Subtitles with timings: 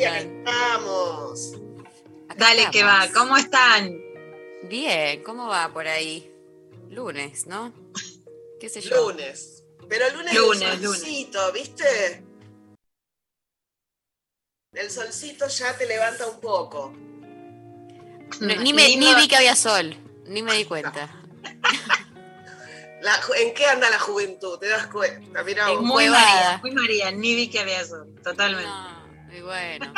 [0.00, 0.38] acá andan?
[0.38, 1.52] estamos.
[2.28, 3.08] Acá Dale, que va.
[3.12, 4.00] ¿Cómo están?
[4.64, 6.30] Bien, ¿cómo va por ahí?
[6.90, 7.72] Lunes, ¿no?
[8.60, 9.10] ¿Qué sé yo?
[9.10, 9.64] Lunes.
[9.88, 12.24] Pero lunes, Lunes, el solcito, ¿viste?
[14.72, 16.92] El solcito ya te levanta un poco.
[18.40, 19.94] No, ni, me, ni vi que había sol,
[20.26, 21.10] ni me di cuenta.
[23.02, 24.58] La ¿En qué anda la juventud?
[24.58, 25.44] ¿Te das cuenta?
[25.44, 25.74] Mirá.
[25.74, 26.08] Muy.
[26.08, 27.12] María, muy María.
[27.12, 28.06] Ni vi que había eso.
[28.22, 28.66] Totalmente.
[28.66, 29.03] No,
[29.36, 29.92] y bueno.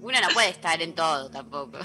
[0.00, 1.78] Uno no puede estar en todo tampoco.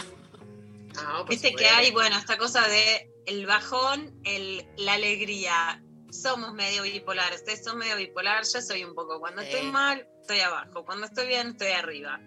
[0.98, 5.82] Ah, por Viste que hay, bueno, esta cosa de el bajón, el, la alegría.
[6.12, 7.40] Somos medio bipolares.
[7.40, 8.44] Ustedes son medio bipolar.
[8.46, 9.20] Yo soy un poco.
[9.20, 9.48] Cuando Sí.
[9.50, 10.86] estoy mal, estoy abajo.
[10.86, 12.20] Cuando estoy bien, estoy arriba.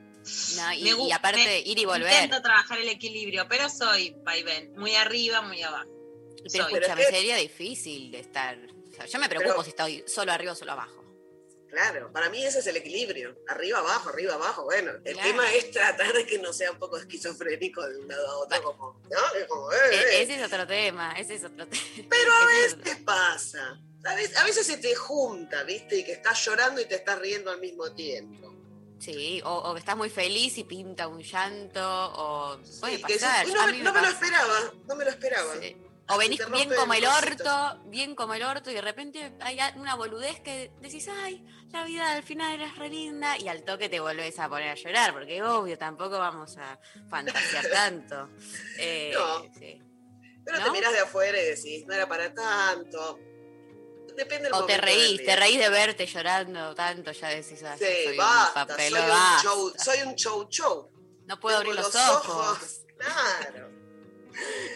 [0.56, 2.12] No, y, Me y aparte, me- ir y volver.
[2.25, 4.72] Intento trabajar el equilibrio, pero soy vaivén.
[4.77, 5.88] Muy arriba, muy abajo.
[6.38, 6.60] Pero soy.
[6.62, 8.58] escúchame, Pero es que- sería difícil de estar.
[8.58, 11.05] o sea, yo me preocupo Pero- si estoy solo arriba o solo abajo.
[11.70, 13.36] Claro, para mí ese es el equilibrio.
[13.48, 14.64] Arriba, abajo, arriba, abajo.
[14.64, 15.28] Bueno, el Claro.
[15.28, 18.62] tema es tratar de que no sea un poco esquizofrénico de un lado a otro,
[18.62, 19.34] como, ¿no?
[19.39, 20.22] Es como, eh, E- eh.
[20.22, 21.82] ese es otro tema, ese es otro tema.
[22.10, 23.81] Pero a veces pasa.
[24.04, 25.97] A veces se te junta, ¿viste?
[25.99, 28.54] Y que estás llorando y te estás riendo al mismo tiempo.
[29.00, 33.44] Sí, o, o que estás muy feliz y pinta un llanto, o puede Sí, pasar.
[33.44, 35.53] dices, "Uy, no, me- no me lo esperaba, no me lo esperaba.
[35.60, 35.77] Sí.
[36.09, 39.94] O venís bien como el orto, bien como el orto, y de repente hay una
[39.94, 44.00] boludez que decís, ay, la vida al final era re linda, y al toque te
[44.00, 46.78] volvés a poner a llorar, porque obvio, tampoco vamos a
[47.09, 48.31] fantasear tanto.
[48.78, 49.43] Eh, No.
[49.59, 49.83] sí.
[50.45, 50.65] Pero ¿No?
[50.66, 53.19] te mirás de afuera y decís, no era para tanto.
[54.16, 57.84] Depende del O te reís, te reís de verte llorando tanto, ya decís, ah, yo
[57.84, 60.91] Sí, soy un basta, papel, soy un, show, soy un show show.
[61.27, 62.83] No puedo Tengo abrir los, ojos.
[62.97, 63.66] Claro.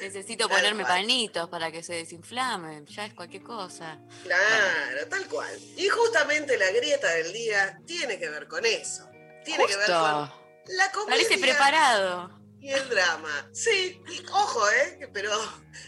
[0.01, 1.01] Necesito Tal ponerme cual.
[1.03, 2.87] panitos para que se desinflamen.
[2.87, 3.99] Ya es cualquier cosa.
[4.23, 5.59] Claro, tal cual.
[5.77, 9.09] Y justamente la grieta del día tiene que ver con eso.
[9.45, 10.43] Tiene que ver con Justo.
[10.69, 12.41] la Parece comedia preparado.
[12.61, 13.49] y el drama.
[13.53, 15.09] Sí, y ojo, ¿eh?
[15.13, 15.31] Pero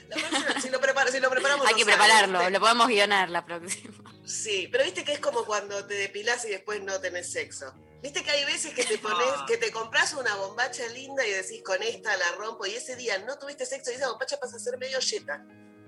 [0.08, 1.66] la próxima- si, lo prepara- si lo preparamos...
[1.66, 2.50] Hay que sale, prepararlo, ¿viste?
[2.52, 3.94] lo podemos guionar la próxima.
[4.24, 7.74] Sí, pero viste que es como cuando te depilás y después no tenés sexo.
[8.02, 9.46] Viste que hay veces que te pones, No.
[9.46, 13.18] que te compras una bombacha linda y decís con esta la rompo y ese día
[13.20, 15.44] no tuviste sexo y esa bombacha pasa a ser medio yeta.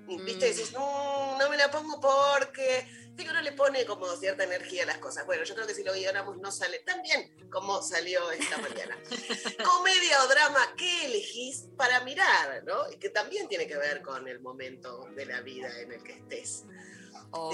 [0.06, 0.54] Viste, Mm.
[0.54, 2.86] decís, no, no me la pongo porque.
[3.16, 5.24] Que uno le pone como cierta energía a las cosas.
[5.24, 8.98] Bueno, yo creo que si lo guionamos no sale tan bien como salió esta mañana.
[9.64, 12.64] Comedia o drama, ¿qué elegís para mirar?
[12.64, 12.90] ¿no?
[12.90, 16.14] Y que también tiene que ver con el momento de la vida en el que
[16.14, 16.64] estés.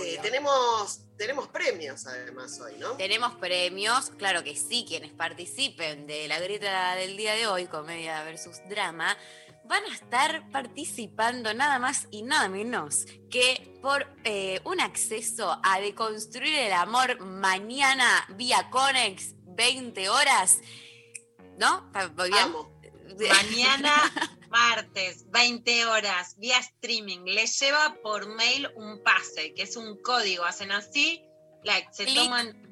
[0.02, 2.96] Eh, tenemos, tenemos premios además hoy, ¿no?
[2.96, 8.22] Tenemos premios, claro que sí, quienes participen de la grieta del día de hoy, comedia
[8.24, 9.16] versus drama,
[9.70, 15.80] van a estar participando nada más y nada menos que por eh, un acceso a
[15.80, 20.58] deconstruir el amor mañana vía Conex 20 horas.
[21.56, 21.88] ¿No?
[21.94, 22.80] Amo.
[23.28, 23.92] Mañana,
[24.50, 30.44] martes, 20 horas, vía streaming, les lleva por mail un pase, que es un código.
[30.44, 31.22] Hacen así,
[31.62, 32.16] like, se Clic.
[32.16, 32.69] toman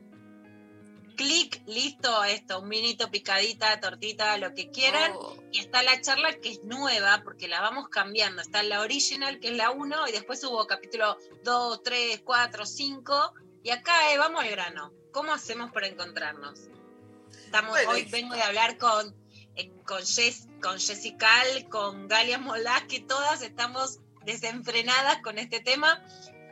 [1.19, 5.13] clic, listo, esto, un vinito, picadita, tortita, lo que quieran.
[5.17, 8.41] Oh, Y está la charla que es nueva, porque la vamos cambiando.
[8.41, 13.35] Está la original, que es la 1, y después hubo capítulo 2, 3, 4, 5.
[13.65, 14.93] Y acá eh, vamos al grano.
[15.13, 16.69] ¿Cómo hacemos para encontrarnos?
[17.45, 19.15] Estamos, Bueno, hoy vengo de hablar con,
[19.57, 26.01] eh, con, Jess, con Jessica, con Galia Molás, que todas estamos desenfrenadas con este tema.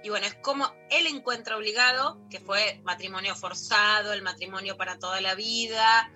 [0.02, 5.20] Y bueno, es como el encuentro obligado, que fue matrimonio forzado, el matrimonio para toda
[5.20, 6.12] la vida,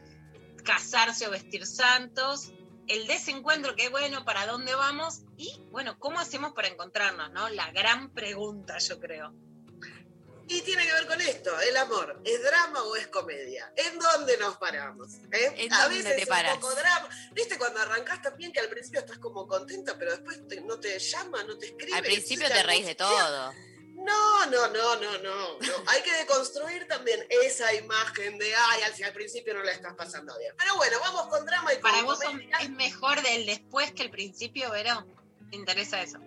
[0.64, 2.52] casarse o vestir santos,
[2.86, 5.20] el desencuentro, que bueno, ¿para dónde vamos?
[5.36, 7.30] Y bueno, ¿cómo hacemos para encontrarnos?
[7.32, 7.48] ¿no?
[7.50, 9.32] La gran pregunta, yo creo.
[10.48, 13.72] Y tiene que ver con esto, el amor, ¿es drama o es comedia?
[13.76, 15.14] ¿En dónde nos paramos?
[15.30, 15.52] eh?
[15.58, 16.54] ¿En a dónde veces te es paras?
[16.54, 17.08] un poco drama.
[17.30, 20.98] ¿Viste cuando arrancás también que al principio estás como contenta, pero después te- no te
[20.98, 21.96] llama, no te escribe?
[21.96, 23.52] Al principio te reís de todo.
[24.04, 25.58] No, no, no, no, no, no.
[25.88, 30.36] Hay que deconstruir también esa imagen de, ay, al, al principio no la estás pasando
[30.38, 30.54] bien.
[30.58, 32.18] Pero bueno, vamos con drama y con Para vos
[32.60, 35.06] es mejor del después que el principio, Vero.
[35.50, 36.18] ¿Te interesa eso?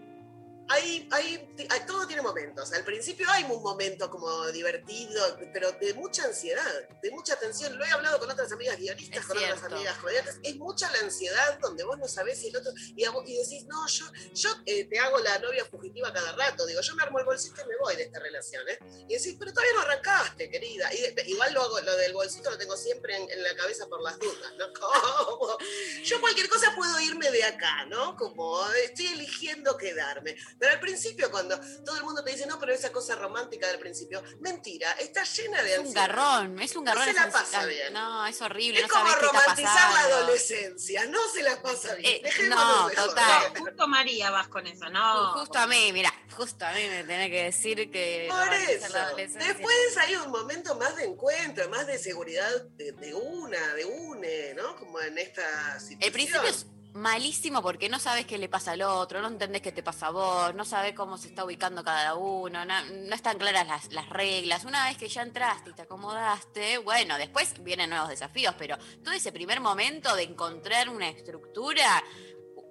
[0.73, 2.71] Hay, hay, hay- todo tiene momentos.
[2.73, 7.77] Al principio hay un momento como divertido, pero de mucha ansiedad, de mucha tensión.
[7.77, 10.39] Lo he hablado con otras amigas guionistas, Es con otras amigas comediantes.
[10.43, 12.71] Es mucha la ansiedad donde vos no sabés si el otro.
[12.95, 16.31] Y, a vos- y decís, no, yo, yo eh, te hago la novia fugitiva cada
[16.33, 16.65] rato.
[16.65, 18.67] Digo, yo me armo el bolsito y me voy de esta relación.
[18.69, 18.79] ¿eh?
[19.07, 20.91] Y decís, pero todavía no arrancaste, querida.
[20.93, 23.87] Y de- igual lo, hago, lo del bolsito lo tengo siempre en, en la cabeza
[23.87, 24.73] por las dudas, ¿no?
[24.73, 25.57] Como,
[26.03, 28.15] yo cualquier cosa puedo irme de acá, ¿no?
[28.15, 30.35] Como estoy eligiendo quedarme.
[30.63, 33.79] Pero al principio, cuando todo el mundo te dice, no, pero esa cosa romántica del
[33.79, 36.07] principio, mentira, está llena de Es un ansiedad.
[36.07, 37.03] garrón, es un No garrón.
[37.03, 37.67] se esa la pasa ansiedad.
[37.67, 37.93] bien.
[37.93, 42.13] No, es horrible, Es no como romantizar la adolescencia, no se la pasa bien.
[42.15, 43.53] Eh, Dejémonos no, total.
[43.59, 45.33] Justo María vas con eso, ¿no?
[45.33, 48.87] Justo a mí, mira, justo a mí me tenés que decir que Por eso.
[48.93, 49.13] la.
[49.15, 54.53] Después hay un momento más de encuentro, más de seguridad de, de una, de une,
[54.53, 54.77] ¿no?
[54.77, 55.43] Como en esta
[55.77, 55.99] situación.
[56.03, 59.71] El principio es malísimo porque no sabes qué le pasa al otro, no entendés qué
[59.71, 63.37] te pasa a vos, no sabes cómo se está ubicando cada uno, no, no están
[63.37, 64.65] claras las, las reglas.
[64.65, 69.13] Una vez que ya entraste y te acomodaste, bueno, después vienen nuevos desafíos, pero todo
[69.13, 72.03] ese primer momento de encontrar una estructura,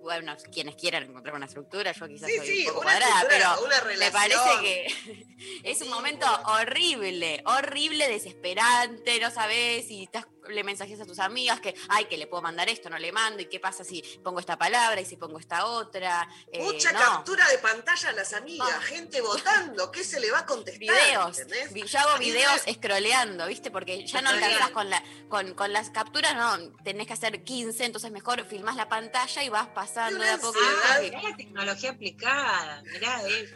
[0.03, 3.65] bueno, quienes quieran encontrar una estructura, yo quizás Sí, soy sí, un poco cuadrada, pero
[3.65, 5.27] una me parece que
[5.65, 11.61] es un momento horrible, horrible, desesperante, no sabes si estás, le mensajes a tus amigas
[11.61, 14.41] que, ay, que le puedo mandar esto, no le mando, y qué pasa si pongo
[14.41, 16.29] esta palabra y si pongo esta otra.
[16.53, 16.99] Eh, Mucha no.
[16.99, 20.81] captura de pantalla a las amigas, gente votando, ¿qué se le va a contestar?
[20.81, 21.91] Videos, ¿entendés?
[21.91, 23.71] Yo hago videos de- scrolleando, ¿viste?
[23.71, 27.85] Porque ya no alcanzas con, la, con, con las capturas, no, tenés que hacer 15,
[27.85, 30.59] entonces mejor filmás la pantalla y vas pasando de a poco.
[30.91, 33.55] Ah, mirá la tecnología aplicada, mirá eso.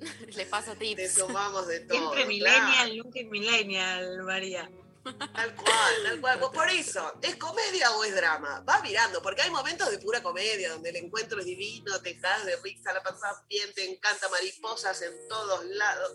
[0.36, 1.14] Le paso Te tips.
[1.14, 2.12] sumamos de todo.
[2.14, 2.66] Siempre claro.
[2.66, 4.70] millennial, nunca millennial, María.
[5.04, 6.38] Tal cual, tal cual.
[6.38, 8.60] Pues por eso, ¿es comedia o es drama?
[8.66, 12.46] Va mirando, porque hay momentos de pura comedia donde el encuentro es divino, te caes
[12.46, 16.12] de risa, la pasas bien, te encanta mariposas en todos lados.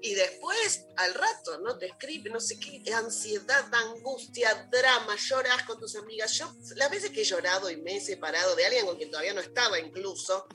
[0.00, 1.76] Y después, al rato, ¿no?
[1.76, 6.32] Te escribe, no sé qué, ansiedad, angustia, drama, lloras con tus amigas.
[6.32, 9.34] Yo, las veces que he llorado y me he separado de alguien con quien todavía
[9.34, 10.46] no estaba incluso,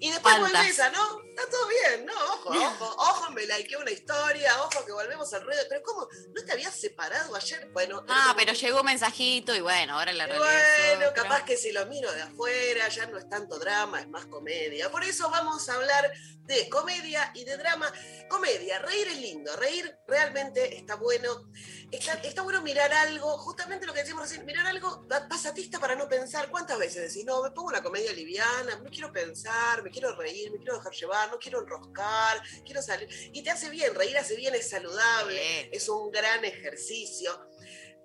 [0.00, 1.20] y después volvés a, ¿no?
[1.36, 5.42] Está todo bien, no, ojo, ojo, ojo, me likeé una historia, ojo que volvemos al
[5.42, 5.62] ruedo.
[5.68, 6.08] Pero ¿cómo?
[6.34, 7.68] ¿No te habías separado ayer?
[7.72, 10.48] Bueno, Ah, como pero llegó un mensajito y bueno, ahora la realidad
[10.96, 11.22] bueno, otra.
[11.22, 14.90] capaz que si lo miro de afuera ya no es tanto drama, es más comedia.
[14.90, 16.10] Por eso vamos a hablar
[16.44, 17.92] de comedia y de drama.
[18.30, 21.50] Comedia, reír es lindo, reír realmente está bueno.
[21.92, 25.94] Está, está bueno mirar algo, justamente lo que decíamos recién, mirar algo pa- pasatista para
[25.94, 26.50] no pensar.
[26.50, 30.50] ¿Cuántas veces decís, no, me pongo una comedia liviana, no quiero pensar, me quiero reír,
[30.50, 33.08] me quiero dejar llevar, no quiero enroscar, quiero salir?
[33.32, 37.30] Y te hace bien, reír hace bien, es saludable, es un gran ejercicio.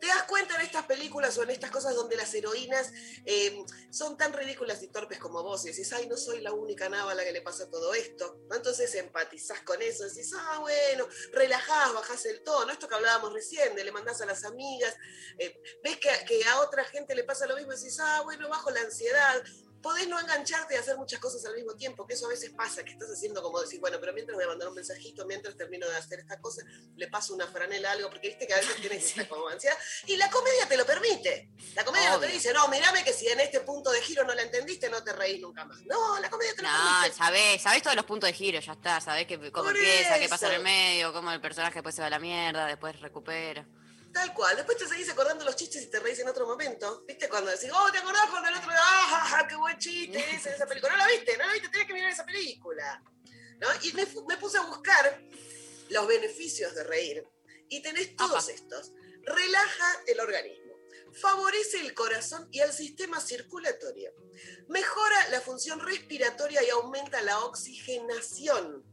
[0.01, 2.91] Te das cuenta en estas películas o en estas cosas donde las heroínas
[3.23, 6.89] eh, son tan ridículas y torpes como vos y decís, ay, no soy la única
[6.89, 8.41] nava a la que le pasa todo esto.
[8.51, 13.75] Entonces empatizás con eso, decís, ah, bueno, relajás, bajás el tono, esto que hablábamos recién,
[13.75, 14.95] de le mandás a las amigas,
[15.37, 18.49] eh, ves que, que a otra gente le pasa lo mismo y decís, ah, bueno,
[18.49, 19.43] bajo la ansiedad.
[19.81, 22.83] Podés no engancharte y hacer muchas cosas al mismo tiempo, que eso a veces pasa,
[22.83, 25.87] que estás haciendo como decir, bueno, pero mientras voy a mandar un mensajito, mientras termino
[25.89, 26.61] de hacer esta cosa,
[26.95, 29.77] le paso una franela algo, porque viste que a veces tienes esta como ansiedad.
[30.07, 31.51] Y la comedia te lo permite.
[31.75, 34.33] La comedia no te dice, no, mirame que si en este punto de giro no
[34.33, 35.79] la entendiste, no te reís nunca más.
[35.85, 37.17] No, la comedia te lo No, permite.
[37.17, 40.29] sabés, sabés todos los puntos de giro, ya está, sabés que, cómo Por empieza, qué
[40.29, 43.65] pasa en el medio, cómo el personaje después se va a la mierda, después recupera.
[44.13, 44.55] Tal cual.
[44.55, 47.03] Después te seguís acordando los chistes y te reís en otro momento.
[47.07, 47.29] ¿Viste?
[47.29, 50.65] Cuando decís, oh, ¿te acordás cuando el otro, ah, qué buen chiste ese de esa
[50.65, 50.91] película?
[50.93, 53.03] No la viste, no la viste, tenés que mirar esa película.
[53.59, 53.67] ¿No?
[53.83, 54.05] Y me,
[54.37, 55.21] puse a buscar
[55.89, 57.27] los beneficios de reír.
[57.69, 58.91] Y tenés todos estos.
[59.23, 60.75] Relaja el organismo.
[61.13, 64.13] Favorece el corazón y el sistema circulatorio.
[64.67, 68.83] Mejora la función respiratoria y aumenta la oxigenación.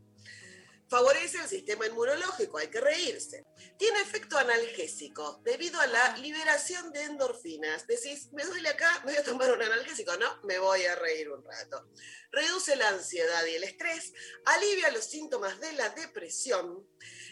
[0.89, 3.45] Favorece el sistema inmunológico, hay que reírse.
[3.77, 7.87] Tiene efecto analgésico debido a la liberación de endorfinas.
[7.87, 10.17] Decís, me duele acá, me voy a tomar un analgésico.
[10.17, 11.91] No, me voy a reír un rato.
[12.31, 14.13] Reduce la ansiedad y el estrés,
[14.47, 16.89] alivia los síntomas de la depresión,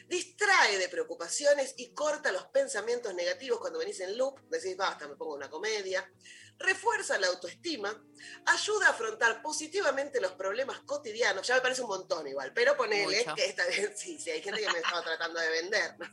[0.07, 5.17] distrae de preocupaciones y corta los pensamientos negativos cuando venís en loop, decís, basta, me
[5.17, 6.11] pongo una comedia,
[6.59, 8.03] refuerza la autoestima,
[8.47, 13.19] ayuda a afrontar positivamente los problemas cotidianos, ya me parece un montón igual, pero ponele
[13.19, 13.35] Mucho.
[13.35, 15.99] que esta vez sí, sí, hay gente que me estaba tratando de vender.
[15.99, 16.07] ¿no?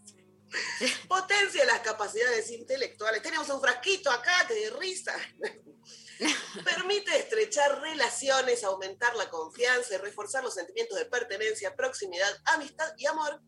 [1.08, 3.22] Potencia las capacidades intelectuales.
[3.22, 5.16] Tenemos un frasquito acá que de risa.
[6.64, 13.06] Permite estrechar relaciones, aumentar la confianza y reforzar los sentimientos de pertenencia, proximidad, amistad y
[13.08, 13.42] amor.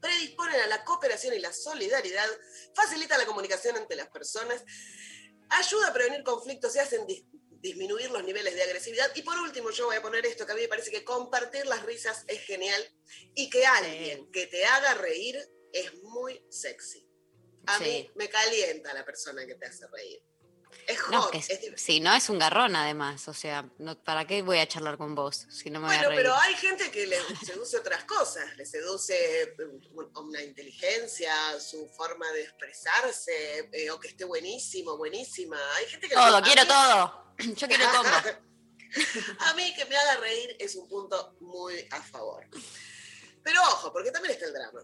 [0.00, 2.26] Predisponen a la cooperación y la solidaridad,
[2.74, 4.64] facilita la comunicación entre las personas,
[5.50, 7.24] ayuda a prevenir conflictos y hacen dis-
[7.60, 9.10] disminuir los niveles de agresividad.
[9.14, 11.66] Y por último, yo voy a poner esto, que a mí me parece que compartir
[11.66, 12.82] las risas es genial
[13.34, 15.38] y que alguien que te haga reír
[15.72, 17.06] es muy sexy.
[17.66, 17.84] A Sí.
[17.84, 20.22] mí me calienta la persona que te hace reír.
[20.86, 24.42] Es hot, No, que es no es un garrón además, o sea, no, ¿para qué
[24.42, 27.06] voy a charlar con vos si no me voy a Bueno, pero hay gente que
[27.06, 29.54] le seduce otras cosas, le seduce eh,
[30.16, 35.58] una inteligencia, su forma de expresarse, eh, o que esté buenísimo, buenísima.
[35.76, 37.34] Hay gente que Todo, a quiero mí- todo.
[37.56, 38.10] Yo quiero combo.
[39.40, 42.46] a mí que me haga reír es un punto muy a favor.
[43.42, 44.82] Pero ojo, porque también está el drama.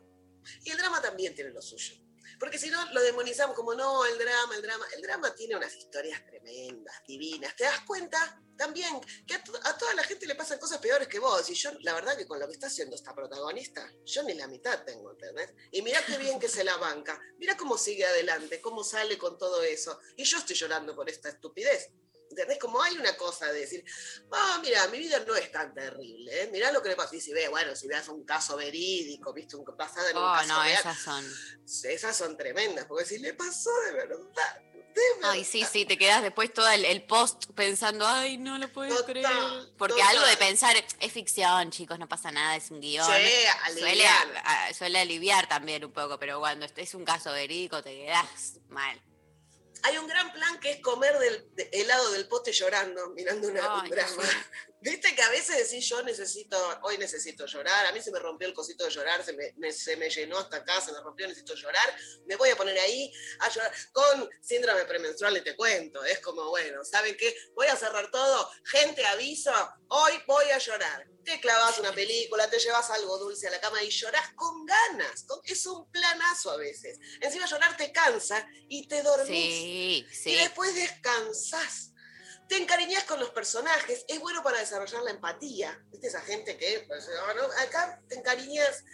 [0.64, 1.95] Y el drama también tiene lo suyo.
[2.38, 4.87] Porque si no, lo demonizamos como no, el drama, el drama.
[4.95, 7.55] El drama tiene unas historias tremendas, divinas.
[7.57, 8.40] ¿Te das cuenta?
[8.57, 11.49] También que a, to- a toda la gente le pasan cosas peores que vos.
[11.50, 14.47] Y yo, la verdad, que con lo que está haciendo esta protagonista, yo ni la
[14.49, 15.52] mitad tengo, ¿entendés?
[15.73, 17.21] Y mirá qué bien que se la banca.
[17.38, 19.99] Mirá cómo sigue adelante, cómo sale con todo eso.
[20.16, 21.90] Y yo estoy llorando por esta estupidez.
[22.37, 22.59] ¿Entendés?
[22.59, 23.83] Como hay una cosa de decir,
[24.31, 26.50] ah, mira, mi vida no es tan terrible, ¿eh?
[26.52, 27.16] mirá lo que le pasa.
[27.16, 30.33] Y si ve, bueno, si veas un caso verídico, viste, un, basado en un Oh,
[30.35, 31.25] caso no, real, esas son.
[31.85, 34.62] esas son tremendas, porque si le pasó de verdad,
[35.23, 38.97] Ay, sí, sí, te quedas después todo el, el post pensando, ay, no lo puedo
[38.97, 39.26] Total, creer.
[39.76, 40.16] Porque total.
[40.16, 43.05] algo de pensar, es ficción, chicos, no pasa nada, es un guion.
[43.05, 44.40] Sí, suele, aliviana.
[44.45, 48.99] a- suele aliviar también un poco, pero cuando es un caso verídico te quedas mal.
[49.83, 53.75] Hay un gran plan que es comer del de- helado del pote llorando, mirando una,
[53.76, 54.23] un Ay, drama.
[54.80, 58.47] Viste que a veces decís, yo necesito, hoy necesito llorar, a mí se me rompió
[58.47, 61.26] el cosito de llorar, se me, me- se me llenó hasta acá, se me rompió,
[61.26, 63.73] necesito llorar, me voy a poner ahí a llorar.
[63.92, 67.35] Con síndrome premenstrual, y te cuento, es como, bueno, ¿saben qué?
[67.54, 69.50] Voy a cerrar todo, gente, aviso,
[69.88, 71.06] hoy voy a llorar.
[71.25, 75.25] Te clavas una película, te llevas algo dulce a la cama y llorás con ganas.
[75.25, 76.99] con- es un planazo a veces.
[77.21, 80.35] Encima llorar te cansa y te dormís Sí, y sí.
[80.37, 81.92] después descansás.
[82.49, 85.81] Te encariñas con los personajes, es bueno para desarrollar la empatía.
[85.91, 87.43] ¿Viste esa gente que, pues, no?
[87.61, 88.85] acá te encariñas?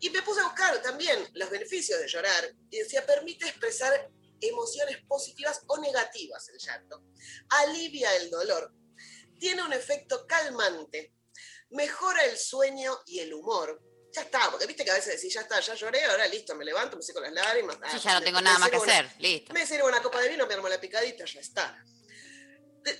[0.00, 2.50] Y me puse a buscar también los beneficios de llorar.
[2.70, 4.10] Y decía, permite expresar
[4.40, 7.02] emociones positivas o negativas el llanto.
[7.50, 8.72] Alivia el dolor.
[9.38, 11.12] Tiene un efecto calmante.
[11.70, 13.82] Mejora el sueño y el humor.
[14.12, 16.64] Ya está, porque viste que a veces decís, ya está, ya lloré, ahora listo, me
[16.64, 17.76] levanto, me seco las lágrimas.
[17.76, 19.52] Sí, ah, ya no tengo nada más que una- hacer, listo.
[19.52, 21.84] me sirvo una copa de vino, me armo la picadita, ya está.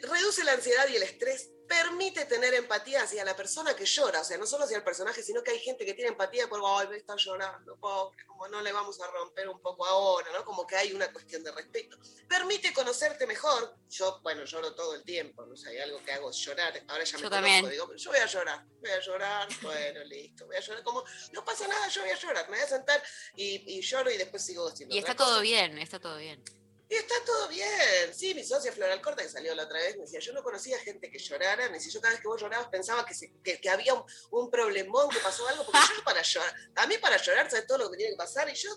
[0.02, 4.24] Reduce la ansiedad y el estrés, permite tener empatía hacia la persona que llora, o
[4.24, 6.88] sea, no solo hacia el personaje, sino que hay gente que tiene empatía por, ay,
[6.88, 10.44] me está llorando, pobre, como no le vamos a romper un poco ahora, ¿no?
[10.44, 11.98] Como que hay una cuestión de respeto.
[12.28, 13.76] Permite conocerte mejor.
[13.88, 17.16] Yo, bueno, lloro todo el tiempo, no sé, hay algo que hago llorar, ahora ya
[17.18, 20.60] me Yo conozco, digo, yo voy a llorar, voy a llorar, bueno, listo, voy a
[20.60, 23.02] llorar, como, no pasa nada, yo voy a llorar, me voy a sentar
[23.34, 25.40] y, y lloro y después sigo haciendo Y está todo cosa.
[25.42, 26.42] bien, está todo bien.
[26.88, 28.14] Y está todo bien.
[28.14, 30.78] Sí, mi socia Floral Corta, que salió la otra vez, me decía, yo no conocía
[30.78, 31.68] gente que llorara.
[31.68, 34.04] Me decía, yo cada vez que vos llorabas pensaba que, se- que, que había un,
[34.30, 37.78] un problemón, que pasó algo, porque yo para llorar, a mí para llorar, ¿sabes todo
[37.78, 38.48] lo que tiene que pasar?
[38.48, 38.70] Y yo,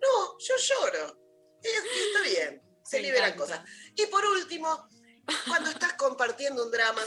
[0.00, 1.18] no, yo lloro.
[1.62, 3.58] Y, y está bien, se Me liberan encanta.
[3.62, 3.70] cosas.
[3.94, 4.88] Y por último,
[5.46, 7.02] cuando estás compartiendo un drama,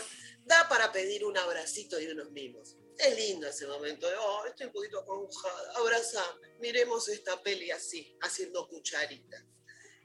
[0.45, 2.77] da para pedir un abracito y unos mimos.
[2.97, 8.17] Es lindo ese momento de, oh, estoy un poquito acongojada, abrazame, miremos esta peli así,
[8.21, 9.43] haciendo cucharita.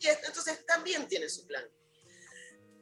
[0.00, 1.64] Y es- entonces también tiene su plan.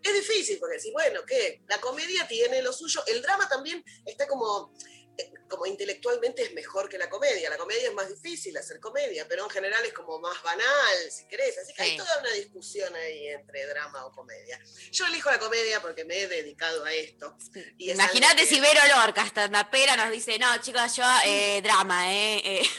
[0.02, 1.60] Es difícil porque decir, bueno, ¿qué?
[1.68, 4.72] La comedia tiene lo suyo, el drama también está como,
[5.18, 7.50] eh, como intelectualmente es mejor que la comedia.
[7.50, 11.26] La comedia es más difícil hacer comedia, pero en general es como más banal, si
[11.26, 11.58] querés.
[11.58, 14.60] Así que hay toda una discusión ahí entre drama o comedia.
[14.92, 17.36] Yo elijo la comedia porque me he dedicado a esto.
[17.76, 22.60] Y Imagínate si Vero Lorca, hasta pera nos dice, no, chicos, yo eh, drama, ¿eh?
[22.60, 22.70] eh".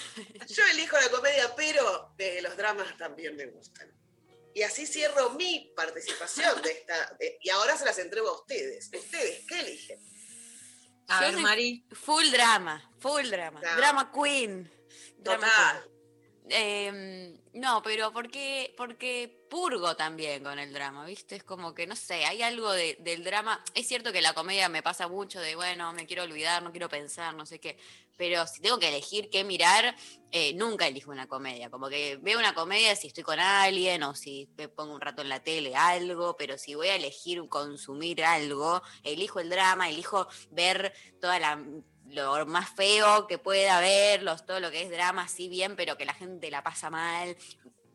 [0.47, 3.98] Yo elijo la comedia, pero los dramas también me gustan.
[4.53, 7.15] Y así cierro mi participación de esta.
[7.19, 8.89] de- y ahora se las entrego a ustedes.
[8.93, 9.99] ¿Ustedes qué eligen?
[11.07, 11.85] A Yo ver, soy- Mari.
[11.91, 13.59] Full drama, full drama.
[13.61, 13.77] Drama.
[13.77, 14.71] Drama queen.
[15.17, 15.83] Drama Total.
[15.83, 15.95] queen.
[16.51, 21.35] eh, no, pero porque, porque purgo también con el drama, ¿viste?
[21.35, 23.63] Es como que, no sé, hay algo de- del drama.
[23.73, 26.87] Es cierto que la comedia me pasa mucho de, bueno, me quiero olvidar, no quiero
[26.89, 27.77] pensar, no sé qué.
[28.17, 29.95] Pero si tengo que elegir qué mirar,
[30.31, 31.69] eh, nunca elijo una comedia.
[31.69, 35.21] Como que veo una comedia si estoy con alguien o si me pongo un rato
[35.21, 36.35] en la tele, algo.
[36.37, 41.63] Pero si voy a elegir consumir algo, elijo el drama, elijo ver toda la
[42.09, 46.05] lo más feo que pueda haber, todo lo que es drama, así bien, pero que
[46.05, 47.37] la gente la pasa mal.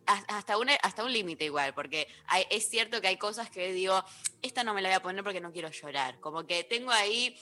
[0.07, 2.09] Has- Hasta un, hasta un límite igual, porque
[2.51, 4.03] es cierto que hay cosas que digo,
[4.43, 6.21] esta no me la voy a poner porque no quiero llorar.
[6.21, 7.37] Como que tengo ahí,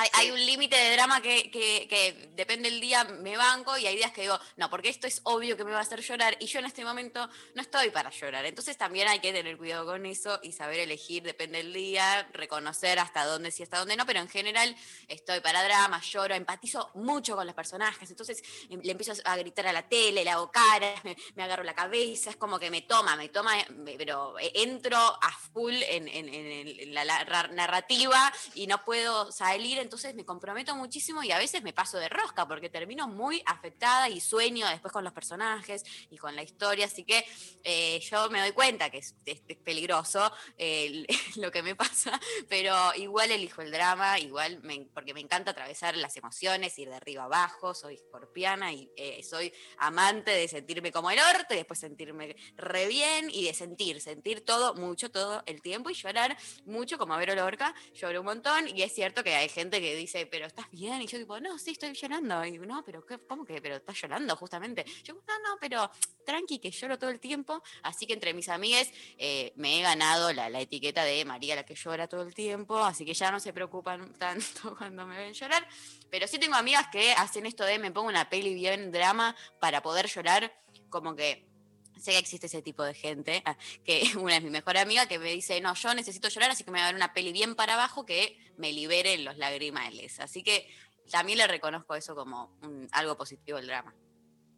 [0.00, 3.96] hay, hay un límite de drama que, que- depende del día, me banco, y hay
[3.96, 6.46] días que digo, no, porque esto es obvio que me va a hacer llorar, y
[6.46, 8.46] yo en este momento no estoy para llorar.
[8.46, 13.00] Entonces también hay que tener cuidado con eso y saber elegir, depende del día, reconocer
[13.00, 14.74] hasta dónde sí, hasta dónde no, pero en general
[15.08, 18.40] estoy para drama, lloro, empatizo mucho con los personajes, entonces
[18.70, 21.02] em, le empiezo a gritar a la tele, le hago caras,
[21.34, 25.32] me, agarro la cabeza, es como que me toma, me toma, me- pero entro a
[25.52, 30.76] full en, en- en la, la ra- narrativa y no puedo salir, entonces me comprometo
[30.76, 34.92] muchísimo y a veces me paso de rosca porque termino muy afectada y sueño después
[34.92, 37.24] con los personajes y con la historia, así que
[37.64, 39.14] eh, yo me doy cuenta que es,
[39.64, 40.30] peligroso
[41.36, 44.60] lo que me pasa, pero igual elijo el drama, igual
[44.92, 49.52] porque me encanta atravesar las emociones, ir de arriba abajo, soy escorpiana y eh, soy
[49.78, 54.44] amante de sentirme como el orto y después sentirme re bien y de sentir, sentir
[54.44, 58.82] todo, mucho, todo el tiempo y llorar mucho, como Vero Lorca, lloro un montón y
[58.82, 61.72] es cierto que hay gente que dice, pero estás bien y yo tipo, no, sí,
[61.72, 63.04] estoy llorando y no, pero.
[63.28, 63.60] ¿cómo que?
[63.60, 64.84] Pero estás llorando justamente.
[65.04, 65.90] Yo, no, no, pero
[66.24, 70.32] tranqui, que lloro todo el tiempo, así que entre mis amigas eh, me he ganado
[70.32, 73.40] la, la etiqueta de María la que llora todo el tiempo, así que ya no
[73.40, 75.66] se preocupan tanto cuando me ven llorar.
[76.10, 79.82] Pero sí tengo amigas que hacen esto de me pongo una peli bien drama para
[79.82, 80.52] poder llorar,
[80.90, 81.46] como que
[81.98, 85.18] sé que existe ese tipo de gente, ah, que una es mi mejor amiga que
[85.18, 87.54] me dice, no, yo necesito llorar, así que me voy a ver una peli bien
[87.54, 90.20] para abajo que me libere los lagrimales.
[90.20, 90.68] Así que
[91.10, 93.94] también le reconozco eso como un- algo positivo del drama.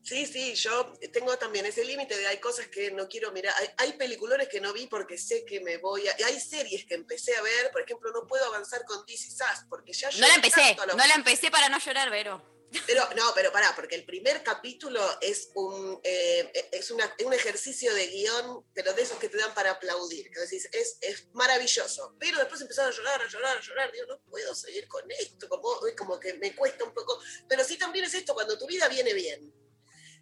[0.03, 3.53] Sí, sí, yo tengo también ese límite de hay cosas que no quiero mirar.
[3.59, 6.17] Hay, hay peliculones que no vi porque sé que me voy a.
[6.27, 9.93] Hay series que empecé a ver, por ejemplo, no puedo avanzar con Is Us porque
[9.93, 12.43] ya No la empecé, no la empecé para no llorar, Vero.
[12.87, 17.93] Pero no, pero pará, porque el primer capítulo es un, eh, es una- un ejercicio
[17.95, 20.31] de guion, pero de esos que te dan para aplaudir.
[20.31, 22.15] Que decís, es, es maravilloso.
[22.19, 23.93] Pero después empezaron a llorar, a llorar, a llorar.
[23.93, 27.21] Digo, no puedo seguir con esto, como, como que me cuesta un poco.
[27.49, 29.53] Pero sí también es esto, cuando tu vida viene bien.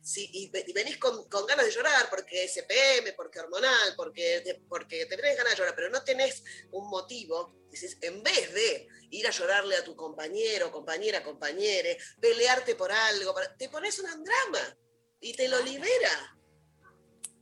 [0.08, 3.92] Sí, y, ve- y venís con, con ganas de llorar porque es SPM, porque hormonal,
[3.94, 7.54] porque, te- porque te tenés ganas de llorar, pero no tenés un motivo.
[7.70, 13.34] Dices, en vez de ir a llorarle a tu compañero, compañera, compañere, pelearte por algo,
[13.58, 14.78] te pones un drama
[15.20, 16.34] y te lo libera.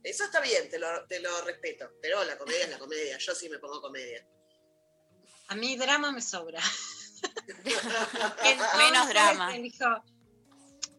[0.03, 3.33] Eso está bien, te lo, te lo respeto, pero la comedia es la comedia, yo
[3.33, 4.27] sí me pongo comedia.
[5.47, 6.61] A mí drama me sobra.
[8.77, 9.55] Menos drama.
[9.55, 9.85] elijo,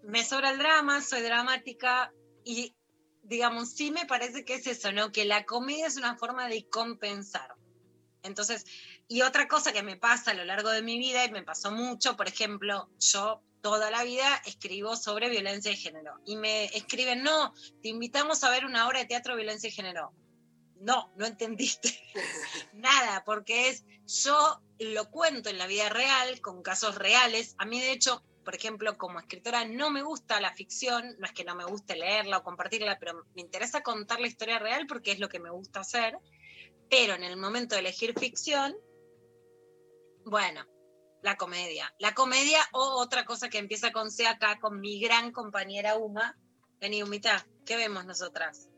[0.03, 2.13] me sobra el drama, soy dramática
[2.45, 2.75] y,
[3.23, 5.13] digamos, sí me parece que es eso, ¿no?
[5.13, 7.55] Que la comedia es una forma de compensar.
[8.23, 8.65] Entonces,
[9.07, 11.71] y otra cosa que me pasa a lo largo de mi vida, y me pasó
[11.71, 17.23] mucho, por ejemplo, yo toda la vida escribo sobre violencia de género y me escriben,
[17.23, 20.13] no, te invitamos a ver una obra de teatro de violencia de género.
[20.81, 22.01] No, no entendiste
[22.73, 27.57] nada, porque es, yo lo cuento en la vida real, con casos reales.
[27.59, 31.33] A mí, de hecho, por ejemplo, como escritora, no me gusta la ficción, no es
[31.33, 35.13] que no me guste leerla o compartirla, pero me interesa contar la historia real porque
[35.13, 36.17] es lo que me gusta hacer.
[36.89, 38.75] Pero en el momento de elegir ficción,
[40.25, 40.65] bueno,
[41.21, 41.95] la comedia.
[41.99, 46.35] La comedia o otra cosa que empieza con C acá, con mi gran compañera Uma.
[46.81, 48.71] Vení, Humita, ¿qué vemos nosotras?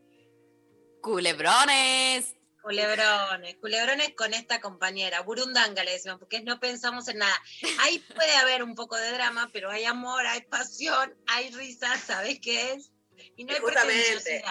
[1.01, 2.35] Culebrones.
[2.61, 7.35] Culebrones, culebrones con esta compañera, Burundanga le decimos, porque no pensamos en nada.
[7.79, 12.39] Ahí puede haber un poco de drama, pero hay amor, hay pasión, hay risa, ¿sabes
[12.39, 12.91] qué es?
[13.35, 14.43] Y no hay Justamente.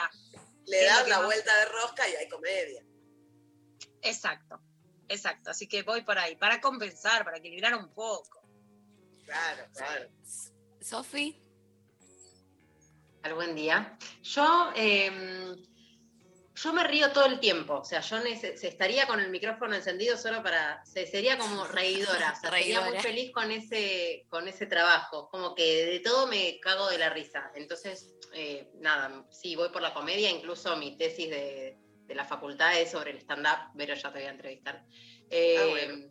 [0.66, 2.84] Le das la vuelta de rosca y hay comedia.
[4.02, 4.60] Exacto,
[5.08, 5.50] exacto.
[5.50, 8.42] Así que voy por ahí, para compensar, para equilibrar un poco.
[9.24, 10.10] Claro, claro.
[10.80, 11.40] Sofi.
[13.22, 13.98] Al buen día.
[14.22, 15.54] Yo, eh,
[16.54, 17.74] yo me río todo el tiempo.
[17.74, 20.84] O sea, yo se estaría con el micrófono encendido solo para.
[20.84, 22.34] Se, sería como reidora.
[22.36, 25.28] O sea, sería muy feliz con ese, con ese trabajo.
[25.30, 27.50] Como que de todo me cago de la risa.
[27.54, 30.30] Entonces, eh, nada, sí, voy por la comedia.
[30.30, 33.72] Incluso mi tesis de, de la facultad es sobre el stand-up.
[33.76, 34.84] Pero ya te voy a entrevistar.
[35.30, 36.10] Eh, Ah, bueno.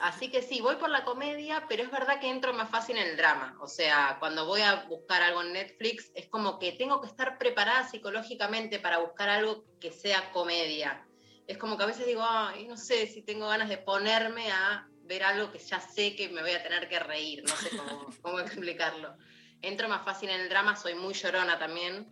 [0.00, 3.08] Así que sí, voy por la comedia, pero es verdad que entro más fácil en
[3.08, 3.56] el drama.
[3.60, 7.38] O sea, cuando voy a buscar algo en Netflix, es como que tengo que estar
[7.38, 11.06] preparada psicológicamente para buscar algo que sea comedia.
[11.46, 14.86] Es como que a veces digo, ay, no sé si tengo ganas de ponerme a
[15.02, 17.42] ver algo que ya sé que me voy a tener que reír.
[17.42, 19.16] No sé cómo, cómo explicarlo.
[19.62, 22.08] Entro más fácil en el drama, soy muy llorona también,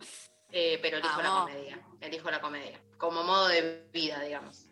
[0.49, 1.87] eh, pero elijo la comedia.
[2.01, 2.81] Elijo la comedia.
[2.97, 4.66] Como modo de vida, digamos.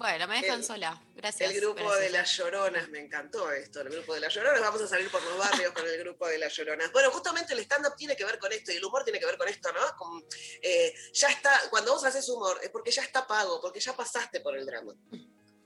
[0.00, 0.98] Bueno, me dejan El- sola.
[1.14, 1.50] Gracias.
[1.50, 2.00] El grupo gracias.
[2.00, 5.22] de las lloronas, me encantó esto, el grupo de las lloronas, vamos a salir por
[5.22, 6.90] los barrios con el grupo de las lloronas.
[6.90, 9.36] Bueno, justamente el stand-up tiene que ver con esto y el humor tiene que ver
[9.36, 9.80] con esto, ¿no?
[9.98, 10.24] Con,
[10.62, 14.40] eh, ya está, cuando vos haces humor es porque ya está pago, porque ya pasaste
[14.40, 14.94] por el drama.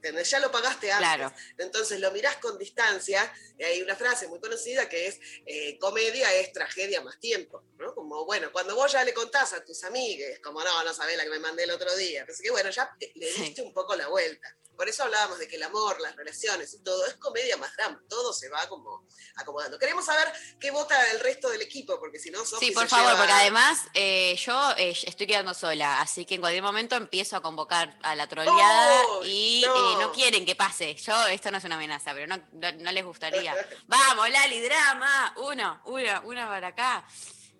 [0.04, 0.28] ¿Entendés?
[0.30, 1.08] Ya lo pagaste antes.
[1.08, 1.34] Claro.
[1.56, 6.30] Entonces lo mirás con distancia, y hay una frase muy conocida que es, eh, comedia
[6.34, 7.94] es tragedia más tiempo, ¿no?
[7.94, 11.24] Como, bueno, cuando vos ya le contás a tus amigues, como, no, no sabés la
[11.24, 13.42] que me mandé el otro día, así que bueno, ya le Sí.
[13.44, 14.46] diste un poco la vuelta.
[14.76, 18.02] Por eso hablábamos de que el amor, las relaciones y todo es comedia más drama,
[18.08, 19.78] todo se va como acomodando.
[19.78, 20.26] Queremos saber
[20.58, 23.32] qué vota el resto del equipo, porque si no, Sofi Sí, por favor, lleva- porque
[23.34, 27.96] además eh, yo eh, estoy quedando sola, así que en cualquier momento empiezo a convocar
[28.02, 29.93] a la troleada ¡Uy, y no!
[29.98, 30.94] No quieren que pase.
[30.94, 33.54] Yo, esto no es una amenaza, pero no, no, no les gustaría.
[33.86, 35.34] Vamos, Lali, drama.
[35.36, 37.06] Uno, uno, uno para acá.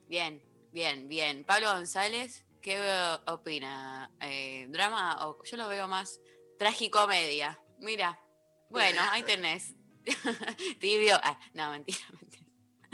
[0.09, 0.42] Bien,
[0.73, 1.44] bien, bien.
[1.44, 2.81] Pablo González, ¿qué
[3.27, 4.11] opina?
[4.20, 6.20] Eh, ¿Drama o yo lo veo más
[6.59, 7.59] tragicomedia?
[7.79, 8.20] Mira,
[8.68, 9.75] bueno, ahí tenés.
[10.81, 11.18] Tibio.
[11.23, 12.05] Ah, no, mentira,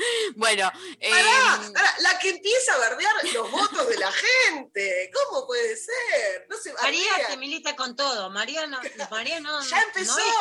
[0.37, 0.71] Bueno,
[1.11, 5.11] Pará, pará, la que empieza a bardear los votos de la gente.
[5.13, 6.47] ¿Cómo puede ser?
[6.49, 8.31] No se María se milita con todo.
[8.31, 10.17] María no, María no, Ya empezó.
[10.17, 10.35] no es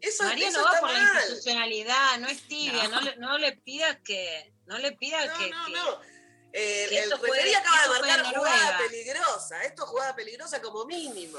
[0.00, 1.16] que Eso, María eso no va por la mal.
[1.22, 3.00] institucionalidad, no es tibia, No.
[3.00, 6.00] no, le, no le pidas que, no le pidas No, que, no, que- no.
[6.50, 9.62] El, el referí acaba de marcar jugada peligrosa.
[9.64, 11.38] Esto es jugada peligrosa como mínimo.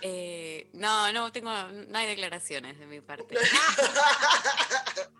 [0.00, 3.34] Eh, no, no tengo, no hay declaraciones de mi parte.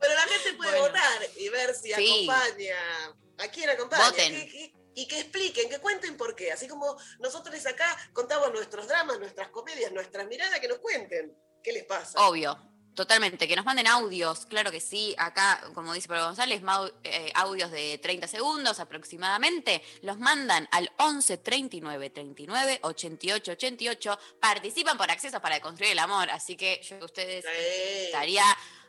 [0.00, 0.86] Pero la gente puede Bueno.
[0.86, 2.28] votar y ver si Sí.
[2.28, 2.76] acompaña.
[3.38, 4.04] ¿A quién acompaña?
[4.10, 4.32] Voten.
[4.34, 6.52] ¿Qué- qué- y que expliquen, que cuenten por qué.
[6.52, 11.36] Así como nosotros acá contamos nuestros dramas, nuestras comedias, nuestras miradas, que nos cuenten.
[11.62, 12.20] ¿Qué les pasa?
[12.28, 12.56] Obvio,
[12.94, 13.46] totalmente.
[13.48, 15.14] Que nos manden audios, claro que sí.
[15.18, 16.62] Acá, como dice Pablo González,
[17.04, 19.82] eh, audios de 30 segundos aproximadamente.
[20.02, 24.18] Los mandan al 11 39 39 88 88.
[24.40, 26.30] Participan por accesos para construir el amor.
[26.30, 28.04] Así que yo que ustedes Sí.
[28.06, 28.44] estaría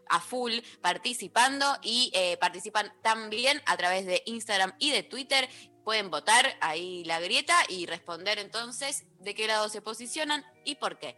[0.07, 5.49] a full participando y eh, participan también a través de Instagram y de Twitter.
[5.83, 10.97] Pueden votar ahí la grieta y responder entonces de qué lado se posicionan y por
[10.97, 11.15] qué.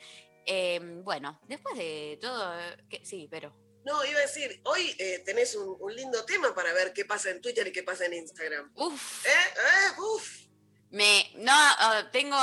[0.50, 2.54] Eh, bueno, después de todo,
[2.90, 6.74] que- sí, pero No, iba a decir, hoy eh, tenés un, un lindo tema para
[6.74, 8.72] ver qué pasa en Twitter y qué pasa en Instagram.
[8.76, 9.30] uff, ¿Eh?
[9.30, 10.00] ¿Eh?
[10.02, 10.48] Uf.
[10.90, 11.54] me, no,
[12.12, 12.38] tengo,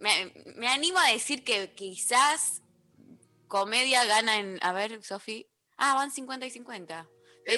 [0.00, 2.62] me, me animo a decir que quizás
[3.46, 7.06] comedia gana en, a ver, Sofi, ah, van 50 y 50.
[7.44, 7.54] Que-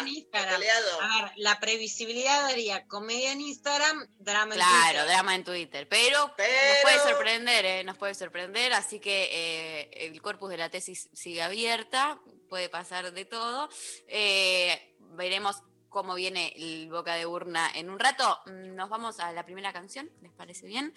[0.00, 0.54] en Instagram.
[0.60, 1.00] peleado.
[1.02, 5.06] A ver, la previsibilidad daría comedia en Instagram, drama en Claro, Twitter.
[5.06, 5.88] drama en Twitter.
[5.88, 6.36] Pero, nos
[6.82, 7.84] puede sorprender, ¿eh?
[7.84, 8.72] Nos puede sorprender.
[8.72, 12.18] Así que eh, el corpus de la tesis sigue abierta.
[12.48, 13.68] Puede pasar de todo.
[14.08, 18.40] Eh, veremos cómo viene el boca de urna en un rato.
[18.46, 20.92] Nos vamos a la primera canción, ¿les parece bien?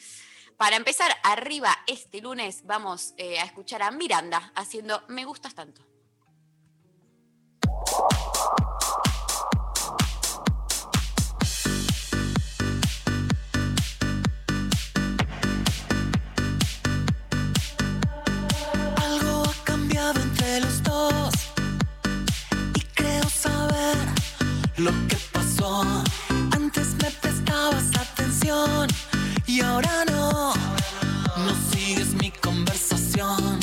[0.58, 5.86] Para empezar, arriba este lunes vamos eh, a escuchar a Miranda haciendo Me gustas tanto.
[24.80, 25.82] Lo que pasó.
[26.52, 28.88] Antes me prestabas atención
[29.46, 30.54] y ahora no.
[31.38, 33.59] No sigues mi conversación.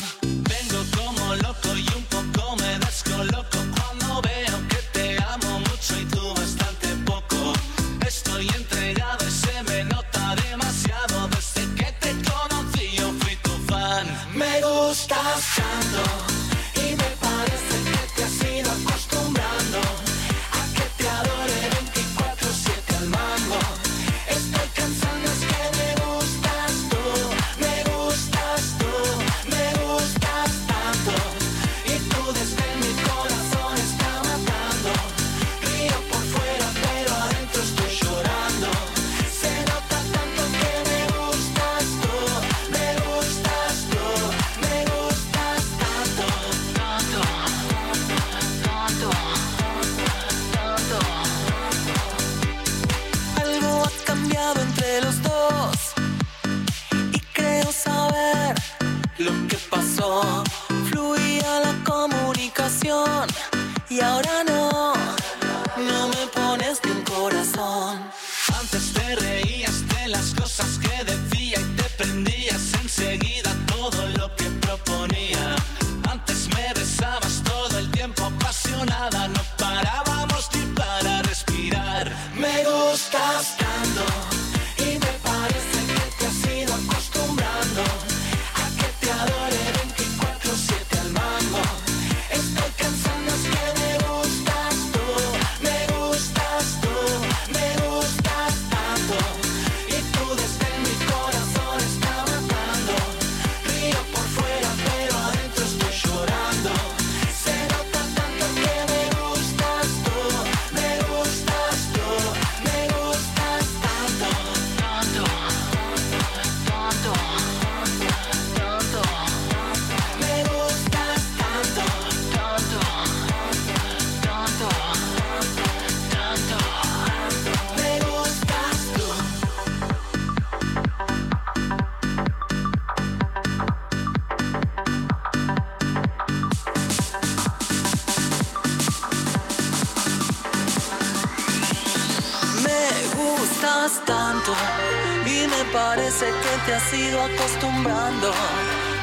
[148.17, 148.33] Acostumbrando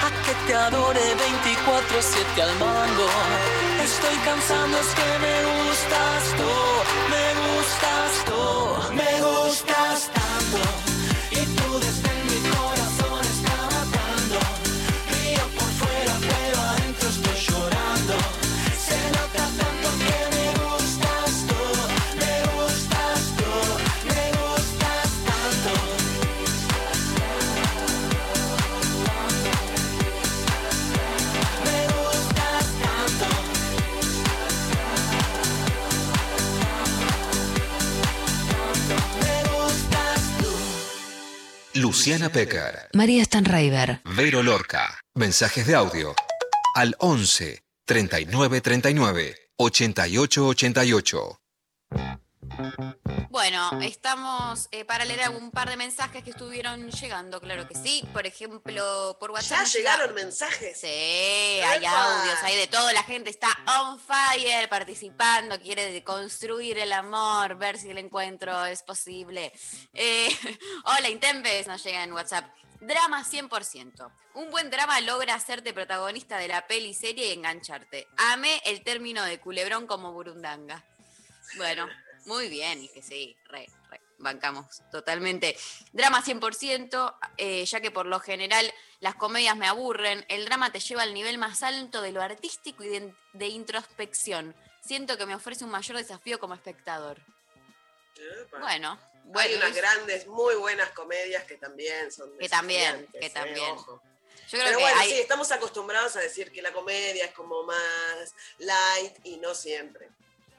[0.01, 3.07] a que te adore 24-7 al mango.
[3.83, 6.51] Estoy cansando, es que me gustas tú,
[7.11, 9.42] me gustas tú, me gustas
[42.03, 44.01] Luciana Pecker, María Stanraiver.
[44.03, 44.99] Vero Lorca.
[45.15, 46.13] Mensajes de audio
[46.75, 51.39] al 11 39 39 88 88.
[53.29, 58.07] Bueno, estamos eh, para leer algún par de mensajes que estuvieron llegando, claro que sí.
[58.13, 59.59] Por ejemplo, por WhatsApp.
[59.59, 60.79] ¿Ya llega- llegaron mensajes?
[60.79, 62.91] Sí, hay audios, hay de todo.
[62.91, 63.47] La gente está
[63.81, 69.51] on fire participando, quiere construir el amor, ver si el encuentro es posible.
[69.93, 70.29] Eh,
[70.85, 72.45] hola, Intempes, nos llega en WhatsApp.
[72.81, 74.11] Drama 100%.
[74.35, 78.07] Un buen drama logra hacerte protagonista de la peli serie y engancharte.
[78.17, 80.83] Amé el término de culebrón como burundanga.
[81.55, 81.87] Bueno,
[82.25, 85.57] muy bien, y que sí, re, re, bancamos totalmente.
[85.91, 90.79] Drama 100%, eh, ya que por lo general las comedias me aburren, el drama te
[90.79, 94.55] lleva al nivel más alto de lo artístico y de, de introspección.
[94.81, 97.19] Siento que me ofrece un mayor desafío como espectador.
[98.41, 98.59] Epa.
[98.59, 98.99] Bueno,
[99.35, 103.71] Hay unas es- grandes, muy buenas comedias que también son Que también, que eh, también.
[103.71, 104.01] ojo.
[104.49, 107.31] yo creo Pero que bueno, hay, sí, estamos acostumbrados a decir que la comedia es
[107.31, 110.09] como más light y no siempre.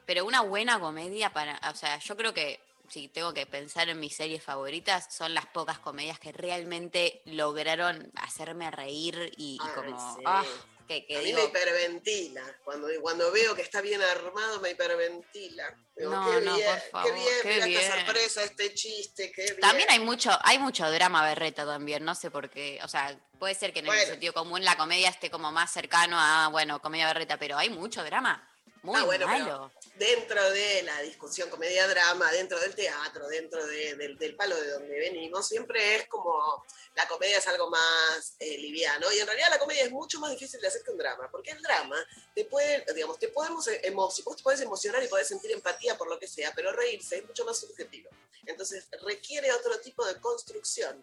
[0.07, 3.99] Pero una buena comedia para, o sea, yo creo que si tengo que pensar en
[3.99, 9.71] mis series favoritas, son las pocas comedias que realmente lograron hacerme reír y, y Ay,
[9.75, 10.23] como, sí.
[10.27, 10.45] ah,
[10.87, 12.43] que, que a mí digo, me hiperventila.
[12.62, 15.75] Cuando, cuando veo que está bien armado, me hiperventila.
[15.97, 17.81] Digo, No, qué no, bien, por favor, qué bien, qué mira bien.
[17.81, 19.61] esta sorpresa, este chiste, qué bien.
[19.61, 22.79] También hay mucho, hay mucho drama berreta también, no sé por qué.
[22.85, 26.17] O sea, puede ser que en el sentido común la comedia esté como más cercano
[26.21, 28.47] a, bueno, comedia berreta, pero hay mucho drama.
[28.85, 29.73] Muy Ah, bueno, pero- malo.
[29.97, 34.99] dentro de la discusión comedia-drama, dentro del teatro, dentro de- del, del palo de donde
[34.99, 36.62] venimos, siempre es como
[36.94, 40.31] la comedia es algo más eh, liviano y en realidad la comedia es mucho más
[40.33, 41.97] difícil de hacer que un drama, porque el drama
[42.35, 46.07] te puede, digamos, te podemos emo vos te puedes emocionar y podés sentir empatía por
[46.09, 48.11] lo que sea, pero reírse es mucho más subjetivo.
[48.47, 51.03] Entonces requiere otro tipo de construcción.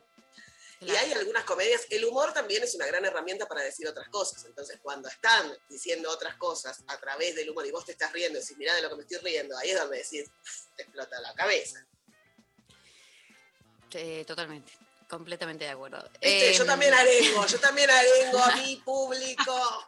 [0.83, 4.43] Y hay algunas comedias, el humor también es una gran herramienta para decir otras cosas.
[4.45, 8.39] Entonces, cuando están diciendo otras cosas a través del humor y vos te estás riendo
[8.39, 10.81] y decís, mirá de lo que me estoy riendo, ahí es donde decís, "Uf, te
[10.83, 11.85] explota la cabeza.
[13.93, 14.71] Eh, totalmente,
[15.07, 16.01] completamente de acuerdo.
[16.03, 19.87] Yo Em, también arengo, yo también arengo a mi público.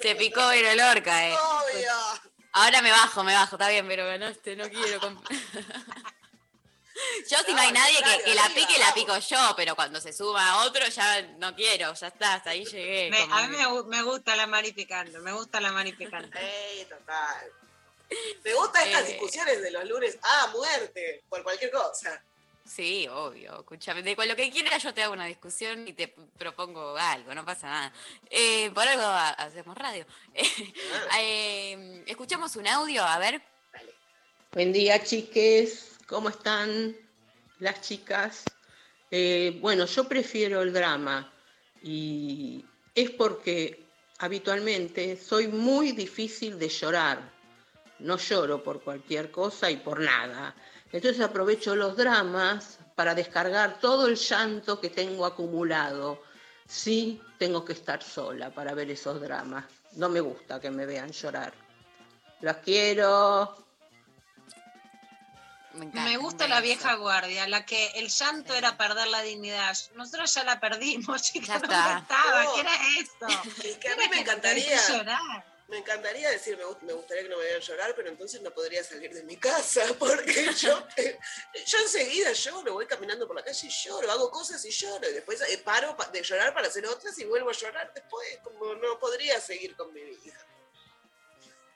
[0.00, 1.32] Te picó el Lorca, eh.
[1.34, 1.90] Obvio.
[2.52, 5.00] Ahora me bajo, me bajo, está bien, pero ganaste, no quiero.
[7.30, 10.00] yo si no hay nadie que, claro, que la pique, la pico yo, pero cuando
[10.00, 13.10] se suma otro ya no quiero, ya está, hasta ahí llegué.
[13.10, 16.28] Me- a mí me, gu- me gusta la Mari picando, me gusta la Mari picando.
[16.38, 17.46] Ey, total.
[18.44, 19.12] Me gustan estas Eh.
[19.12, 22.22] discusiones de los lunes a muerte, por cualquier cosa.
[22.66, 23.58] Sí, obvio.
[23.60, 27.34] Escúchame, de con lo que quieras yo te hago una discusión y te propongo algo,
[27.34, 27.92] no pasa nada.
[28.30, 30.06] Eh, por algo ha- hacemos radio.
[31.18, 33.42] Eh, escuchamos un audio, a ver.
[34.52, 35.93] Buen día, chiques.
[36.06, 36.94] ¿Cómo están
[37.60, 38.44] las chicas?
[39.10, 41.32] Eh, bueno, yo prefiero el drama
[41.82, 42.64] y
[42.94, 43.86] es porque
[44.18, 47.32] habitualmente soy muy difícil de llorar.
[48.00, 50.54] No lloro por cualquier cosa y por nada.
[50.92, 56.22] Entonces aprovecho los dramas para descargar todo el llanto que tengo acumulado.
[56.68, 59.64] Sí, tengo que estar sola para ver esos dramas.
[59.92, 61.54] No me gusta que me vean llorar.
[62.40, 63.63] Las quiero.
[65.74, 69.76] Me, encanta, Me gusta la vieja guardia, la que el llanto era perder la dignidad.
[69.94, 71.48] Nosotros ya la perdimos, chicos.
[71.48, 71.98] Ya ¿Dónde está.
[71.98, 72.54] estaba?
[72.54, 73.42] ¿Qué era eso?
[73.64, 74.88] Es que a Era mí me encantaría.
[74.88, 75.54] llorar.
[75.66, 78.50] Me encantaría decir, me, gust- me gustaría que no me vean llorar, pero entonces no
[78.52, 80.86] podría salir de mi casa, porque yo,
[81.66, 85.14] yo enseguida lloro, voy caminando por la calle y lloro, hago cosas y lloro, y
[85.14, 88.74] después eh, paro pa- de llorar para hacer otras y vuelvo a llorar después, como
[88.74, 90.38] no podría seguir con mi vida.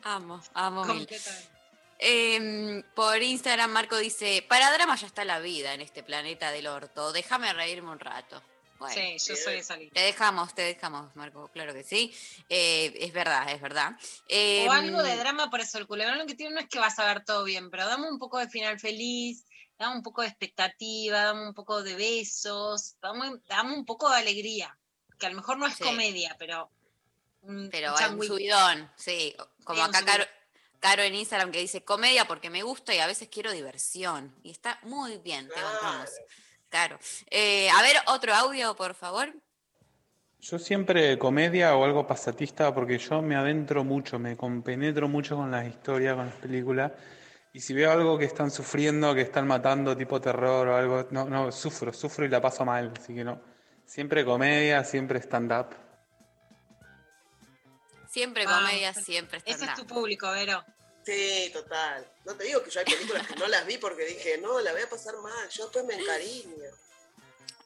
[0.02, 0.98] Amo, amo mil.
[0.98, 1.57] Completamente.
[1.98, 6.66] Eh, por Instagram Marco dice, para drama ya está la vida en este planeta del
[6.68, 8.42] orto, déjame reírme un rato.
[8.78, 9.94] Bueno, Sí, yo soy esa lista.
[9.94, 12.14] te dejamos, te dejamos, Marco, claro que sí.
[12.48, 13.96] Eh, es verdad, es verdad.
[14.28, 16.78] Eh, O algo de drama, por eso el culebrón lo que tiene no es que
[16.78, 19.44] vas a ver todo bien, pero dame un poco de final feliz,
[19.76, 24.18] dame un poco de expectativa, dame un poco de besos, dame, dame un poco de
[24.18, 24.78] alegría,
[25.18, 25.82] que a lo mejor no es Sí.
[25.82, 26.70] comedia, pero
[27.42, 29.34] un, Pero un hay un subidón, sí.
[29.64, 30.28] Como Sí, acá.
[30.80, 34.34] Caro en Instagram que dice comedia porque me gusta y a veces quiero diversión.
[34.42, 36.10] Y está muy bien, te bancamos.
[36.68, 36.98] Claro.
[37.30, 39.32] Eh, a ver, otro audio, por favor.
[40.40, 45.50] Yo siempre comedia o algo pasatista porque yo me adentro mucho, me compenetro mucho con
[45.50, 46.92] las historias, con las películas.
[47.52, 51.24] Y si veo algo que están sufriendo, que están matando, tipo terror o algo, no,
[51.28, 52.92] no, sufro, sufro y la paso mal.
[52.96, 53.40] Así que no.
[53.84, 55.87] Siempre comedia, siempre stand-up.
[58.08, 60.64] Siempre Ah, comedia, siempre Ese es tu público, Vero.
[61.04, 62.06] Sí, total.
[62.24, 64.72] No te digo que yo hay películas que no las vi porque dije, no, la
[64.72, 66.56] voy a pasar mal, yo después me encariño.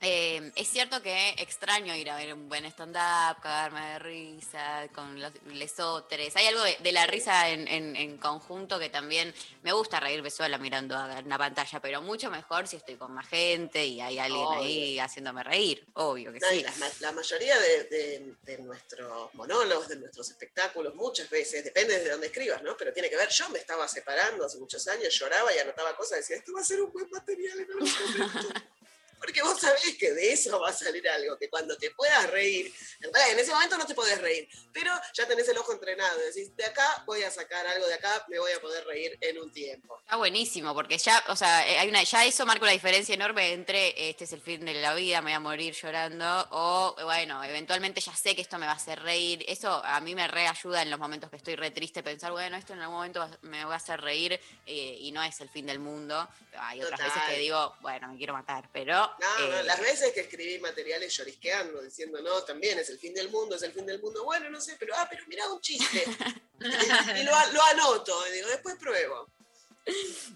[0.05, 5.21] Eh, es cierto que extraño ir a ver un buen stand-up, cagarme de risa con
[5.21, 6.35] los lesotres.
[6.35, 10.29] Hay algo de, de la risa en, en- en conjunto que también me gusta reírme
[10.31, 14.19] sola mirando a una pantalla, pero mucho mejor si estoy con más gente y hay
[14.19, 14.61] alguien Obvio.
[14.62, 15.87] ahí haciéndome reír.
[15.95, 16.62] Obvio que No, y sí.
[16.65, 22.01] la, ma- la mayoría de, de- de nuestros monólogos, de nuestros espectáculos, muchas veces, depende
[22.01, 22.77] de dónde escribas, ¿no?
[22.77, 26.19] Pero tiene que ver, yo me estaba separando hace muchos años, lloraba y anotaba cosas,
[26.19, 28.49] decía, esto va a ser un buen material comento.
[29.23, 32.75] Porque vos sabés que de eso va a salir algo, que cuando te puedas reír,
[33.01, 36.65] en ese momento no te podés reír, pero ya tenés el ojo entrenado, decís, de
[36.65, 40.01] acá voy a sacar algo de acá, me voy a poder reír en un tiempo.
[40.01, 43.53] Está buenísimo, porque ya, o sea, eh, hay una, ya eso marca una diferencia enorme
[43.53, 47.45] entre este es el fin de la vida, me voy a morir llorando, o bueno,
[47.45, 49.45] eventualmente ya sé que esto me va a hacer reír.
[49.47, 52.73] Eso a mí me reayuda en los momentos que estoy re triste, pensar, bueno, esto
[52.73, 55.79] en algún momento me va a hacer reír eh, y no es el fin del
[55.79, 56.29] mundo.
[56.59, 59.12] Hay otras veces que digo, bueno, me quiero matar, pero.
[59.20, 63.14] No, no, eh, las veces que escribí materiales llorisqueando, diciendo, no, también es el fin
[63.14, 65.61] del mundo, es el fin del mundo, bueno, no sé, pero, ah, pero mirá un
[65.61, 66.05] chiste.
[66.61, 69.32] y lo, lo anoto, y digo, después pruebo.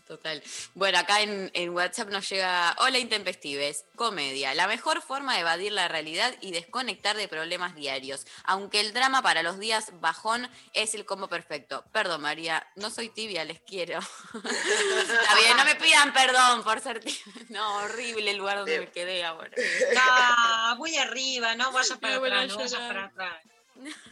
[0.06, 0.42] Total.
[0.74, 5.72] Bueno, acá en, en WhatsApp nos llega, hola intempestives, comedia, la mejor forma de evadir
[5.72, 10.94] la realidad y desconectar de problemas diarios, aunque el drama para los días bajón es
[10.94, 11.84] el combo perfecto.
[11.92, 13.98] Perdón María, no soy tibia, les quiero.
[14.34, 17.46] Está bien, no me pidan perdón por ser tibia.
[17.48, 19.52] No, horrible el lugar donde me quedé ahora.
[19.94, 23.42] No, voy arriba, no vayas para Me voy a atrás, no vayas para atrás.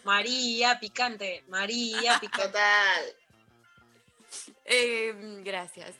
[0.04, 2.46] María, picante, María, picante.
[2.46, 3.23] Total.
[4.64, 5.12] Eh,
[5.44, 5.94] gracias.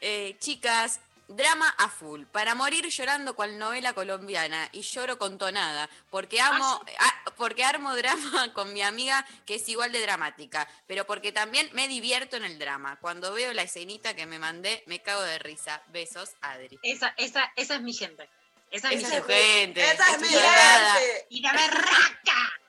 [0.00, 2.24] Eh, chicas, drama a full.
[2.24, 5.88] Para morir llorando cual novela colombiana y lloro con tonada.
[6.10, 10.68] Porque amo, ah, porque armo drama con mi amiga que es igual de dramática.
[10.86, 12.98] Pero porque también me divierto en el drama.
[13.00, 15.82] Cuando veo la escenita que me mandé, me cago de risa.
[15.88, 16.78] Besos, Adri.
[16.82, 18.28] Esa, esa, esa es mi gente.
[18.70, 19.34] Esa es mi Esa gente.
[19.34, 19.90] gente.
[19.92, 21.26] Esa es es mi gente.
[21.30, 22.60] Y la berraca.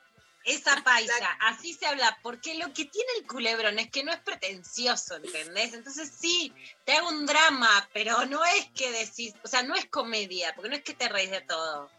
[0.48, 4.20] Esa paisa, así se habla, porque lo que tiene el culebrón es que no es
[4.20, 5.74] pretencioso, ¿entendés?
[5.74, 6.52] Entonces sí,
[6.84, 10.70] te hago un drama, pero no es que decís, o sea, no es comedia, porque
[10.70, 11.90] no es que te reís de todo,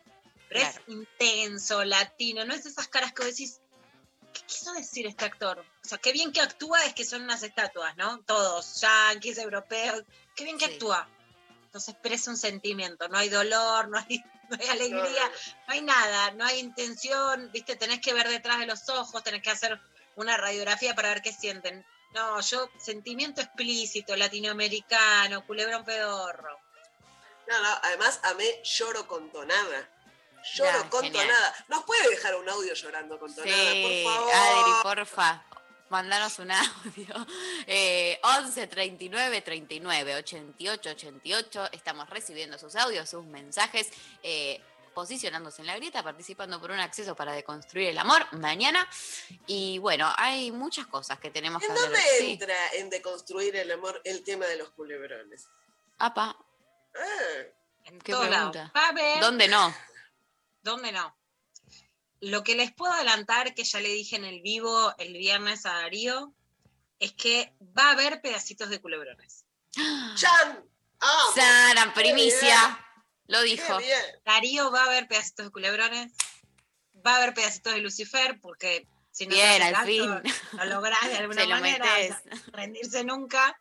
[0.47, 3.61] pero es intenso, latino, no es esas caras que vos decís,
[4.33, 5.59] ¿qué quiso decir este actor?
[5.59, 8.21] O sea, qué bien que actúa es que son unas estatuas, ¿no?
[8.23, 10.03] Todos, yanquis, europeos,
[10.35, 10.73] qué bien que Sí.
[10.73, 11.07] actúa.
[11.69, 15.73] Entonces, pero es un sentimiento, no hay dolor, no hay, no hay alegría, No, no
[15.73, 19.51] hay nada, no hay intención, viste, tenés que ver detrás de los ojos, tenés que
[19.51, 19.79] hacer
[20.15, 21.85] una radiografía para ver qué sienten.
[22.15, 26.57] No, yo, sentimiento explícito, latinoamericano, culebrón pedorro.
[27.47, 29.87] No, no, además amé lloro con tonada.
[30.55, 31.27] Lloro Ya, con genial.
[31.27, 31.65] tonada.
[31.67, 34.33] ¿Nos puede dejar un audio llorando con tonada, Sí, por favor?
[34.33, 35.43] Adri, porfa.
[35.89, 37.27] Mandanos un audio.
[37.67, 41.69] Eh, 11 39 39 88 88.
[41.71, 43.89] Estamos recibiendo sus audios, sus mensajes,
[44.23, 44.59] eh,
[44.95, 48.87] posicionándose en la grieta, participando por un acceso para deconstruir el amor mañana.
[49.45, 51.85] Y bueno, hay muchas cosas que tenemos que ¿En hablar.
[51.91, 52.31] dónde Sí.
[52.33, 55.47] entra en deconstruir el amor el tema de los culebrones?
[55.99, 56.35] Apa,
[56.95, 57.43] Ah,
[57.85, 58.71] En Qué pregunta.
[59.21, 59.73] ¿dónde no?
[60.63, 61.15] ¿Dónde no?
[62.21, 65.73] Lo que les puedo adelantar, que ya le dije en el vivo el viernes a
[65.73, 66.33] Darío,
[66.99, 69.45] es que va a haber pedacitos de culebrones.
[70.15, 70.65] ¡Chan!
[70.99, 71.91] ¡Ah!
[71.95, 72.85] Primicia.
[73.27, 73.77] Lo ¡Qué dijo.
[74.25, 76.11] Darío va a ver pedacitos de culebrones,
[77.05, 80.09] va a haber pedacitos de Lucifer, porque si no Bien, al fin.
[80.53, 82.15] lo lográs de alguna Se lo manera, metes.
[82.15, 83.59] o sea, rendirse nunca.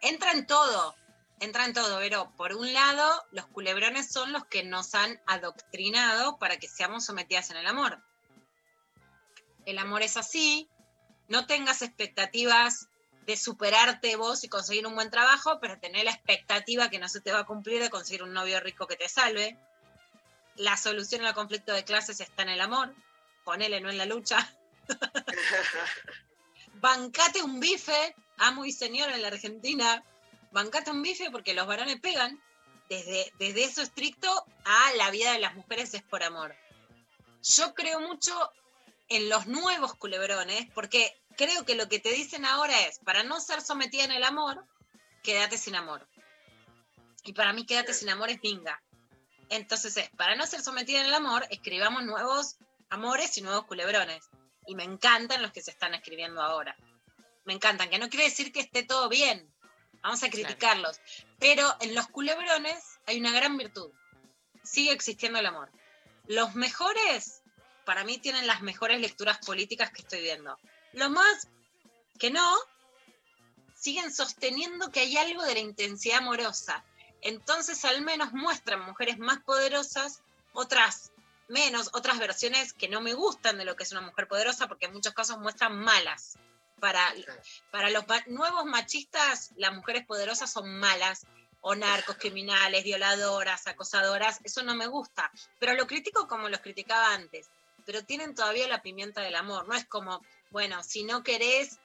[0.00, 0.94] Entra en todo,
[1.40, 6.38] entra en todo, pero por un lado, los culebrones son los que nos han adoctrinado
[6.38, 8.02] para que seamos sometidas en el amor.
[9.66, 10.68] El amor es así,
[11.28, 12.88] no tengas expectativas
[13.26, 17.20] de superarte vos y conseguir un buen trabajo, pero tener la expectativa que no se
[17.20, 19.58] te va a cumplir de conseguir un novio rico que te salve.
[20.54, 22.94] La solución al conflicto de clases está en el amor,
[23.44, 24.38] ponele no en la lucha.
[26.74, 30.04] Bancate un bife, amo y señor en la Argentina,
[30.56, 32.42] bancate un bife porque los varones pegan.
[32.88, 34.30] Desde, desde eso estricto
[34.64, 36.56] a la vida de las mujeres es por amor.
[37.42, 38.32] Yo creo mucho
[39.08, 43.38] en los nuevos culebrones, porque creo que lo que te dicen ahora es, para no
[43.40, 44.64] ser sometida en el amor,
[45.22, 46.08] quédate sin amor.
[47.24, 48.82] Y para mí quédate sin amor es minga.
[49.50, 52.56] Entonces es, para no ser sometida en el amor, escribamos nuevos
[52.88, 54.24] amores y nuevos culebrones.
[54.66, 56.76] Y me encantan los que se están escribiendo ahora.
[57.44, 59.52] Me encantan, que no quiere decir que esté todo bien.
[60.06, 61.00] Vamos a criticarlos.
[61.40, 63.90] Pero en los culebrones hay una gran virtud.
[64.62, 65.68] Sigue existiendo el amor.
[66.28, 67.42] Los mejores,
[67.84, 70.56] para mí, tienen las mejores lecturas políticas que estoy viendo.
[70.92, 71.48] Los más
[72.20, 72.56] que no,
[73.74, 76.84] siguen sosteniendo que hay algo de la intensidad amorosa.
[77.20, 81.10] Entonces, al menos muestran mujeres más poderosas, otras
[81.48, 84.86] menos, otras versiones que no me gustan de lo que es una mujer poderosa, porque
[84.86, 86.38] en muchos casos muestran malas.
[86.80, 87.14] Para,
[87.70, 91.26] para los nuevos machistas, las mujeres poderosas son malas,
[91.68, 95.32] o narcos, criminales, violadoras, acosadoras, eso no me gusta.
[95.58, 97.50] Pero lo critico como los criticaba antes.
[97.84, 99.66] Pero tienen todavía la pimienta del amor.
[99.66, 101.80] No es como, bueno, si no querés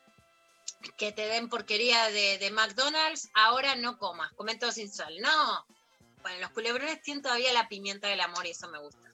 [0.97, 5.17] que te den porquería de, de McDonald's, ahora no comas, comen todo sin sal.
[5.19, 5.65] No.
[6.21, 9.11] Bueno, los culebrones tienen todavía la pimienta del amor y eso me gusta.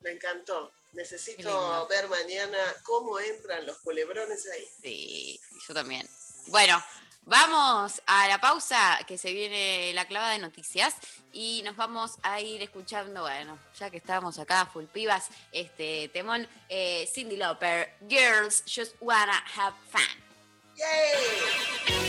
[0.00, 0.70] Me encantó.
[0.92, 4.68] Necesito ver mañana cómo entran los culebrones ahí.
[4.82, 6.08] Sí, yo también.
[6.46, 6.82] Bueno,
[7.24, 10.94] vamos a la pausa que se viene la clava de noticias
[11.32, 16.48] y nos vamos a ir escuchando, bueno, ya que estábamos acá full pibas, este temón,
[16.68, 20.28] eh, Cindy Lauper, Girls Just Wanna Have Fun.
[20.74, 22.07] ¡Yay!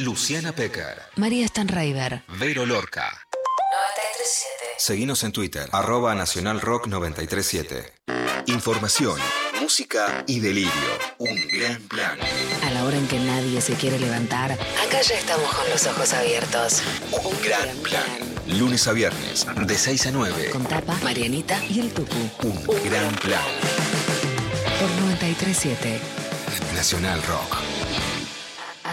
[0.00, 2.22] Luciana Pecker, María Stanraiver.
[2.38, 3.02] Vero Lorca.
[3.30, 4.76] 937.
[4.78, 7.92] Seguinos en Twitter, arroba Nacional Rock 937.
[8.46, 9.20] Información,
[9.60, 10.72] música y delirio.
[11.18, 12.18] Un gran plan.
[12.64, 16.14] A la hora en que nadie se quiere levantar, acá ya estamos con los ojos
[16.14, 16.82] abiertos.
[17.22, 18.58] Un gran plan.
[18.58, 20.48] Lunes a viernes, de 6 a 9.
[20.50, 22.16] Con Tapa, Marianita y el Tucu.
[22.42, 23.44] Un gran plan.
[24.80, 26.00] Por 937.
[26.74, 27.58] Nacional Rock.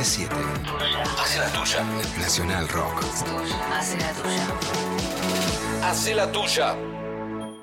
[0.00, 0.34] 937.
[1.18, 1.84] Haz la tuya.
[2.18, 3.04] Nacional Rock.
[3.70, 4.46] Haz la tuya.
[5.82, 6.74] Haz la tuya.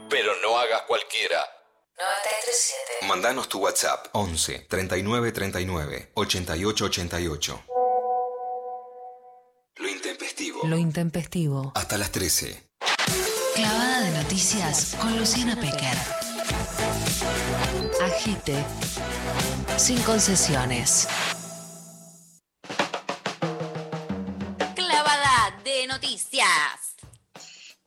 [0.07, 1.43] Pero no hagas cualquiera.
[1.97, 3.07] 937.
[3.07, 7.63] Mandanos tu WhatsApp 11 39 39 88 88.
[9.77, 10.59] Lo intempestivo.
[10.65, 11.71] Lo intempestivo.
[11.73, 12.69] Hasta las 13.
[13.55, 15.97] Clavada de noticias con Luciana Pecker.
[18.05, 18.63] Agite.
[19.75, 21.07] Sin concesiones.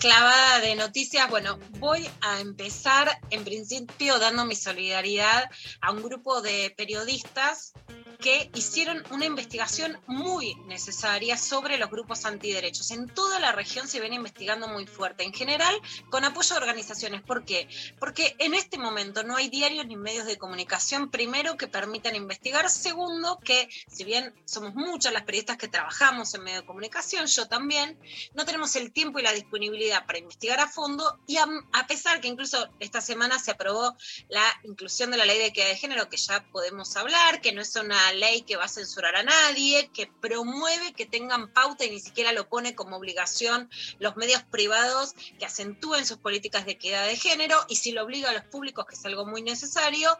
[0.00, 1.28] Clavada de noticias.
[1.28, 5.48] Bueno, voy a empezar en principio dando mi solidaridad
[5.82, 7.74] a un grupo de periodistas
[8.20, 12.90] que hicieron una investigación muy necesaria sobre los grupos antiderechos.
[12.90, 15.74] En toda la región se viene investigando muy fuerte, en general
[16.10, 17.22] con apoyo de organizaciones.
[17.22, 17.68] ¿Por qué?
[17.98, 22.68] Porque en este momento no hay diarios ni medios de comunicación, primero, que permitan investigar,
[22.70, 27.48] segundo, que si bien somos muchas las periodistas que trabajamos en medios de comunicación, yo
[27.48, 27.98] también,
[28.34, 32.20] no tenemos el tiempo y la disponibilidad para investigar a fondo y a, a pesar
[32.20, 33.96] que incluso esta semana se aprobó
[34.28, 37.62] la inclusión de la ley de equidad de género, que ya podemos hablar, que no
[37.62, 41.90] es una ley que va a censurar a nadie, que promueve que tengan pauta y
[41.90, 47.06] ni siquiera lo pone como obligación los medios privados que acentúen sus políticas de equidad
[47.06, 50.18] de género y si lo obliga a los públicos, que es algo muy necesario.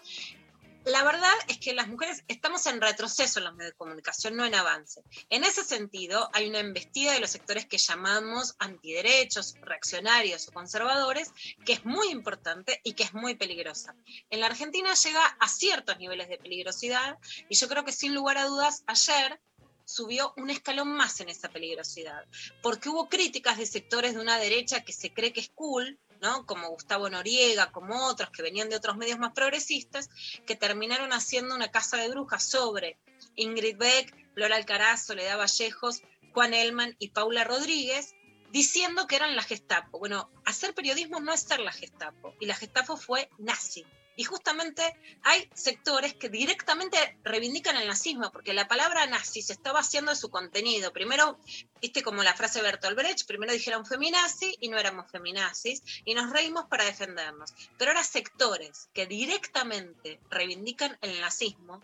[0.85, 4.47] La verdad es que las mujeres estamos en retroceso en los medios de comunicación, no
[4.47, 5.03] en avance.
[5.29, 11.33] En ese sentido, hay una embestida de los sectores que llamamos antiderechos, reaccionarios o conservadores,
[11.67, 13.95] que es muy importante y que es muy peligrosa.
[14.31, 17.19] En la Argentina llega a ciertos niveles de peligrosidad
[17.51, 19.39] y yo creo que sin lugar a dudas ayer
[19.85, 22.25] subió un escalón más en esa peligrosidad,
[22.63, 25.99] porque hubo críticas de sectores de una derecha que se cree que es cool,
[26.47, 30.09] como Gustavo Noriega, como otros que venían de otros medios más progresistas,
[30.47, 32.99] que terminaron haciendo una casa de brujas sobre
[33.37, 36.03] Ingrid Beck, Flora Alcaraz, Soledad Vallejos,
[36.33, 38.15] Juan Elman y Paula Rodríguez,
[38.51, 39.99] diciendo que eran la Gestapo.
[39.99, 43.85] Bueno, hacer periodismo no es ser la Gestapo, y la Gestapo fue nazi.
[44.17, 44.83] Y justamente
[45.23, 50.17] hay sectores que directamente reivindican el nazismo, porque la palabra nazi se está vaciando de
[50.17, 50.93] su contenido.
[50.93, 51.39] Primero,
[51.81, 56.15] viste como la frase de Bertolt Brecht, primero dijeron feminazi y no éramos feminazis, y
[56.15, 57.55] nos reímos para defendernos.
[57.79, 61.81] Pero ahora sectores que directamente reivindican el nazismo,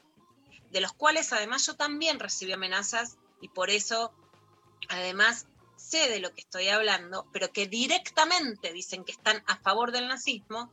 [0.70, 4.12] de los cuales además yo también recibí amenazas y por eso
[4.88, 5.46] además
[5.76, 10.08] sé de lo que estoy hablando, pero que directamente dicen que están a favor del
[10.08, 10.72] nazismo,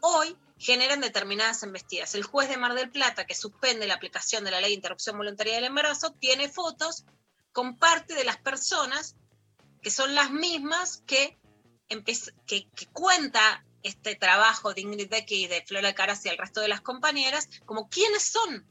[0.00, 2.14] hoy generan determinadas embestidas.
[2.14, 5.16] El juez de Mar del Plata, que suspende la aplicación de la ley de interrupción
[5.16, 7.04] voluntaria del embarazo, tiene fotos
[7.52, 9.16] con parte de las personas
[9.82, 11.38] que son las mismas que,
[12.46, 16.60] que, que cuenta este trabajo de Ingrid Becky y de Flora Caras y el resto
[16.60, 18.66] de las compañeras, como quiénes son,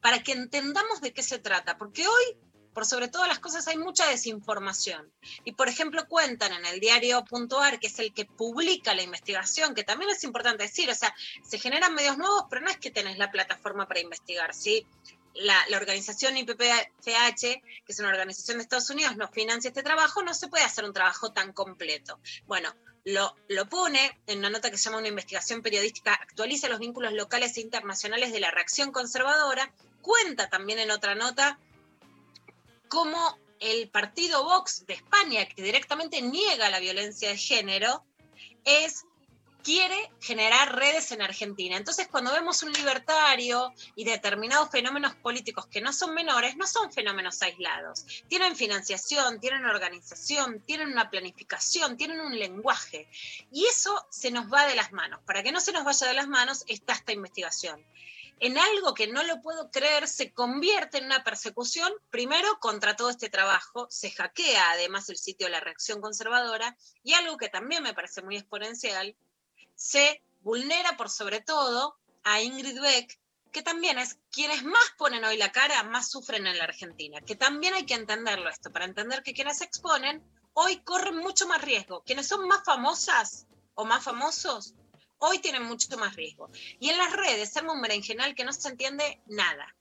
[0.00, 1.76] para que entendamos de qué se trata.
[1.76, 2.38] Porque hoy
[2.76, 5.10] por sobre todas las cosas hay mucha desinformación.
[5.44, 9.82] Y por ejemplo cuentan en el diario.ar, que es el que publica la investigación, que
[9.82, 13.16] también es importante decir, o sea, se generan medios nuevos, pero no es que tenés
[13.16, 14.86] la plataforma para investigar, ¿sí?
[15.32, 20.34] La, organización IPPFH, que es una organización de Estados Unidos, nos financia este trabajo, no
[20.34, 22.20] se puede hacer un trabajo tan completo.
[22.44, 22.74] Bueno,
[23.06, 27.14] lo, lo, pone en una nota que se llama Una investigación periodística, actualiza los vínculos
[27.14, 29.72] locales e internacionales de la reacción conservadora,
[30.02, 31.58] cuenta también en otra nota
[32.88, 38.04] cómo el partido Vox de España, que directamente niega la violencia de género,
[38.64, 39.04] es
[39.66, 41.76] quiere generar redes en Argentina.
[41.76, 46.92] Entonces, cuando vemos un libertario y determinados fenómenos políticos que no son menores, no son
[46.92, 48.06] fenómenos aislados.
[48.28, 53.08] Tienen financiación, tienen organización, tienen una planificación, tienen un lenguaje.
[53.50, 55.20] Y eso se nos va de las manos.
[55.26, 57.84] Para que no se nos vaya de las manos está esta investigación.
[58.38, 63.10] En algo que no lo puedo creer, se convierte en una persecución, primero contra todo
[63.10, 67.82] este trabajo, se hackea además el sitio de la reacción conservadora, y algo que también
[67.82, 69.16] me parece muy exponencial,
[69.74, 73.18] se vulnera por sobre todo a Ingrid Beck,
[73.52, 77.36] que también es quienes más ponen hoy la cara, más sufren en la Argentina, que
[77.36, 80.22] también hay que entenderlo esto, para entender que quienes se exponen
[80.52, 84.74] hoy corren mucho más riesgo, quienes son más famosas o más famosos
[85.18, 86.50] hoy tienen mucho más riesgo.
[86.78, 89.74] Y en las redes se un berenjenal que no se entiende nada.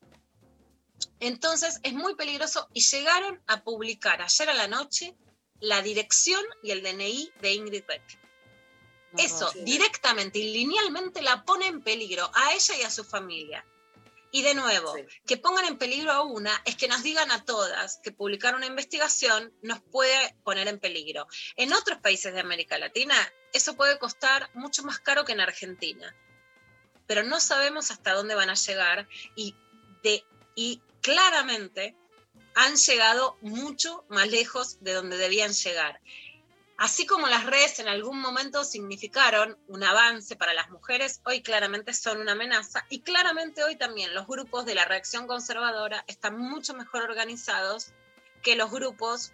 [1.19, 5.15] Entonces es muy peligroso y llegaron a publicar ayer a la noche
[5.59, 8.19] la dirección y el DNI de Ingrid Beck.
[9.17, 13.65] Eso directamente y linealmente la pone en peligro a ella y a su familia.
[14.31, 14.93] Y de nuevo,
[15.25, 18.65] que pongan en peligro a una es que nos digan a todas que publicar una
[18.65, 21.25] investigación nos puede poner en peligro.
[21.55, 23.15] En otros países de América Latina
[23.55, 26.13] eso puede costar mucho más caro que en Argentina.
[27.07, 29.55] Pero no sabemos hasta dónde van a llegar y,
[31.01, 31.95] claramente
[32.55, 36.01] han llegado mucho más lejos de donde debían llegar.
[36.77, 41.93] Así como las redes en algún momento significaron un avance para las mujeres, hoy claramente
[41.93, 46.73] son una amenaza y claramente hoy también los grupos de la reacción conservadora están mucho
[46.73, 47.93] mejor organizados
[48.41, 49.31] que los grupos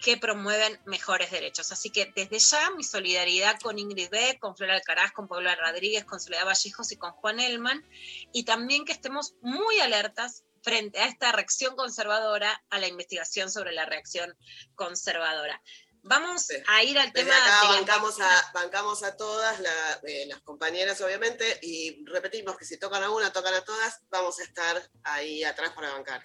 [0.00, 1.72] que promueven mejores derechos.
[1.72, 6.04] Así que desde ya mi solidaridad con Ingrid Beck, con Flora Alcaraz, con Paula Rodríguez,
[6.04, 7.84] con Soledad Vallejos y con Juan Elman,
[8.32, 13.72] y también que estemos muy alertas frente a esta reacción conservadora, a la investigación sobre
[13.72, 14.36] la reacción
[14.74, 15.60] conservadora.
[16.02, 19.60] Vamos a ir al tema acá bancamos, a, bancamos a todas,
[20.04, 24.38] eh, las compañeras obviamente, y repetimos que si tocan a una, tocan a todas, vamos
[24.38, 26.24] a estar ahí atrás para bancar.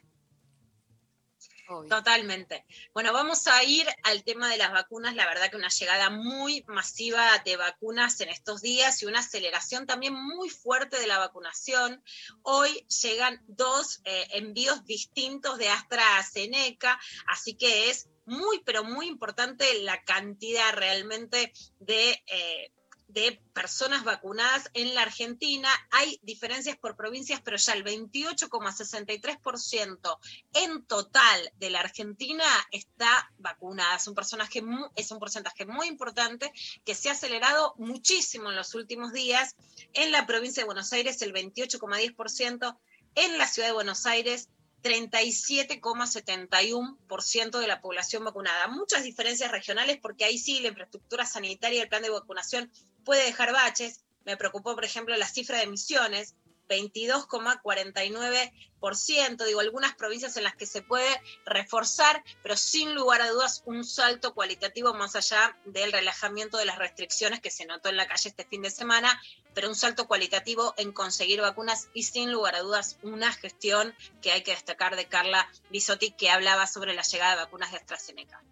[1.67, 2.65] Totalmente.
[2.93, 5.15] Bueno, vamos a ir al tema de las vacunas.
[5.15, 9.85] La verdad que una llegada muy masiva de vacunas en estos días y una aceleración
[9.85, 12.03] también muy fuerte de la vacunación.
[12.41, 19.79] Hoy llegan dos eh, envíos distintos de AstraZeneca, así que es muy, pero muy importante
[19.79, 22.23] la cantidad realmente de...
[22.27, 22.71] Eh,
[23.13, 25.69] de personas vacunadas en la Argentina.
[25.91, 30.17] Hay diferencias por provincias, pero ya el 28,63%
[30.53, 33.97] en total de la Argentina está vacunada.
[33.97, 34.63] Es un, personaje
[34.95, 36.51] es un porcentaje muy importante
[36.83, 39.55] que se ha acelerado muchísimo en los últimos días.
[39.93, 42.79] En la provincia de Buenos Aires el 28,10%,
[43.15, 44.49] en la ciudad de Buenos Aires
[44.83, 48.67] 37,71% de la población vacunada.
[48.67, 52.69] Muchas diferencias regionales porque ahí sí la infraestructura sanitaria y el plan de vacunación
[53.03, 54.01] puede dejar baches.
[54.25, 56.35] Me preocupó, por ejemplo, la cifra de emisiones,
[56.69, 63.63] 22,49%, digo, algunas provincias en las que se puede reforzar, pero sin lugar a dudas
[63.65, 68.07] un salto cualitativo más allá del relajamiento de las restricciones que se notó en la
[68.07, 69.21] calle este fin de semana,
[69.53, 74.31] pero un salto cualitativo en conseguir vacunas y sin lugar a dudas una gestión que
[74.31, 78.43] hay que destacar de Carla Bisotti que hablaba sobre la llegada de vacunas de AstraZeneca.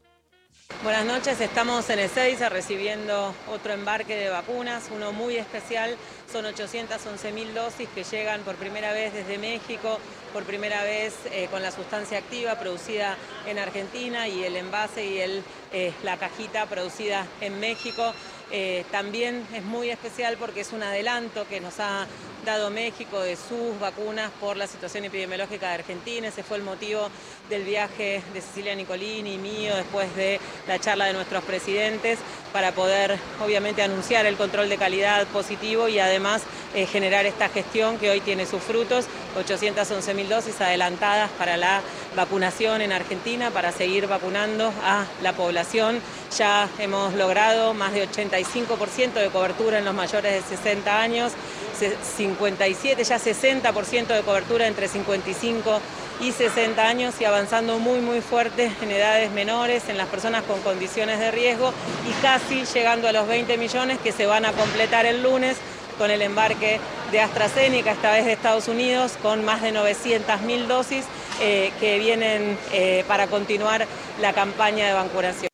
[0.84, 5.96] Buenas noches, estamos en Ezeiza recibiendo otro embarque de vacunas, uno muy especial,
[6.32, 10.00] son 811 mil dosis que llegan por primera vez desde México,
[10.34, 13.16] por primera vez eh, con la sustancia activa producida
[13.46, 18.14] en Argentina y el envase y el, eh, la cajita producida en México.
[18.52, 22.08] Eh, también es muy especial porque es un adelanto que nos ha
[22.46, 26.28] dado México de sus vacunas por la situación epidemiológica de Argentina.
[26.28, 27.10] Ese fue el motivo
[27.50, 32.20] del viaje de Cecilia Nicolini y mío después de la charla de nuestros presidentes
[32.52, 36.42] para poder obviamente anunciar el control de calidad positivo y además
[36.74, 39.06] eh, generar esta gestión que hoy tiene sus frutos,
[39.38, 41.82] 811 mil dosis adelantadas para la
[42.16, 46.00] vacunación en Argentina, para seguir vacunando a la población.
[46.38, 51.34] Ya hemos logrado más de 85% de cobertura en los mayores de 60 años,
[52.18, 55.82] 57, ya 60% de cobertura entre 55
[56.22, 60.60] y 60 años y avanzando muy muy fuerte en edades menores, en las personas con
[60.62, 61.74] condiciones de riesgo
[62.08, 65.58] y casi llegando a los 20 millones que se van a completar el lunes
[65.98, 66.80] con el embarque
[67.12, 71.06] de AstraZeneca, esta vez de Estados Unidos, con más de 900.000 dosis
[71.42, 73.86] eh, que vienen eh, para continuar
[74.20, 75.51] la campaña de vacunación.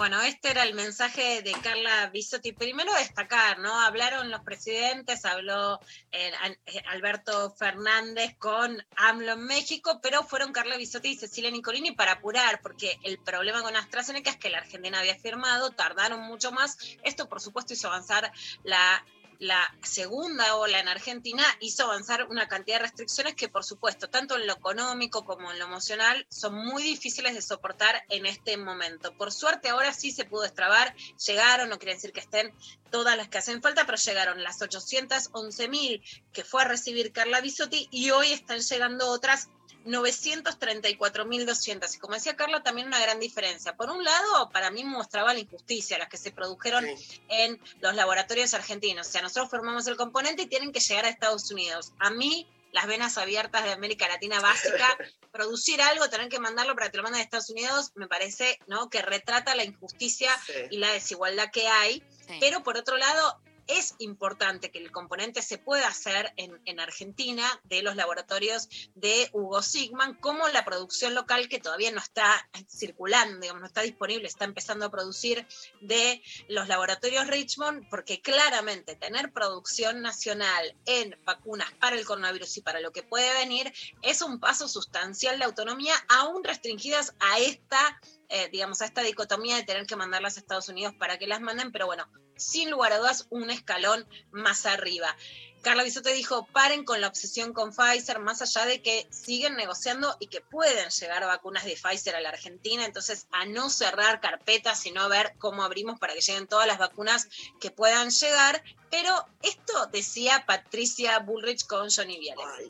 [0.00, 2.52] Bueno, este era el mensaje de Carla Bisotti.
[2.52, 3.78] Primero destacar, ¿no?
[3.82, 5.78] Hablaron los presidentes, habló
[6.10, 6.32] eh,
[6.64, 12.12] eh, Alberto Fernández con AMLO en México, pero fueron Carla Bisotti y Cecilia Nicolini para
[12.12, 16.78] apurar, porque el problema con AstraZeneca es que la Argentina había firmado, tardaron mucho más.
[17.02, 18.32] Esto, por supuesto, hizo avanzar
[18.62, 19.04] la
[19.40, 24.36] la segunda ola en Argentina hizo avanzar una cantidad de restricciones que, por supuesto, tanto
[24.36, 29.14] en lo económico como en lo emocional, son muy difíciles de soportar en este momento.
[29.14, 30.94] Por suerte, ahora sí se pudo destrabar,
[31.26, 32.52] llegaron, no quiere decir que estén
[32.90, 36.02] todas las que hacen falta, pero llegaron las 811 mil
[36.34, 39.48] que fue a recibir Carla Bisotti y hoy están llegando otras
[39.86, 41.94] 934.200.
[41.94, 43.74] Y como decía Carla, también una gran diferencia.
[43.76, 46.86] Por un lado, para mí mostraba la injusticia, las que se produjeron
[47.28, 49.08] en los laboratorios argentinos.
[49.08, 51.92] O sea, nosotros formamos el componente y tienen que llegar a Estados Unidos.
[51.98, 54.96] A mí, las venas abiertas de América Latina básica,
[55.32, 58.90] producir algo, tener que mandarlo para que lo manden a Estados Unidos, me parece ¿no?
[58.90, 60.52] que retrata la injusticia Sí.
[60.70, 62.02] y la desigualdad que hay.
[62.26, 62.36] Sí.
[62.38, 63.40] Pero por otro lado,
[63.78, 69.28] es importante que el componente se pueda hacer en, en Argentina de los laboratorios de
[69.32, 74.26] Hugo Sigman, como la producción local que todavía no está circulando, digamos, no está disponible,
[74.26, 75.46] está empezando a producir
[75.80, 82.62] de los laboratorios Richmond, porque claramente tener producción nacional en vacunas para el coronavirus y
[82.62, 88.00] para lo que puede venir es un paso sustancial de autonomía, aún restringidas a esta
[88.32, 91.40] eh, digamos, a esta dicotomía de tener que mandarlas a Estados Unidos para que las
[91.40, 92.08] manden, pero bueno,
[92.40, 95.14] sin lugar a dudas, un escalón más arriba.
[95.62, 100.16] Carla Bisotte dijo, paren con la obsesión con Pfizer, más allá de que siguen negociando
[100.18, 104.78] y que pueden llegar vacunas de Pfizer a la Argentina, entonces a no cerrar carpetas,
[104.78, 107.28] sino a ver cómo abrimos para que lleguen todas las vacunas
[107.60, 108.62] que puedan llegar.
[108.90, 109.10] Pero
[109.42, 112.42] esto decía Patricia Bullrich con Johnny Viale.
[112.58, 112.68] Ay,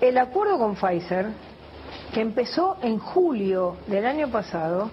[0.00, 1.26] El acuerdo con Pfizer,
[2.14, 4.92] que empezó en julio del año pasado,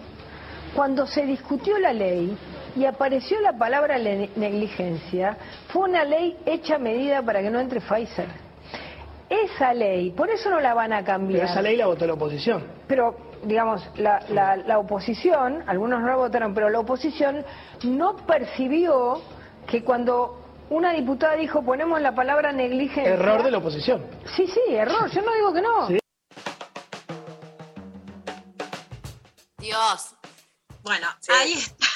[0.76, 2.36] cuando se discutió la ley
[2.78, 5.36] y apareció la palabra negligencia,
[5.70, 8.28] fue una ley hecha a medida para que no entre Pfizer.
[9.30, 11.42] Esa ley, por eso no la van a cambiar.
[11.42, 12.64] Pero esa ley la votó la oposición.
[12.88, 17.44] Pero, digamos, la, la- la oposición, algunos no la votaron, pero la oposición
[17.84, 19.22] no percibió
[19.68, 23.14] que cuando una diputada dijo ponemos la palabra negligencia...
[23.14, 24.06] Error de la oposición.
[24.36, 25.88] Sí, sí, error, yo no digo que no.
[25.88, 26.00] Sí.
[29.58, 30.14] Dios.
[30.84, 31.32] Bueno, Sí.
[31.34, 31.87] ahí está.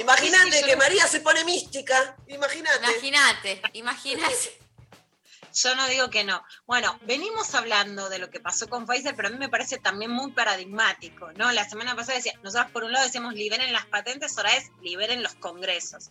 [0.00, 2.16] Imagínate Sí, que no- María se pone mística.
[2.28, 2.78] Imagínate.
[2.90, 4.58] Imagínate, imagínate.
[5.54, 6.44] Yo no digo que no.
[6.66, 10.10] Bueno, venimos hablando de lo que pasó con Pfizer, pero a mí me parece también
[10.10, 11.50] muy paradigmático, ¿no?
[11.52, 15.22] La semana pasada decía, nosotros por un lado decíamos liberen las patentes, ahora es liberen
[15.22, 16.10] los congresos.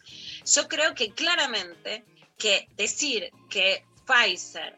[0.54, 2.04] Yo creo que claramente
[2.38, 4.76] que decir que Pfizer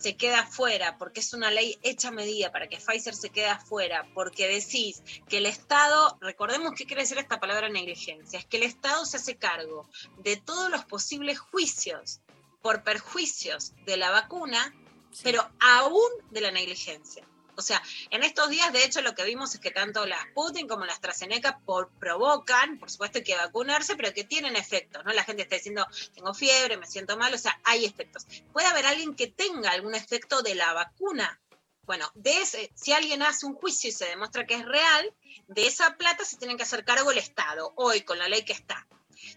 [0.00, 3.48] se queda fuera porque es una ley hecha a medida para que Pfizer se quede
[3.48, 8.58] afuera, porque decís que el Estado, recordemos qué quiere decir esta palabra negligencia, es que
[8.58, 9.88] el Estado se hace cargo
[10.18, 12.20] de todos los posibles juicios
[12.62, 14.74] por perjuicios de la vacuna,
[15.22, 17.26] pero aún de la negligencia.
[17.58, 20.68] O sea, en estos días, de hecho, lo que vimos es que tanto la Putin
[20.68, 25.12] como la AstraZeneca por, provocan, por supuesto, que vacunarse, pero que tienen efectos, ¿no?
[25.12, 25.84] La gente está diciendo,
[26.14, 28.26] tengo fiebre, me siento mal, o sea, hay efectos.
[28.52, 31.40] Puede haber alguien que tenga algún efecto de la vacuna.
[31.82, 35.12] Bueno, de ese, si alguien hace un juicio y se demuestra que es real,
[35.48, 38.52] de esa plata se tiene que hacer cargo el Estado, hoy con la ley que
[38.52, 38.86] está.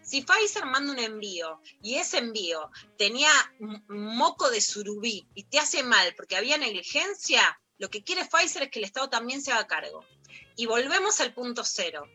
[0.04, 3.32] Si Pfizer manda un envío y ese envío tenía
[3.88, 8.70] moco de surubí y te hace mal porque había negligencia, lo que quiere Pfizer es
[8.70, 10.04] que el Estado también se haga cargo.
[10.56, 12.06] Y volvemos al punto cero.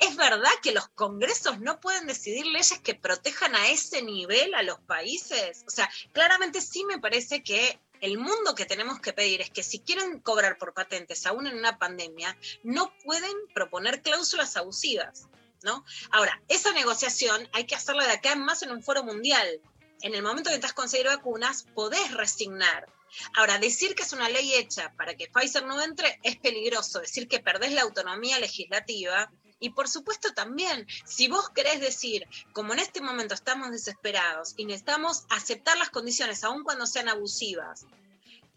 [0.00, 4.62] ¿Es verdad que los congresos no pueden decidir leyes que protejan a ese nivel a
[4.62, 5.62] los países?
[5.66, 9.62] O sea, claramente sí me parece que el mundo que tenemos que pedir es que
[9.62, 15.28] si quieren cobrar por patentes aún en una pandemia, no pueden proponer cláusulas abusivas.
[15.62, 15.84] ¿no?
[16.10, 19.60] Ahora, esa negociación hay que hacerla de acá en más en un foro mundial.
[20.02, 22.90] En el momento que estás conseguir vacunas, podés resignar.
[23.34, 27.00] Ahora, decir que es una ley hecha para que Pfizer no entre es peligroso.
[27.00, 29.30] Decir que perdés la autonomía legislativa.
[29.58, 34.64] Y por supuesto también, si vos querés decir, como en este momento estamos desesperados y
[34.64, 37.84] necesitamos aceptar las condiciones, aun cuando sean abusivas,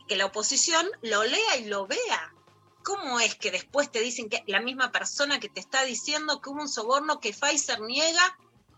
[0.07, 2.33] que la oposición lo lea y lo vea.
[2.83, 6.49] ¿Cómo es que después te dicen que la misma persona que te está diciendo que
[6.49, 8.37] hubo un soborno que Pfizer niega,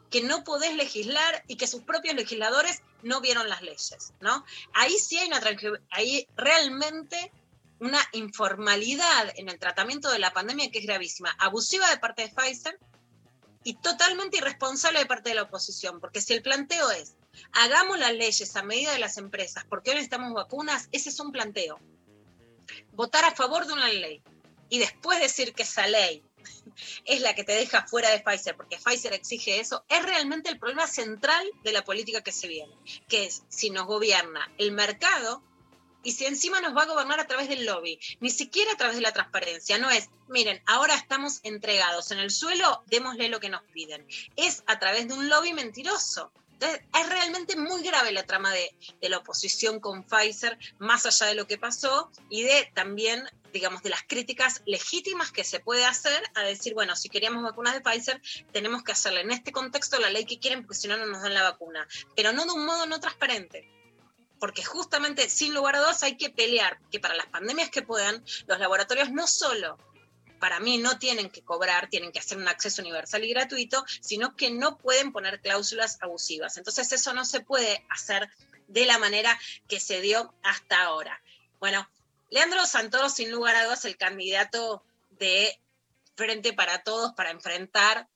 [0.10, 4.46] que no podés legislar y que sus propios legisladores no vieron las leyes, ¿no?
[4.74, 5.42] Ahí sí hay una
[5.92, 7.32] ahí realmente
[7.80, 12.30] una informalidad en el tratamiento de la pandemia que es gravísima, abusiva de parte de
[12.30, 12.80] Pfizer
[13.64, 17.16] y totalmente irresponsable de parte de la oposición, porque si el planteo es
[17.52, 21.32] hagamos las leyes a medida de las empresas, porque hoy necesitamos vacunas, ese es un
[21.32, 21.80] planteo
[22.94, 24.22] votar a favor de una ley
[24.70, 26.24] y después decir que esa ley
[27.06, 30.60] es la que te deja fuera de Pfizer, porque Pfizer exige eso, es realmente el
[30.60, 32.76] problema central de la política que se viene,
[33.08, 35.44] que es si nos gobierna el mercado
[36.06, 38.96] y si encima nos va a gobernar a través del lobby, ni siquiera a través
[38.96, 43.50] de la transparencia, no es, miren, ahora estamos entregados en el suelo, démosle lo que
[43.50, 46.32] nos piden, es a través de un lobby mentiroso.
[46.54, 51.26] Entonces, es realmente muy grave la trama de, de la oposición con Pfizer, más allá
[51.26, 55.86] de lo que pasó, y de también digamos, de las críticas legítimas que se puede
[55.86, 59.98] hacer a decir, bueno, si queríamos vacunas de Pfizer, tenemos que hacerle en este contexto
[59.98, 61.88] la ley que quieren, porque si no, no nos dan la vacuna.
[62.18, 63.72] Pero no de un modo no transparente.
[64.42, 68.22] Porque justamente, sin lugar a dudas, hay que pelear que para las pandemias que puedan,
[68.46, 69.78] los laboratorios no solo
[70.38, 74.36] para mí no tienen que cobrar, tienen que hacer un acceso universal y gratuito, sino
[74.36, 76.58] que no pueden poner cláusulas abusivas.
[76.58, 78.30] Entonces eso no se puede hacer
[78.68, 79.40] de la manera
[79.70, 81.22] que se dio hasta ahora.
[81.60, 81.88] Bueno,
[82.30, 85.60] Leandro Santoro, sin lugar a dudas, el candidato de
[86.16, 88.08] Frente para Todos para enfrentar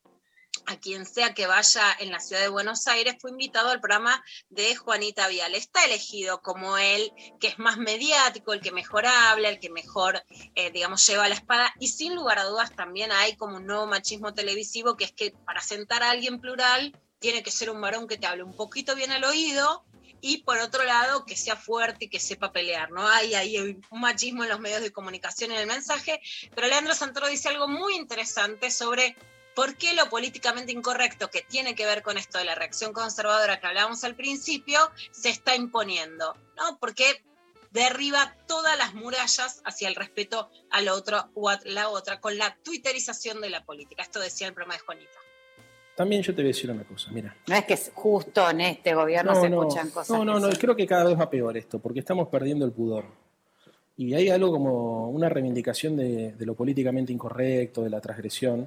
[0.66, 4.22] a quien sea que vaya en la ciudad de Buenos Aires, fue invitado al programa
[4.48, 5.54] de Juanita Vial.
[5.54, 10.22] Está elegido como él, que es más mediático, el que mejor habla, el que mejor,
[10.54, 11.72] eh, digamos, lleva la espada.
[11.78, 15.32] Y sin lugar a dudas también hay como un nuevo machismo televisivo, que es que
[15.44, 18.96] para sentar a alguien plural, tiene que ser un varón que te hable un poquito
[18.96, 19.84] bien al oído,
[20.20, 23.06] y por otro lado que sea fuerte y que sepa pelear, ¿no?
[23.08, 26.20] Hay ahí un machismo en los medios de comunicación en el mensaje,
[26.54, 29.16] pero Leandro Santoro dice algo muy interesante sobre
[29.54, 33.60] por qué lo políticamente incorrecto que tiene que ver con esto de la reacción conservadora
[33.60, 34.78] que hablábamos al principio
[35.10, 36.78] se está imponiendo, ¿no?
[36.78, 37.24] Porque
[37.70, 42.56] derriba todas las murallas hacia el respeto al otro o a la otra con la
[42.56, 44.02] twitterización de la política.
[44.02, 45.18] Esto decía el programa de Juanita.
[46.00, 47.36] También yo te voy a decir una cosa, mira.
[47.46, 50.08] No es que es justo en este gobierno se escuchan cosas.
[50.16, 52.72] No, no, no, son- creo que cada vez va peor esto, porque estamos perdiendo el
[52.72, 53.04] pudor.
[53.98, 58.66] Y hay algo como una reivindicación de, de lo políticamente incorrecto, de la transgresión,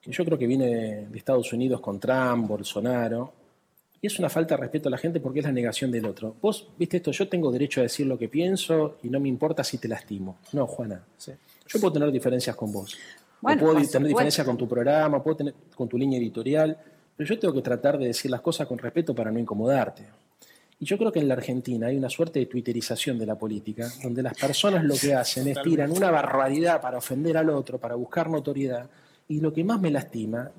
[0.00, 3.30] que yo creo que viene de, de Estados Unidos con Trump, Bolsonaro,
[4.00, 6.34] y es una falta de respeto a la gente porque es la negación del otro.
[6.40, 9.62] Vos, viste esto, yo tengo derecho a decir lo que pienso y no me importa
[9.62, 10.38] si te lastimo.
[10.54, 11.32] No, Juana, ¿sí?
[11.66, 12.96] yo puedo tener diferencias con vos.
[13.38, 14.08] O Bueno, puedo tener supuesto.
[14.08, 16.76] diferencias con tu programa, puedo tener con tu línea editorial,
[17.16, 20.04] pero yo tengo que tratar de decir las cosas con respeto para no incomodarte.
[20.80, 23.88] Y yo creo que en la Argentina hay una suerte de twitterización de la política,
[24.02, 27.96] donde las personas lo que hacen es tiran una barbaridad para ofender al otro, para
[27.96, 28.88] buscar notoriedad,
[29.26, 30.50] y lo que más me lastima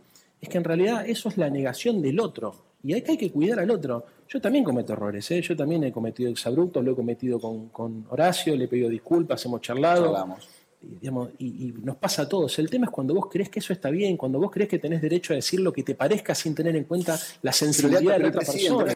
[0.42, 3.32] es que en realidad eso es la negación del otro, y hay que, hay que
[3.32, 4.06] cuidar al otro.
[4.28, 5.42] Yo también cometo errores, ¿eh?
[5.42, 9.44] yo también he cometido exabruptos, lo he cometido con, con Horacio, le he pedido disculpas,
[9.46, 10.04] hemos charlado.
[10.04, 10.48] Charlamos.
[10.82, 12.58] Y, digamos, y- y nos pasa a todos.
[12.60, 15.02] El tema es cuando vos crees que eso está bien, cuando vos crees que tenés
[15.02, 18.28] derecho a decir lo que te parezca sin tener en cuenta la sensibilidad de la
[18.30, 18.96] otra persona.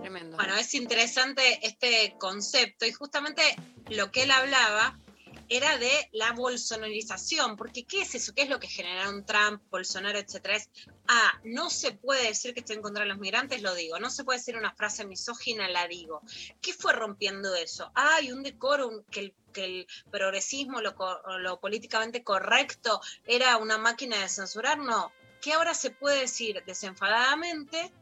[0.00, 0.36] Tremendo.
[0.36, 3.42] Bueno, es interesante este concepto y justamente
[3.90, 4.98] lo que él hablaba
[5.48, 8.32] era de la bolsonarización, porque ¿qué es eso?
[8.34, 10.56] ¿Qué es lo que generaron Trump, Bolsonaro, etcétera?
[10.56, 10.70] Es,
[11.08, 14.10] ah, no se puede decir que estoy en contra de los migrantes, lo digo, no
[14.10, 16.22] se puede decir una frase misógina, la digo.
[16.60, 17.90] ¿Qué fue rompiendo eso?
[17.94, 24.78] Ah, hay un decoro, que el, progresismo, lo políticamente correcto, era una máquina de censurar,
[24.78, 25.12] no.
[25.40, 27.92] Que ahora se puede decir desenfadadamente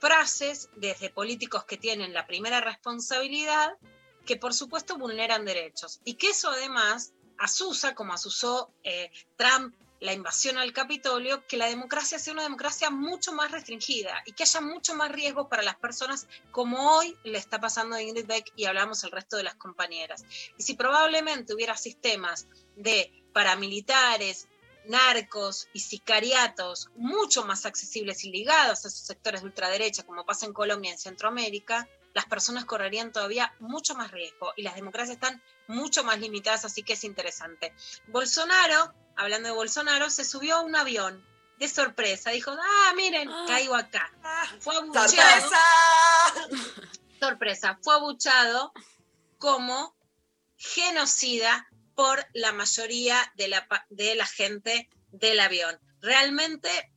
[0.00, 3.76] frases desde políticos que tienen la primera responsabilidad,
[4.24, 6.00] que por supuesto vulneran derechos.
[6.04, 11.68] Y que eso además asusa, como asusó eh, Trump la invasión al Capitolio, que la
[11.68, 15.76] democracia sea una democracia mucho más restringida y que haya mucho más riesgos para las
[15.76, 19.54] personas, como hoy le está pasando a Ingrid Beck y hablamos el resto de las
[19.56, 20.24] compañeras.
[20.56, 22.46] Y si probablemente hubiera sistemas
[22.76, 24.48] de paramilitares,
[24.86, 30.46] narcos y sicariatos mucho más accesibles y ligados a esos sectores de ultraderecha, como pasa
[30.46, 35.16] en Colombia y en Centroamérica, las personas correrían todavía mucho más riesgo y las democracias
[35.16, 37.72] están mucho más limitadas, así que es interesante.
[38.08, 41.22] Bolsonaro, hablando de Bolsonaro, se subió a un avión
[41.58, 44.10] de sorpresa, dijo, ah, miren, caigo acá.
[44.60, 45.08] Fue abucheado.
[45.08, 45.58] ¡Sorpresa!
[47.20, 48.72] sorpresa, fue abuchado
[49.36, 49.94] como
[50.56, 55.78] genocida por la mayoría de la, de la gente del avión.
[56.00, 56.90] Realmente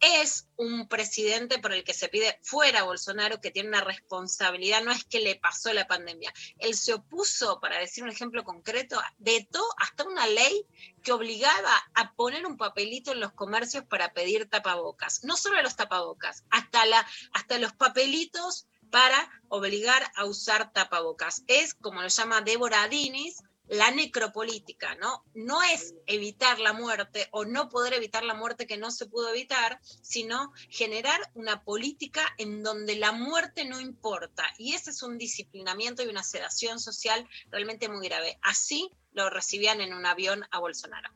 [0.00, 4.92] es un presidente por el que se pide fuera Bolsonaro, que tiene una responsabilidad, no
[4.92, 6.32] es que le pasó la pandemia.
[6.58, 10.66] Él se opuso, para decir un ejemplo concreto, vetó hasta una ley
[11.02, 15.24] que obligaba a poner un papelito en los comercios para pedir tapabocas.
[15.24, 21.42] No solo los tapabocas, hasta, la, hasta los papelitos para obligar a usar tapabocas.
[21.46, 25.24] Es, como lo llama Débora Dinis, la necropolítica, ¿no?
[25.34, 29.28] No es evitar la muerte o no poder evitar la muerte que no se pudo
[29.30, 34.44] evitar, sino generar una política en donde la muerte no importa.
[34.58, 38.38] Y ese es un disciplinamiento y una sedación social realmente muy grave.
[38.42, 41.10] Así lo recibían en un avión a Bolsonaro.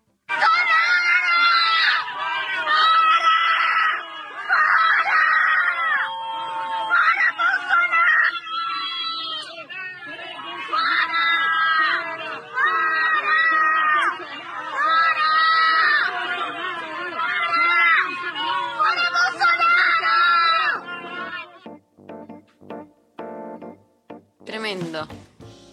[24.72, 25.06] Tremendo.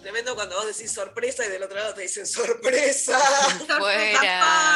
[0.02, 3.18] Tremendo cuando vos decís sorpresa y del otro lado te dicen sorpresa.
[3.78, 4.20] Fuera.
[4.20, 4.72] Yeah.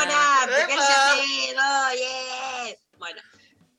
[2.97, 3.21] Bueno,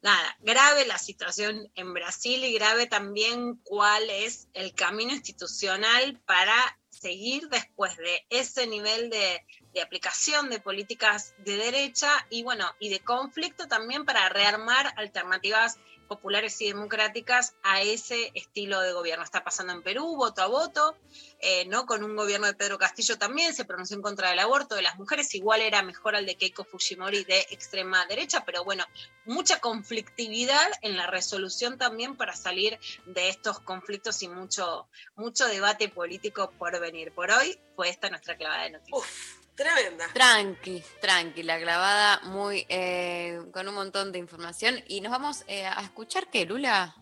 [0.03, 6.77] nada, grave la situación en Brasil y grave también cuál es el camino institucional para
[6.91, 9.43] seguir después de ese nivel de,
[9.73, 15.79] de aplicación de políticas de derecha y bueno, y de conflicto también para rearmar alternativas
[16.05, 19.23] populares y democráticas a ese estilo de gobierno.
[19.23, 20.95] Está pasando en Perú, voto a voto,
[21.39, 21.85] eh, ¿no?
[21.85, 24.97] Con un gobierno de Pedro Castillo también se pronunció en contra del aborto de las
[24.97, 28.85] mujeres, igual era mejor al de Keiko Fujimori de extrema derecha, pero bueno,
[29.25, 35.89] mucha conflictividad en la resolución también para salir de estos conflictos y mucho, mucho debate
[35.89, 37.11] político por venir.
[37.13, 39.44] Por hoy fue esta nuestra clavada de noticias.
[39.55, 40.11] Tremenda.
[40.13, 44.83] Tranqui, tranqui, la clavada muy eh, con un montón de información.
[44.87, 46.95] Y nos vamos eh, a escuchar qué, Lula.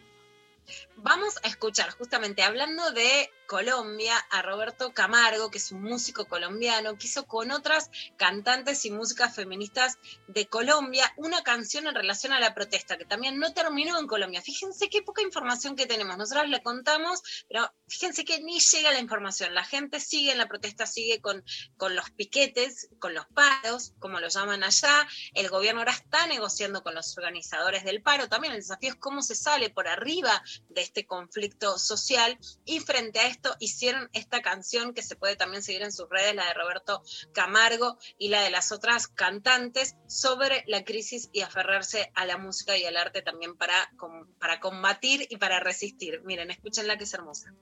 [0.95, 6.97] Vamos a escuchar, justamente hablando de Colombia, a Roberto Camargo, que es un músico colombiano,
[6.97, 12.39] que hizo con otras cantantes y músicas feministas de Colombia una canción en relación a
[12.39, 14.41] la protesta, que también no terminó en Colombia.
[14.41, 16.18] Fíjense qué poca información que tenemos.
[16.18, 19.54] Nosotros le contamos, pero fíjense que ni llega la información.
[19.54, 21.45] La gente sigue en la protesta, sigue con,
[21.78, 25.08] con los piquetes, con los paros, como lo llaman allá.
[25.36, 28.28] El gobierno ahora está negociando con los organizadores del paro.
[28.30, 33.20] También el desafío es cómo se sale por arriba de este conflicto social y frente
[33.20, 36.53] a esto hicieron esta canción que se puede también seguir en sus redes, la de
[36.53, 42.37] Roberto Camargo y la de las otras cantantes sobre la crisis y aferrarse a la
[42.37, 43.91] música y al arte también para,
[44.39, 46.21] para combatir y para resistir.
[46.23, 47.53] Miren, escúchenla que es hermosa.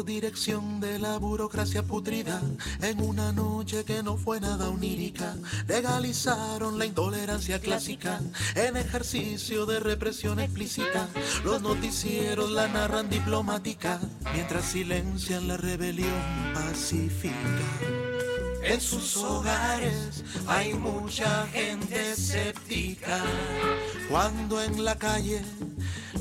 [0.00, 2.40] Por dirección de la burocracia putrida,
[2.80, 5.36] en una noche que no fue nada onírica,
[5.68, 8.18] legalizaron la intolerancia clásica
[8.54, 11.06] en ejercicio de represión explícita.
[11.44, 14.00] Los noticieros la narran diplomática,
[14.32, 16.22] mientras silencian la rebelión
[16.54, 17.34] pacífica.
[18.62, 23.22] En sus hogares hay mucha gente escéptica,
[24.08, 25.42] cuando en la calle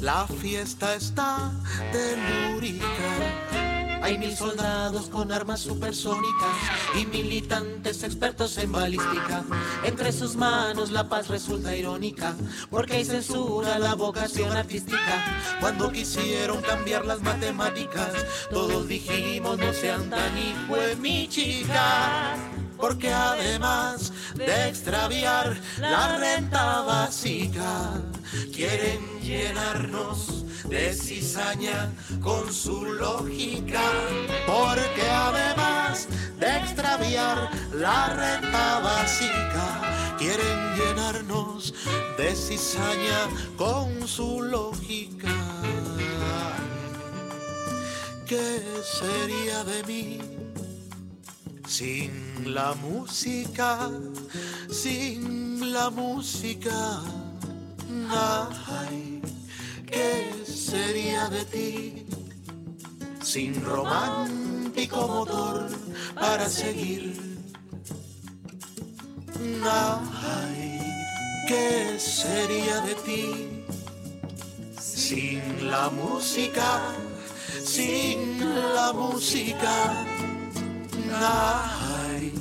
[0.01, 1.51] la fiesta está
[1.91, 3.68] telúrica.
[4.01, 6.55] Hay mil soldados con armas supersónicas
[6.99, 9.43] y militantes expertos en balística.
[9.83, 12.35] Entre sus manos la paz resulta irónica,
[12.69, 15.57] porque hay censura la vocación artística.
[15.59, 18.13] Cuando quisieron cambiar las matemáticas,
[18.49, 22.37] todos dijimos no sean tan hijo de mi chica
[22.79, 28.01] porque además de extraviar la renta básica,
[28.53, 33.81] quieren llenarnos de cizaña con su lógica,
[34.45, 36.07] porque además
[36.39, 41.73] de extraviar la renta básica, quieren llenarnos
[42.17, 43.27] de cizaña
[43.57, 45.35] con su lógica.
[48.25, 50.28] ¿Qué sería de mí?
[51.69, 53.91] Sin la música,
[54.71, 56.99] sin la música,
[58.09, 59.21] ay,
[59.85, 62.07] ¿qué sería de ti?
[63.21, 65.69] Sin romántico motor
[66.15, 67.13] para seguir,
[69.63, 70.79] ay,
[71.47, 73.63] ¿qué sería de ti?
[74.81, 76.81] Sin la música,
[77.63, 78.39] sin
[78.73, 80.18] la música.
[81.11, 82.33] Ay,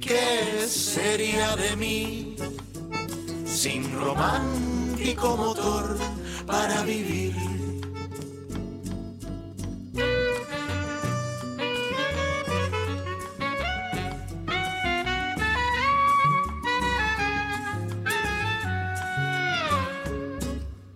[0.00, 2.36] ¿qué sería de mí
[3.44, 5.96] sin romántico motor
[6.46, 7.34] para vivir?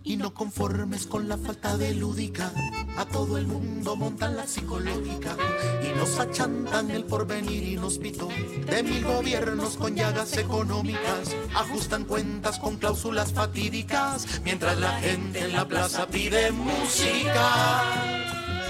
[0.04, 2.50] Y no conformes con la falta de lúdica,
[2.98, 5.36] a todo el mundo montan la psicológica
[5.84, 8.28] y nos achantan el porvenir inhóspito
[8.66, 11.36] de mil gobiernos con llagas económicas.
[11.54, 17.84] Ajustan cuentas con cláusulas fatídicas mientras la gente en la plaza pide música.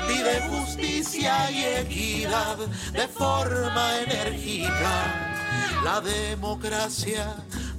[0.07, 2.59] Pide justicia y equidad
[2.93, 5.81] de forma enérgica.
[5.85, 7.35] La democracia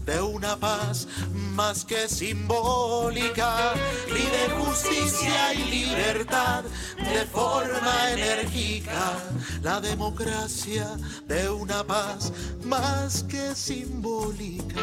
[0.10, 1.08] de una paz
[1.54, 3.74] más que simbólica,
[4.08, 6.64] pide justicia y libertad
[6.98, 9.20] de forma enérgica,
[9.62, 10.98] la democracia
[11.28, 12.34] de una paz
[12.64, 14.82] más que simbólica.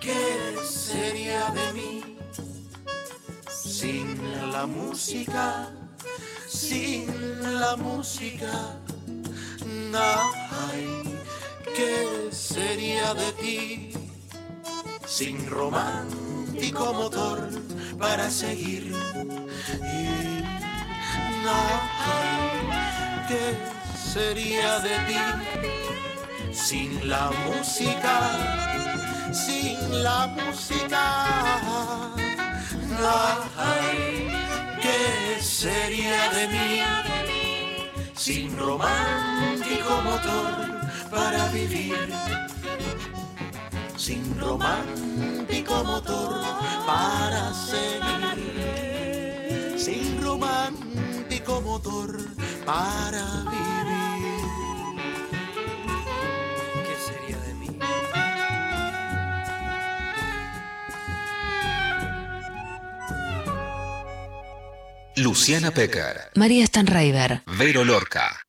[0.00, 2.16] ¿Qué sería de mí
[3.48, 5.68] sin la música?
[6.46, 7.06] Sin
[7.58, 8.78] la música,
[9.98, 11.15] Ay,
[11.76, 13.92] ¿qué sería de ti
[15.06, 17.50] sin romántico motor
[17.98, 18.94] para seguir?
[19.82, 20.06] Y
[21.48, 22.38] ay,
[23.28, 23.44] ¿qué
[24.12, 28.14] sería de ti sin la música?
[29.32, 31.04] Sin la música.
[33.56, 34.32] Ay,
[34.80, 36.80] ¿qué sería de mí
[38.14, 40.75] sin romántico motor
[41.10, 41.96] para vivir?
[43.96, 46.42] Sin romántico motor
[46.86, 48.56] para seguir.
[49.78, 52.16] Sin romántico motor
[52.64, 53.86] para vivir.
[56.86, 57.68] ¿Qué sería de mí?
[65.16, 67.42] Luciana Pecker, María Stanraiver.
[67.46, 68.45] Vero Lorca.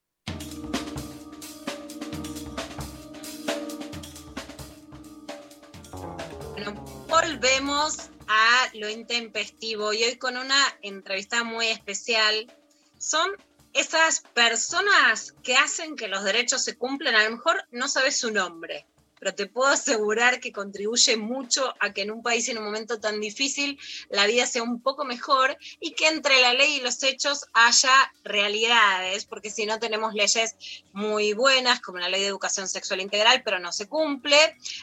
[7.38, 12.51] Volvemos a lo intempestivo y hoy con una entrevista muy especial.
[12.97, 13.29] Son
[13.73, 17.13] esas personas que hacen que los derechos se cumplan.
[17.13, 18.88] A lo mejor no sabes su nombre,
[19.20, 22.99] pero te puedo asegurar que contribuye mucho a que en un país en un momento
[22.99, 27.01] tan difícil la vida sea un poco mejor y que entre la ley y los
[27.03, 27.91] hechos haya
[28.24, 30.55] realidades, porque si no tenemos leyes
[30.93, 34.38] muy buenas, como la ley de educación sexual integral, pero no se cumple,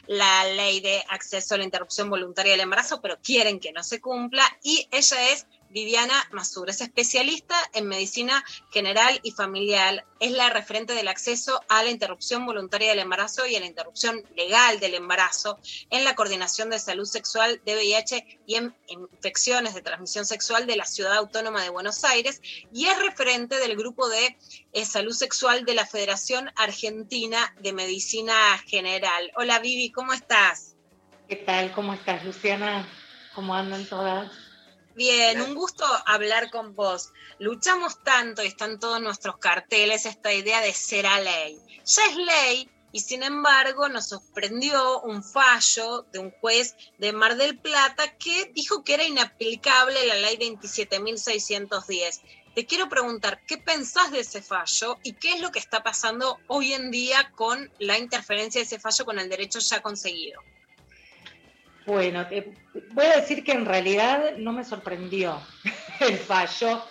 [0.07, 4.01] la ley de acceso a la interrupción voluntaria del embarazo, pero quieren que no se
[4.01, 10.49] cumpla, y ella es Viviana Masur, es especialista en medicina general y familiar, es la
[10.49, 14.95] referente del acceso a la interrupción voluntaria del embarazo y a la interrupción legal del
[14.95, 15.59] embarazo
[15.91, 20.77] en la coordinación de salud sexual de VIH y en infecciones de transmisión sexual de
[20.77, 22.41] la Ciudad Autónoma de Buenos Aires
[22.73, 24.37] y es referente del grupo de
[24.75, 28.35] eh, salud sexual de la Federación Argentina de Medicina
[28.69, 29.33] General.
[29.35, 30.77] Hola Vivi, ¿cómo estás?
[31.29, 31.73] ¿Qué tal?
[31.73, 32.87] ¿Cómo estás, Luciana?
[33.35, 34.44] ¿Cómo andan todas?
[34.95, 37.11] Bien, un gusto hablar con vos.
[37.41, 41.61] Luchamos tanto y están todos nuestros carteles esta idea de ser a ley.
[41.85, 47.37] Ya es ley y sin embargo nos sorprendió un fallo de un juez de Mar
[47.37, 52.21] del Plata que dijo que era inaplicable la ley 27.610.
[52.55, 56.39] Te quiero preguntar, ¿qué pensás de ese fallo y qué es lo que está pasando
[56.47, 60.41] hoy en día con la interferencia de ese fallo con el derecho ya conseguido?
[61.87, 62.53] Bueno, te
[62.93, 65.39] voy a decir que en realidad no me sorprendió
[66.01, 66.83] el fallo.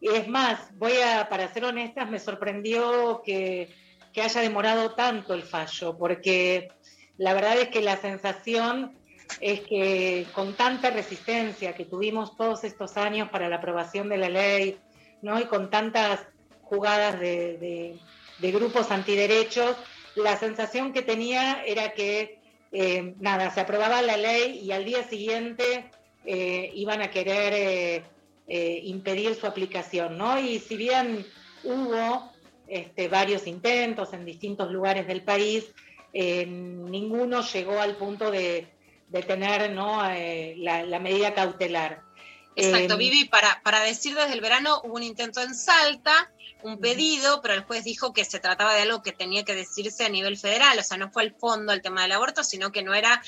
[0.00, 3.74] Es más, voy a, para ser honestas, me sorprendió que,
[4.12, 6.68] que haya demorado tanto el fallo, porque
[7.16, 8.98] la verdad es que la sensación
[9.40, 14.28] es que con tanta resistencia que tuvimos todos estos años para la aprobación de la
[14.28, 14.76] ley,
[15.22, 15.40] ¿no?
[15.40, 16.20] y con tantas
[16.62, 17.98] jugadas de-
[18.38, 19.76] de grupos antiderechos,
[20.16, 22.43] la sensación que tenía era que
[22.76, 25.92] eh, nada, se aprobaba la ley y al día siguiente
[26.26, 28.02] eh, iban a querer
[28.48, 30.40] eh, impedir su aplicación, ¿no?
[30.40, 31.24] Y si bien
[31.62, 32.32] hubo
[32.66, 35.72] este, varios intentos en distintos lugares del país,
[36.12, 38.66] ninguno llegó al punto de,
[39.08, 40.00] de tener ¿no?
[40.56, 42.03] la medida cautelar.
[42.56, 46.30] Exacto, Eh, Vivi, para, para decir desde el verano hubo un intento en Salta,
[46.62, 50.04] un pedido, pero el juez dijo que se trataba de algo que tenía que decirse
[50.04, 52.82] a nivel federal, o sea, no fue el fondo el tema del aborto, sino que
[52.82, 53.22] no era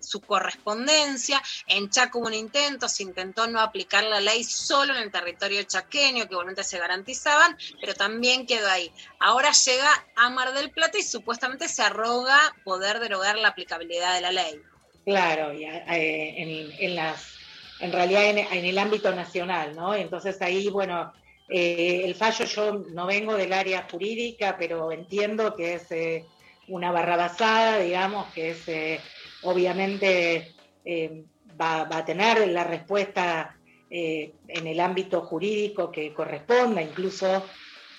[0.00, 1.42] su correspondencia.
[1.66, 5.62] En Chaco hubo un intento, se intentó no aplicar la ley solo en el territorio
[5.62, 8.90] chaqueño, que igualmente se garantizaban, pero también quedó ahí.
[9.20, 14.20] Ahora llega a Mar del Plata y supuestamente se arroga poder derogar la aplicabilidad de
[14.20, 14.60] la ley.
[15.04, 17.37] Claro, y, eh, en, en las,
[17.80, 19.94] en realidad en, el ámbito nacional, ¿no?
[19.94, 21.12] Entonces ahí, bueno,
[21.48, 26.24] eh, el fallo yo no vengo del área jurídica, pero entiendo que es eh,
[26.68, 29.00] una barrabasada, digamos, que es eh,
[29.42, 31.24] obviamente eh,
[31.60, 33.54] va, va a tener la respuesta
[33.90, 37.42] en el ámbito jurídico que corresponda, incluso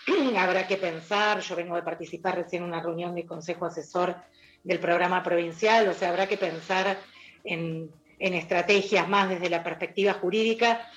[0.38, 4.16] habrá que pensar, yo vengo de participar recién en una reunión de consejo asesor
[4.64, 7.00] del programa provincial, o sea, habrá que pensar
[7.44, 7.90] en,
[8.20, 10.88] en estrategias más desde la perspectiva jurídica,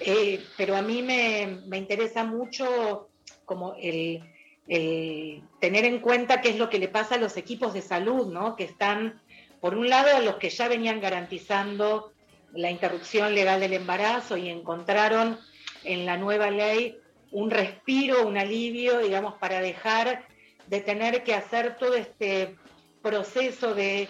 [0.00, 3.08] eh, pero a mí me, me interesa mucho
[3.44, 4.22] como el,
[4.66, 8.32] el tener en cuenta qué es lo que le pasa a los equipos de salud,
[8.32, 8.56] ¿no?
[8.56, 9.20] Que están,
[9.60, 12.12] por un lado, a los que ya venían garantizando
[12.52, 15.38] la interrupción legal del embarazo y encontraron
[15.84, 16.96] en la nueva ley
[17.30, 20.26] un respiro, un alivio, digamos, para dejar
[20.66, 22.56] de tener que hacer todo este
[23.02, 24.08] proceso de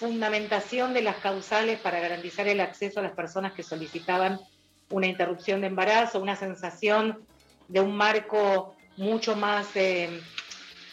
[0.00, 4.40] fundamentación de las causales para garantizar el acceso a las personas que solicitaban
[4.88, 7.26] una interrupción de embarazo, una sensación
[7.68, 10.08] de un marco mucho más, eh,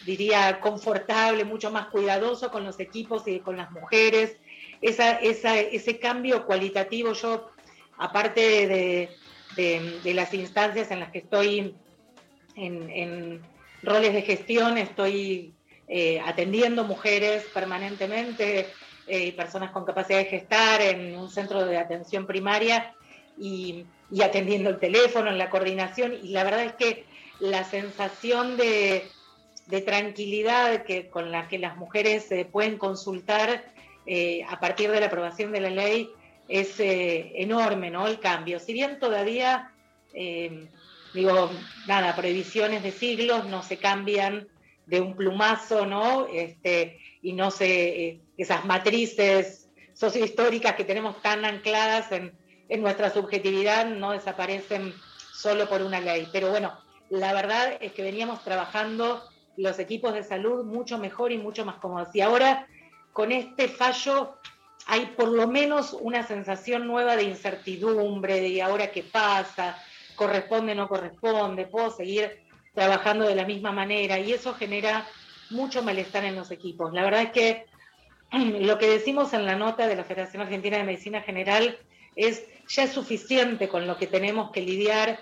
[0.06, 4.36] diría, confortable, mucho más cuidadoso con los equipos y con las mujeres.
[4.82, 7.50] Esa, ese cambio cualitativo, yo,
[7.98, 8.68] aparte
[9.56, 11.76] de, las instancias en las que estoy
[12.58, 13.42] en, en
[13.84, 15.54] roles de gestión, estoy
[15.90, 18.68] eh, atendiendo mujeres permanentemente,
[19.08, 22.94] eh, personas con capacidad de gestar en un centro de atención primaria
[23.40, 23.86] y,
[24.22, 26.14] atendiendo el teléfono, en la coordinación.
[26.24, 27.06] Y la verdad es que
[27.40, 29.10] la sensación de,
[29.86, 33.66] tranquilidad que, con la que las mujeres eh, pueden consultar
[34.06, 36.10] eh, a partir de la aprobación de la ley
[36.48, 38.08] es eh, enorme, ¿no?
[38.08, 38.60] El cambio.
[38.60, 39.72] Si bien todavía,
[41.14, 41.52] digo,
[41.88, 44.48] nada, prohibiciones de siglos no se cambian
[44.86, 46.28] de un plumazo, ¿no?
[46.28, 52.38] Este, y no se, eh, esas matrices sociohistóricas que tenemos tan ancladas en,
[52.69, 54.94] en nuestra subjetividad no desaparecen
[55.34, 56.27] solo por una ley.
[56.31, 56.77] Pero bueno,
[57.10, 59.23] la verdad es que veníamos trabajando
[59.56, 62.10] los equipos de salud mucho mejor y mucho más cómodos.
[62.14, 62.68] Y ahora,
[63.14, 64.38] con este fallo,
[64.85, 69.77] hay por lo menos una sensación nueva de incertidumbre, de ahora qué pasa,
[70.15, 75.07] corresponde, no corresponde, puedo seguir trabajando de la misma manera y eso genera
[75.49, 76.94] mucho malestar en los equipos.
[76.94, 77.65] La verdad es que
[78.65, 81.78] lo que decimos en la nota de la Federación Argentina de Medicina General
[82.15, 85.19] es ya es suficiente con lo que tenemos que lidiar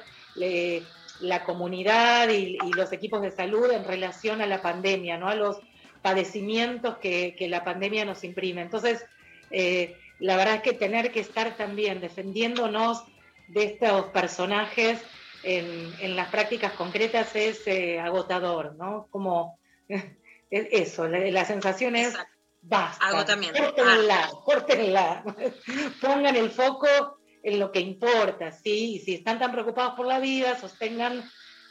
[1.19, 5.29] la comunidad y, los equipos de salud en relación a la pandemia, ¿no?
[5.29, 5.57] a los
[6.01, 8.61] padecimientos que, la pandemia nos imprime.
[8.61, 9.05] Entonces,
[9.51, 13.03] eh, la verdad es que tener que estar también defendiéndonos
[13.47, 15.01] de estos personajes
[15.43, 19.07] en, las prácticas concretas es eh, agotador, ¿no?
[19.11, 19.59] Como
[20.49, 22.15] eso, la, la sensación es
[22.61, 23.61] basta, Agotamiento.
[23.61, 25.23] córtenla, córtenla,
[26.01, 28.95] pongan el foco en lo que importa, ¿sí?
[28.95, 31.23] Y si están tan preocupados por la vida, sostengan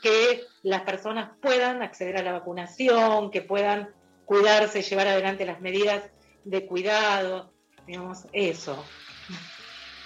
[0.03, 3.93] que las personas puedan acceder a la vacunación, que puedan
[4.25, 6.05] cuidarse, llevar adelante las medidas
[6.45, 7.53] de cuidado,
[7.87, 8.85] digamos, eso.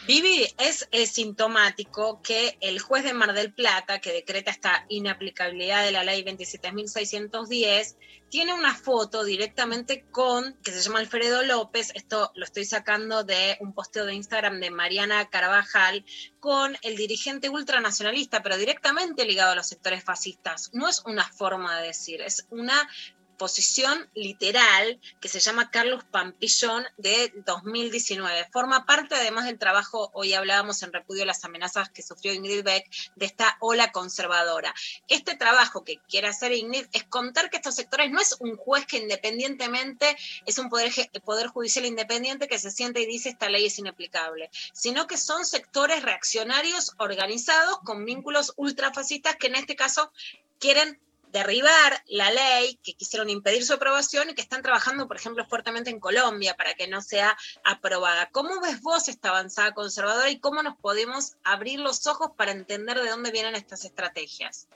[0.08, 5.84] Vivi, es, es sintomático que el juez de Mar del Plata, que decreta esta inaplicabilidad
[5.84, 7.94] de la ley 27.610,
[8.30, 13.58] tiene una foto directamente con, que se llama Alfredo López, esto lo estoy sacando de
[13.60, 16.06] un posteo de Instagram de Mariana Carvajal,
[16.40, 20.70] con el dirigente ultranacionalista, pero directamente ligado a los sectores fascistas.
[20.72, 22.88] No es una forma de decir, es una
[23.38, 28.48] posición literal que se llama Carlos Pampillón de 2019.
[28.52, 32.64] Forma parte además del trabajo, hoy hablábamos en repudio a las amenazas que sufrió Ingrid
[32.64, 32.84] Beck,
[33.16, 34.74] de esta ola conservadora.
[35.08, 38.84] Este trabajo que quiere hacer Ingrid es contar que estos sectores no es un juez
[38.84, 40.92] que independientemente es un poder,
[41.24, 45.46] poder judicial independiente que se siente y dice esta ley es inaplicable, sino que son
[45.46, 50.10] sectores reaccionarios organizados con vínculos ultrafascistas que en este caso
[50.58, 51.00] quieren
[51.32, 55.90] derribar la ley, que quisieron impedir su aprobación y que están trabajando, por ejemplo, fuertemente
[55.90, 58.30] en Colombia para que no sea aprobada.
[58.30, 63.00] ¿Cómo ves vos esta avanzada conservadora y cómo nos podemos abrir los ojos para entender
[63.00, 64.68] de dónde vienen estas estrategias?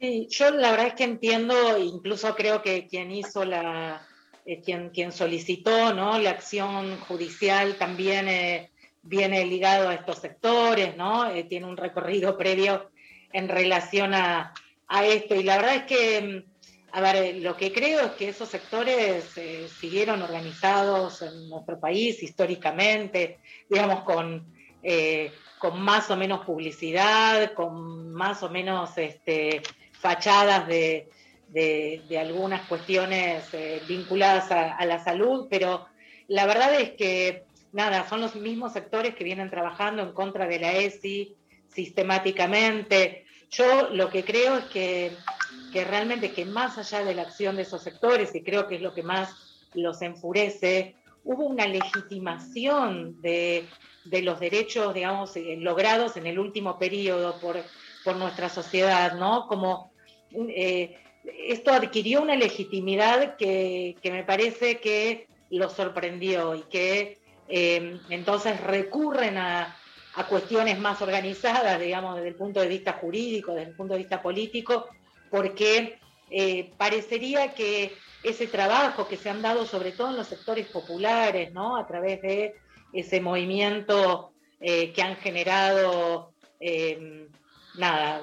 [0.00, 4.06] Sí, yo la verdad es que entiendo, incluso creo que quien hizo la,
[4.44, 6.18] eh, quien, quien solicitó ¿no?
[6.18, 8.72] la acción judicial también eh,
[9.02, 11.30] viene ligado a estos sectores, ¿no?
[11.30, 12.90] Eh, tiene un recorrido previo
[13.32, 14.52] en relación a,
[14.88, 15.34] a esto.
[15.34, 16.44] Y la verdad es que,
[16.92, 22.22] a ver, lo que creo es que esos sectores eh, siguieron organizados en nuestro país
[22.22, 23.38] históricamente,
[23.68, 24.46] digamos, con,
[24.82, 31.08] eh, con más o menos publicidad, con más o menos este, fachadas de,
[31.48, 35.86] de, algunas cuestiones eh, vinculadas a, a la salud, pero
[36.28, 40.58] la verdad es que, nada, son los mismos sectores que vienen trabajando en contra de
[40.58, 41.36] la ESI
[41.68, 43.24] sistemáticamente.
[43.52, 45.12] Yo lo que creo es que,
[45.72, 48.82] que realmente que más allá de la acción de esos sectores, y creo que es
[48.82, 49.36] lo que más
[49.74, 53.68] los enfurece, hubo una legitimación de,
[54.04, 57.62] de los derechos, digamos, eh, logrados en el último periodo por,
[58.04, 59.46] por nuestra sociedad, ¿no?
[59.46, 59.92] Como
[60.30, 60.98] eh,
[61.46, 67.18] esto adquirió una legitimidad que, que, me parece que los sorprendió y que
[67.48, 69.76] eh, entonces recurren a,
[70.14, 74.00] a cuestiones más organizadas, digamos, desde el punto de vista jurídico, desde el punto de
[74.00, 74.88] vista político,
[75.30, 75.98] porque
[76.30, 81.52] eh, parecería que ese trabajo que se han dado sobre todo en los sectores populares,
[81.52, 81.76] ¿no?
[81.76, 82.54] A través de
[82.92, 87.28] ese movimiento eh, que han generado, eh,
[87.76, 88.22] nada,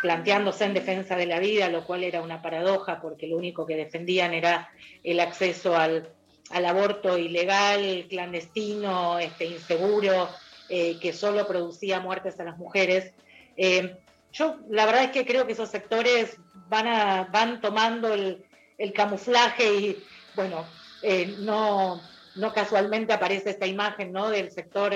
[0.00, 3.76] planteándose en defensa de la vida, lo cual era una paradoja porque lo único que
[3.76, 4.70] defendían era
[5.02, 6.08] el acceso al,
[6.50, 10.28] al aborto ilegal, clandestino, este, inseguro,
[10.68, 13.12] eh, que solo producía muertes a las mujeres.
[13.56, 13.96] Eh,
[14.32, 16.36] yo la verdad es que creo que esos sectores
[16.68, 18.44] van, van tomando el,
[18.76, 20.04] el camuflaje y,
[20.36, 20.66] bueno,
[21.02, 22.00] eh, no,
[22.36, 24.28] no casualmente aparece esta imagen ¿no?
[24.28, 24.92] del sector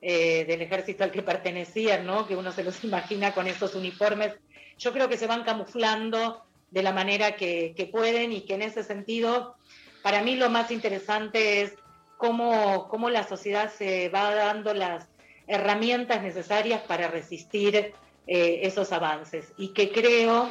[0.00, 2.26] del ejército al que pertenecían, ¿no?
[2.26, 4.34] que uno se los imagina con esos uniformes.
[4.76, 8.60] Yo creo que se van camuflando de la manera que, que pueden y que en
[8.60, 9.56] ese sentido,
[10.02, 11.72] para mí lo más interesante es
[12.18, 15.08] cómo, cómo la sociedad se va dando las
[15.46, 17.92] herramientas necesarias para resistir
[18.26, 20.50] eh, esos avances y que creo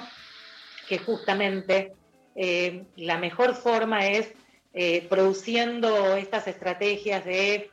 [0.88, 1.94] que justamente
[2.36, 4.32] eh, la mejor forma es
[4.74, 7.70] eh, produciendo estas estrategias de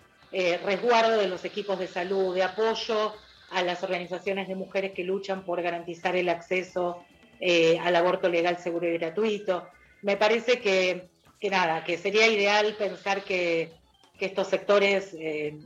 [0.64, 3.14] resguardo de los equipos de salud, de apoyo
[3.50, 7.02] a las organizaciones de mujeres que luchan por garantizar el acceso
[7.82, 9.66] al aborto legal, seguro y gratuito.
[10.02, 11.08] Me parece que,
[11.40, 13.72] que nada, que sería ideal pensar que,
[14.20, 15.16] que estos sectores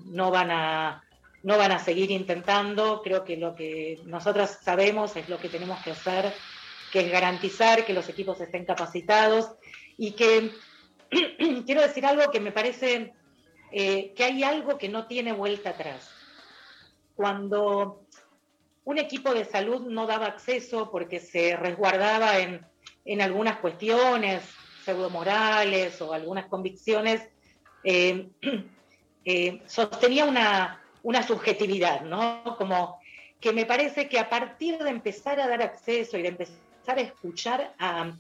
[0.06, 1.03] no van a
[1.44, 3.02] no van a seguir intentando.
[3.02, 6.32] Creo que lo que nosotros sabemos es lo que tenemos que hacer,
[6.90, 9.50] que es garantizar que los equipos estén capacitados
[9.96, 10.50] y que
[11.66, 13.12] quiero decir algo que me parece
[13.70, 16.10] eh, que hay algo que no tiene vuelta atrás.
[17.14, 18.06] Cuando
[18.84, 22.66] un equipo de salud no daba acceso porque se resguardaba en,
[23.04, 24.42] en algunas cuestiones
[24.84, 27.22] pseudomorales o algunas convicciones,
[27.82, 28.28] eh,
[29.24, 32.56] eh, sostenía una, una subjetividad, ¿no?
[32.58, 32.98] Como
[33.38, 36.56] que me parece que a partir de empezar a dar acceso y de empezar
[36.86, 38.10] a escuchar a,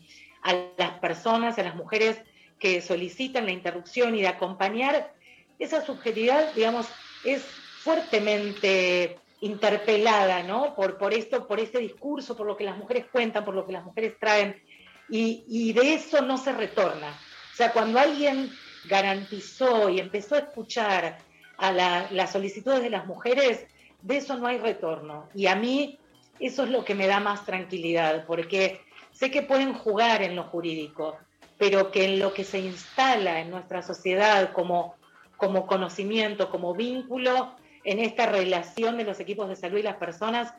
[0.76, 2.20] las personas, a las mujeres
[2.58, 5.14] que solicitan la interrupción y de acompañar,
[5.58, 6.86] esa subjetividad, digamos,
[7.24, 7.42] es
[7.82, 10.74] fuertemente interpelada, ¿no?
[10.74, 13.72] Por, por esto, por este discurso, por lo que las mujeres cuentan, por lo que
[13.72, 14.62] las mujeres traen,
[15.08, 17.08] y, y de eso no se retorna.
[17.08, 18.50] O sea, cuando alguien
[18.84, 21.18] garantizó y empezó a escuchar
[21.58, 23.66] a las solicitudes de las mujeres,
[24.02, 25.28] de eso no hay retorno.
[25.34, 25.98] Y a mí
[26.40, 28.80] eso es lo que me da más tranquilidad, porque
[29.12, 31.16] sé que pueden jugar en lo jurídico,
[31.58, 34.96] pero que en lo que se instala en nuestra sociedad como,
[35.36, 37.54] como conocimiento, como vínculo,
[37.84, 40.52] en esta relación de los equipos de salud y las personas,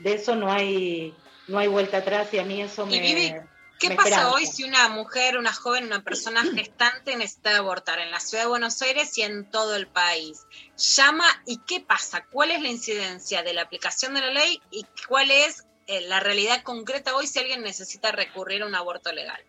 [0.00, 1.14] de eso no hay,
[1.48, 3.42] no hay vuelta atrás y a mí eso me...
[3.82, 8.20] ¿Qué pasa hoy si una mujer, una joven, una persona gestante necesita abortar en la
[8.20, 10.46] ciudad de Buenos Aires y en todo el país?
[10.76, 12.24] Llama y ¿qué pasa?
[12.30, 16.20] ¿Cuál es la incidencia de la aplicación de la ley y cuál es eh, la
[16.20, 19.42] realidad concreta hoy si alguien necesita recurrir a un aborto legal?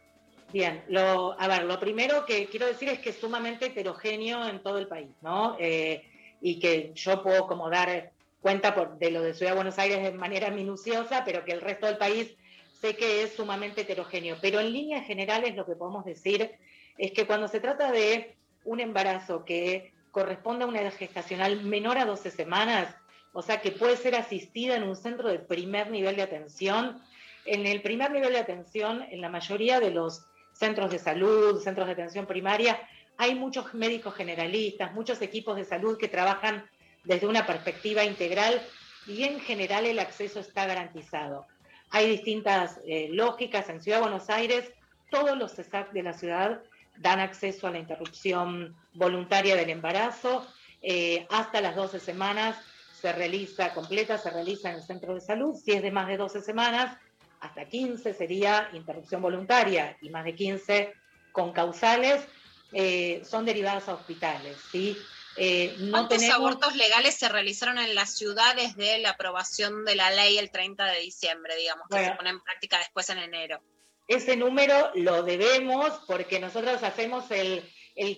[0.51, 4.64] Bien, lo, a ver, lo primero que quiero decir es que es sumamente heterogéneo en
[4.64, 5.57] todo el país, ¿no?
[5.60, 6.10] Eh,
[6.41, 8.11] y que yo puedo como dar
[8.41, 11.61] cuenta por, de lo de Ciudad de Buenos Aires de manera minuciosa, pero que el
[11.61, 12.35] resto del país
[12.84, 16.51] sé que es sumamente heterogéneo, pero en líneas generales lo que podemos decir
[16.97, 18.35] es que cuando se trata de
[18.65, 22.93] un embarazo que corresponde a una edad gestacional menor a 12 semanas,
[23.31, 27.01] o sea que puede ser asistida en un centro de primer nivel de atención,
[27.45, 31.88] en el primer nivel de atención, en la mayoría de los centros de salud, centros
[31.88, 32.85] de atención primaria,
[33.15, 36.69] hay muchos médicos generalistas, muchos equipos de salud que trabajan
[37.05, 38.61] desde una perspectiva integral
[39.07, 41.47] y en general el acceso está garantizado.
[41.94, 43.70] Hay distintas eh, lógicas.
[43.70, 44.74] En Ciudad de Buenos Aires,
[45.11, 46.60] todos los CESAC de la ciudad
[46.98, 50.44] dan acceso a la interrupción voluntaria del embarazo.
[50.82, 52.57] Eh, hasta las 12 semanas
[52.99, 55.53] se realiza completa, se realiza en el centro de salud.
[55.53, 56.98] Si es de más de 12 semanas,
[57.41, 60.94] hasta 15 sería interrupción voluntaria y más de 15
[61.32, 62.28] con causales,
[62.72, 64.57] eh, son derivadas a hospitales.
[64.72, 64.98] ¿sí?
[65.35, 70.38] Eh, ¿Cuántos abortos legales se realizaron en la ciudad desde la aprobación de la ley
[70.38, 73.61] el 30 de diciembre, digamos, que se pone en práctica después en enero?
[74.07, 77.64] Ese número lo debemos porque nosotros hacemos el,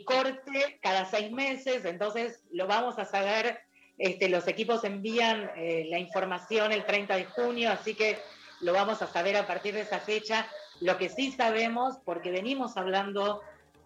[0.05, 3.59] corte cada seis meses, entonces lo vamos a saber,
[3.97, 8.19] este, los equipos envían eh, la información el 30 de junio, así que
[8.61, 10.49] lo vamos a saber a partir de esa fecha.
[10.81, 13.41] Lo que sí sabemos, porque venimos hablando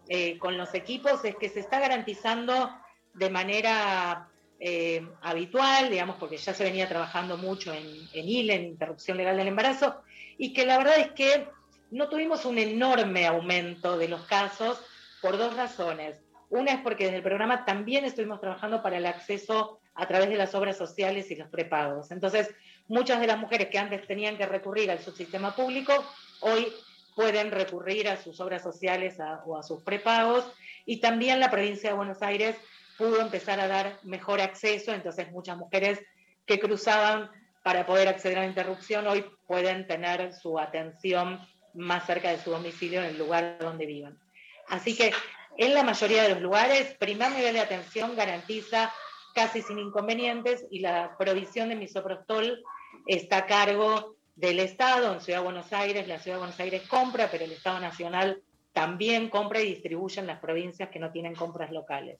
[0.07, 2.71] eh, con los equipos, es que se está garantizando
[3.13, 4.27] de manera
[4.59, 9.37] eh, habitual, digamos, porque ya se venía trabajando mucho en, en ILE, en interrupción legal
[9.37, 10.01] del embarazo,
[10.37, 11.47] y que la verdad es que
[11.91, 14.79] no tuvimos un enorme aumento de los casos
[15.21, 16.21] por dos razones.
[16.49, 20.37] Una es porque desde el programa también estuvimos trabajando para el acceso a través de
[20.37, 22.11] las obras sociales y los prepagos.
[22.11, 22.53] Entonces,
[22.87, 25.93] muchas de las mujeres que antes tenían que recurrir al subsistema público,
[26.41, 26.71] hoy
[27.15, 30.45] pueden recurrir a sus obras sociales o a sus prepagos.
[30.85, 32.55] Y también la provincia de Buenos Aires
[32.99, 35.99] pudo empezar a dar mejor acceso, entonces muchas mujeres
[36.45, 37.31] que cruzaban
[37.63, 41.39] para poder acceder a la interrupción hoy pueden tener su atención
[41.73, 44.19] más cerca de su domicilio en el lugar donde vivan.
[44.67, 45.13] Así que
[45.57, 48.93] en la mayoría de los lugares, primer nivel de atención garantiza
[49.33, 52.61] casi sin inconvenientes y la provisión de misoprostol
[53.07, 55.13] está a cargo del Estado.
[55.13, 58.41] En Ciudad de Buenos Aires, la Ciudad de Buenos Aires compra, pero el Estado Nacional
[58.73, 62.19] también compra y distribuye en las provincias que no tienen compras locales.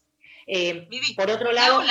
[0.52, 1.84] Eh, por otro lado,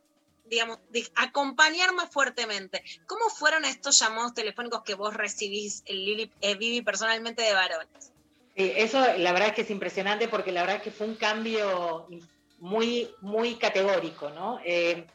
[0.50, 0.80] digamos,
[1.16, 2.84] acompañar más fuertemente.
[3.06, 8.12] ¿Cómo fueron estos llamados telefónicos que vos recibís, Lili, eh, Vivi, personalmente de varones?
[8.56, 11.16] Sí, eso la verdad es que es impresionante porque la verdad es que fue un
[11.16, 12.08] cambio
[12.60, 14.60] muy, muy categórico, ¿no?
[14.66, 15.06] Eh,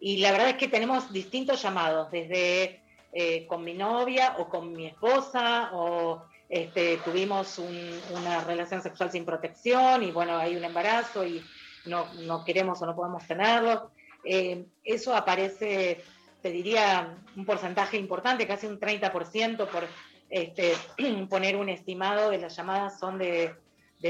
[0.00, 2.80] y la verdad es que tenemos distintos llamados, desde
[3.12, 9.24] eh, con mi novia o con mi esposa, o este, tuvimos una relación sexual sin
[9.24, 11.42] protección y bueno, hay un embarazo y
[11.86, 13.90] no, no queremos o no podemos tenerlo.
[14.24, 16.02] Eh, eso aparece,
[16.42, 19.86] te diría, un porcentaje importante, casi un 30% por
[20.30, 20.72] este,
[21.28, 23.54] poner un estimado de las llamadas son de,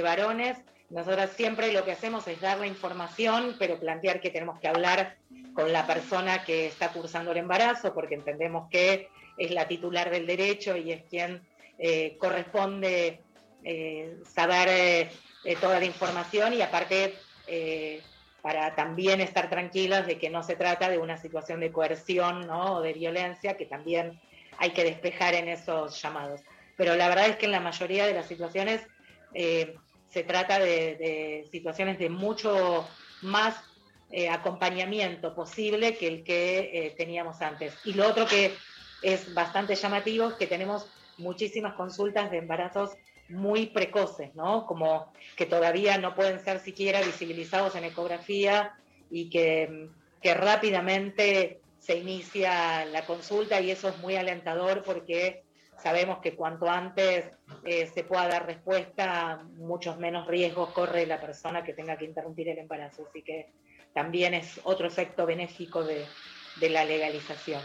[0.03, 0.59] varones.
[0.91, 5.17] Nosotros siempre lo que hacemos es dar la información, pero plantear que tenemos que hablar
[5.55, 9.09] con la persona que está cursando el embarazo, porque entendemos que
[9.39, 11.43] es la titular del derecho y es quien
[11.79, 13.21] eh, corresponde
[13.63, 15.11] eh, saber
[15.61, 17.15] toda la información y aparte
[18.45, 22.75] para también estar tranquilas de que no se trata de una situación de coerción ¿no?
[22.75, 24.21] o de violencia, que también
[24.59, 26.43] hay que despejar en esos llamados.
[26.77, 28.83] Pero la verdad es que en la mayoría de las situaciones
[29.33, 29.77] eh,
[30.11, 32.87] se trata de, situaciones de mucho
[33.23, 33.57] más
[34.11, 37.75] eh, acompañamiento posible que el que eh, teníamos antes.
[37.87, 38.55] Y lo otro que
[39.01, 42.91] es bastante llamativo es que tenemos muchísimas consultas de embarazos
[43.29, 44.67] muy precoces, ¿no?
[44.67, 48.75] Como que todavía no pueden ser siquiera visibilizados en ecografía
[49.11, 49.89] y que,
[50.23, 55.43] rápidamente se inicia la consulta y eso es muy alentador porque
[55.77, 57.27] sabemos que cuanto antes
[57.63, 62.49] eh, se pueda dar respuesta, muchos menos riesgos corre la persona que tenga que interrumpir
[62.49, 63.07] el embarazo.
[63.07, 63.51] Así que
[63.93, 66.07] también es otro efecto benéfico de,
[66.57, 67.61] de la legalización.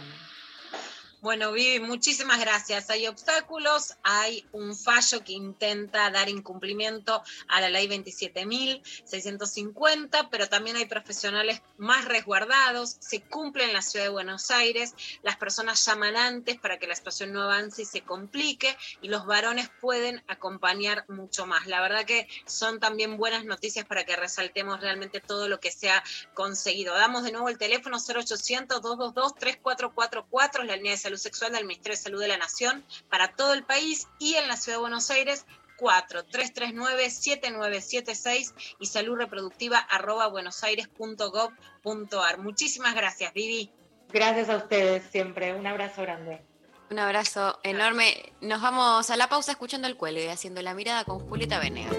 [1.22, 2.90] Bueno, Vivi, muchísimas gracias.
[2.90, 10.78] Hay obstáculos, hay un fallo que intenta dar incumplimiento a la ley 27.650, pero también
[10.78, 16.16] hay profesionales más resguardados, se cumple en la ciudad de Buenos Aires, las personas llaman
[16.16, 21.04] antes para que la situación no avance y se complique, y los varones pueden acompañar
[21.10, 21.68] mucho más.
[21.68, 25.90] La verdad que son también buenas noticias para que resaltemos realmente todo lo que se
[25.90, 26.02] ha
[26.34, 26.94] conseguido.
[26.94, 32.22] Damos de nuevo el teléfono 0800-222-3444, la línea de Salud Sexual del Ministerio de Salud
[32.22, 35.48] de la Nación para todo el país y en la Ciudad de Buenos Aires
[35.80, 42.38] 4-339-7976 y salud reproductiva arroba buenosaires.gov.ar.
[42.38, 43.72] Muchísimas gracias, Vivi.
[44.10, 45.56] Gracias a ustedes siempre.
[45.56, 46.44] Un abrazo grande.
[46.92, 48.32] Un abrazo enorme.
[48.42, 51.98] Nos vamos a la pausa escuchando el cuelgue y haciendo la mirada con Julieta Venegas.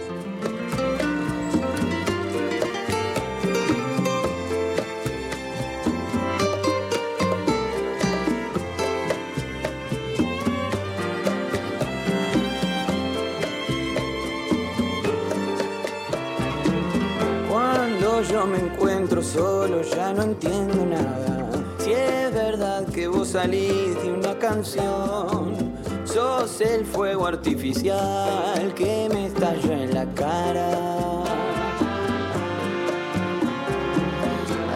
[18.22, 21.50] Yo me encuentro solo, ya no entiendo nada.
[21.78, 25.74] Si es verdad que vos salís de una canción,
[26.04, 30.70] sos el fuego artificial que me estalla en la cara.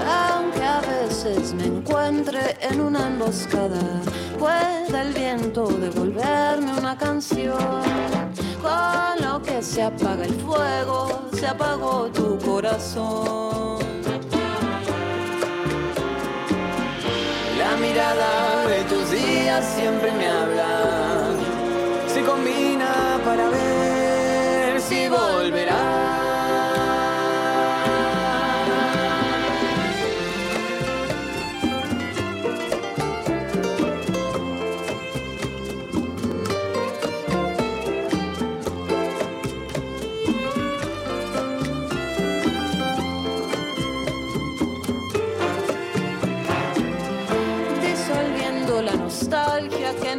[0.07, 4.01] Aunque a veces me encuentre en una emboscada,
[4.39, 8.05] pueda el viento devolverme una canción.
[8.65, 13.79] Con lo que se apaga el fuego, se apagó tu corazón.
[17.59, 20.54] La mirada de tus días siempre me habla.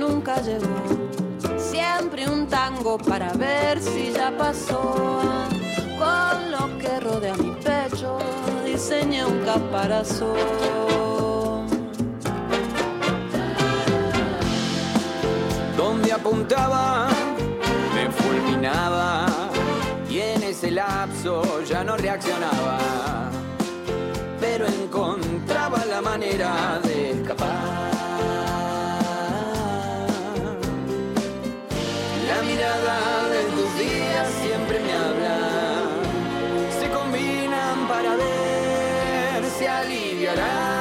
[0.07, 0.75] Nunca llegó.
[1.57, 5.21] Siempre un tango para ver si ya pasó.
[5.99, 8.17] Con lo que rodea mi pecho,
[8.65, 10.35] diseñé un caparazón.
[15.77, 17.07] Donde apuntaba,
[17.95, 19.27] me fulminaba.
[20.09, 22.77] Y en ese lapso ya no reaccionaba.
[24.39, 27.94] Pero encontraba la manera de escapar.
[32.65, 35.81] La mirada de tus días siempre me habla.
[36.79, 40.74] Se combinan para ver si aliviará.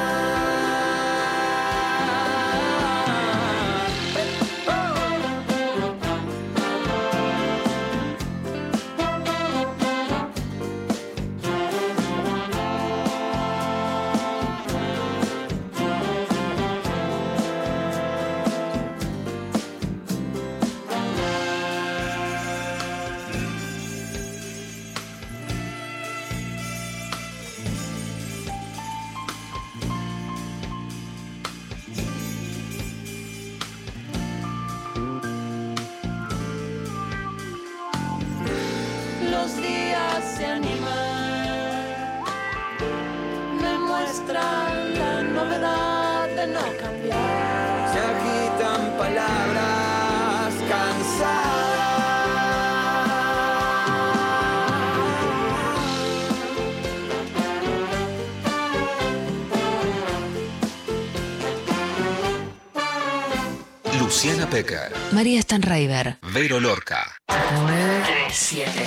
[65.14, 66.18] María Stanraiver.
[66.34, 68.84] Vero Lorca, 937.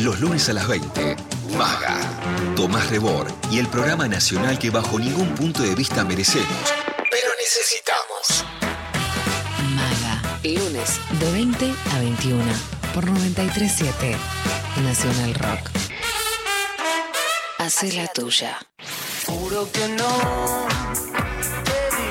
[0.00, 1.14] Los lunes a las 20,
[1.58, 1.98] Maga,
[2.56, 6.46] Tomás Rebor y el programa nacional que bajo ningún punto de vista merecemos,
[7.10, 8.44] pero necesitamos.
[9.74, 10.22] Maga.
[10.44, 12.42] Lunes de 20 a 21
[12.94, 14.16] por 937
[14.82, 15.70] Nacional Rock.
[17.58, 18.58] Hace la tuya.
[19.26, 20.66] Juro que no
[21.64, 22.10] te vi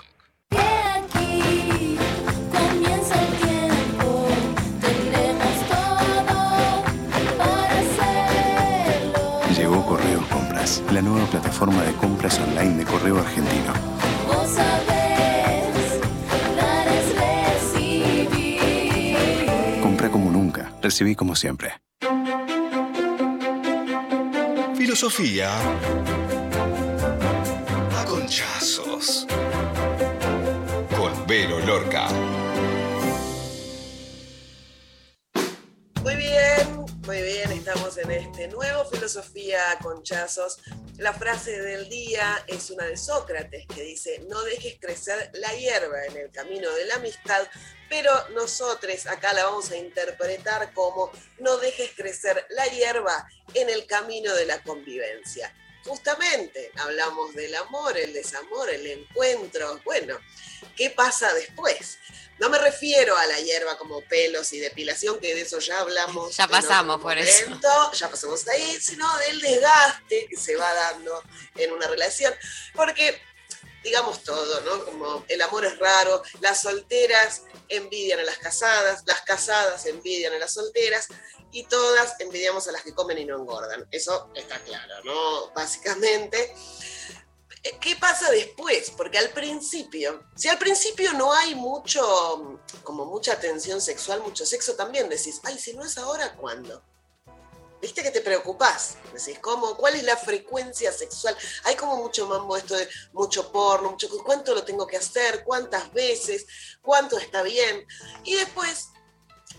[10.91, 13.73] la nueva plataforma de compras online de Correo Argentino.
[14.27, 16.01] Vos sabés,
[16.57, 17.15] dar es
[18.25, 19.17] recibir.
[19.81, 21.81] Compra como nunca, recibí como siempre.
[24.75, 25.49] Filosofía.
[27.97, 29.27] A conchazos.
[30.97, 32.07] Con Vero Lorca.
[37.73, 40.57] Estamos en este nuevo Filosofía con Chazos.
[40.97, 46.03] La frase del día es una de Sócrates que dice, no dejes crecer la hierba
[46.05, 47.47] en el camino de la amistad,
[47.87, 53.85] pero nosotros acá la vamos a interpretar como no dejes crecer la hierba en el
[53.85, 55.55] camino de la convivencia.
[55.85, 59.79] Justamente hablamos del amor, el desamor, el encuentro.
[59.83, 60.19] Bueno,
[60.75, 61.97] ¿qué pasa después?
[62.39, 66.35] No me refiero a la hierba como pelos y depilación, que de eso ya hablamos.
[66.35, 67.45] Ya pasamos por eso.
[67.93, 71.23] Ya pasamos ahí, sino del desgaste que se va dando
[71.55, 72.33] en una relación.
[72.73, 73.21] Porque
[73.83, 74.85] digamos todo, ¿no?
[74.85, 80.39] Como el amor es raro, las solteras envidian a las casadas, las casadas envidian a
[80.39, 81.07] las solteras
[81.51, 83.87] y todas envidiamos a las que comen y no engordan.
[83.91, 85.51] Eso está claro, ¿no?
[85.51, 86.53] Básicamente.
[87.79, 88.89] ¿Qué pasa después?
[88.97, 94.75] Porque al principio, si al principio no hay mucho, como mucha tensión sexual, mucho sexo,
[94.75, 96.81] también decís, ay, si no es ahora, ¿cuándo?
[97.81, 98.97] ¿Viste que te preocupás?
[99.11, 99.75] Decís, ¿cómo?
[99.75, 101.35] ¿Cuál es la frecuencia sexual?
[101.63, 105.91] Hay como mucho mambo esto de mucho porno, mucho cuánto lo tengo que hacer, cuántas
[105.91, 106.45] veces,
[106.81, 107.87] cuánto está bien.
[108.23, 108.89] Y después,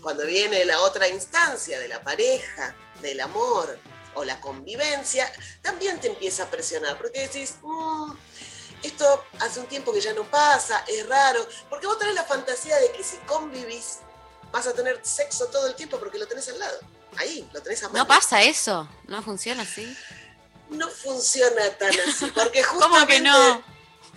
[0.01, 3.77] cuando viene la otra instancia de la pareja, del amor
[4.15, 5.29] o la convivencia,
[5.61, 8.13] también te empieza a presionar, porque decís, "Mm,
[8.83, 12.77] esto hace un tiempo que ya no pasa, es raro, porque vos tenés la fantasía
[12.77, 13.99] de que si convivís,
[14.51, 16.79] vas a tener sexo todo el tiempo porque lo tenés al lado.
[17.17, 19.95] Ahí, lo tenés a mano No pasa eso, no funciona así.
[20.69, 23.63] no funciona tan así, porque ¿Cómo justamente, que no?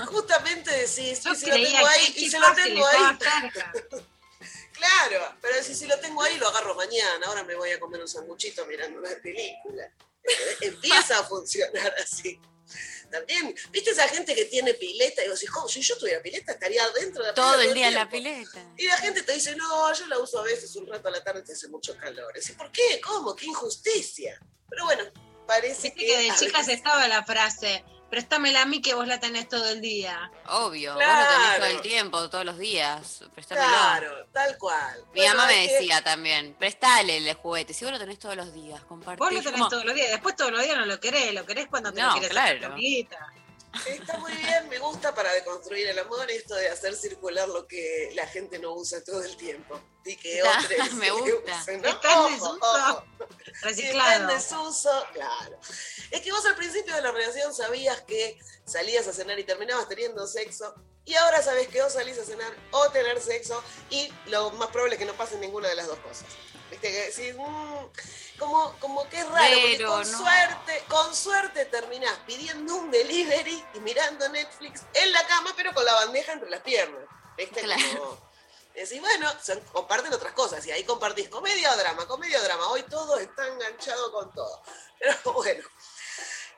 [0.06, 3.18] justamente decís, Yo y si lo tengo ahí, y si lo tengo ahí,
[4.73, 8.01] claro, pero si, si lo tengo ahí, lo agarro mañana, ahora me voy a comer
[8.01, 9.90] un sanguchito mirando una película.
[10.60, 12.40] Empieza a funcionar así.
[13.10, 15.24] También, ¿viste esa gente que tiene pileta?
[15.24, 15.68] Y vos decís, ¿cómo?
[15.68, 18.72] Si yo tuviera pileta, estaría adentro de la Todo pileta el día en la pileta.
[18.76, 21.22] Y la gente te dice, no, yo la uso a veces un rato a la
[21.22, 22.32] tarde que hace mucho calor.
[22.36, 23.00] Y ¿por qué?
[23.00, 23.34] ¿Cómo?
[23.36, 24.38] ¡Qué injusticia!
[24.68, 25.04] Pero bueno,
[25.46, 29.18] parece Viste que de chicas veces- estaba la frase, préstamela a mí que vos la
[29.20, 30.30] tenés todo el día.
[30.48, 31.64] Obvio, vos lo tenés todo Claro.
[31.66, 33.24] el tiempo, todos los días.
[33.34, 33.68] Préstamelo.
[33.68, 34.98] Claro, tal cual.
[35.12, 38.36] Mi Bueno, mamá me que- decía también, prestale el juguete, si vos lo tenés todos
[38.36, 39.18] los días, compartí.
[39.18, 41.44] Vos lo tenés como, todos los días, después todos los días no lo querés, lo
[41.46, 42.74] querés cuando te No, lo quieres claro.
[42.74, 43.18] hacer.
[43.86, 48.10] Está muy bien, me gusta para deconstruir el amor esto de hacer circular lo que
[48.14, 49.80] la gente no usa todo el tiempo.
[50.04, 51.60] Y que Está- otros me gusta.
[51.60, 51.88] usen, ¿no?
[51.88, 52.58] Está en desuso.
[52.60, 53.04] ojo.
[53.62, 54.10] Reciclado.
[54.10, 55.58] está en desuso, claro.
[56.10, 59.88] Es que vos al principio de la relación sabías que salías a cenar y terminabas
[59.88, 60.74] teniendo sexo.
[61.04, 63.62] Y ahora sabes que o salís a cenar o tener sexo.
[63.90, 66.26] Y lo más probable es que no pase ninguna de las dos cosas.
[66.70, 70.18] Viste que decís, mm, como, como que es raro, porque Pero con no.
[70.18, 75.84] suerte, con suerte terminás pidiendo un delivery y mirando Netflix en la cama, pero con
[75.84, 77.02] la bandeja entre las piernas.
[77.36, 77.60] ¿Viste?
[77.62, 77.82] Claro.
[77.98, 78.26] Como-
[78.74, 82.68] Decís, bueno, son- comparten otras cosas y ahí compartís comedia o drama, comedia o drama.
[82.68, 84.62] Hoy todo está enganchado con todo.
[84.98, 85.64] Pero bueno,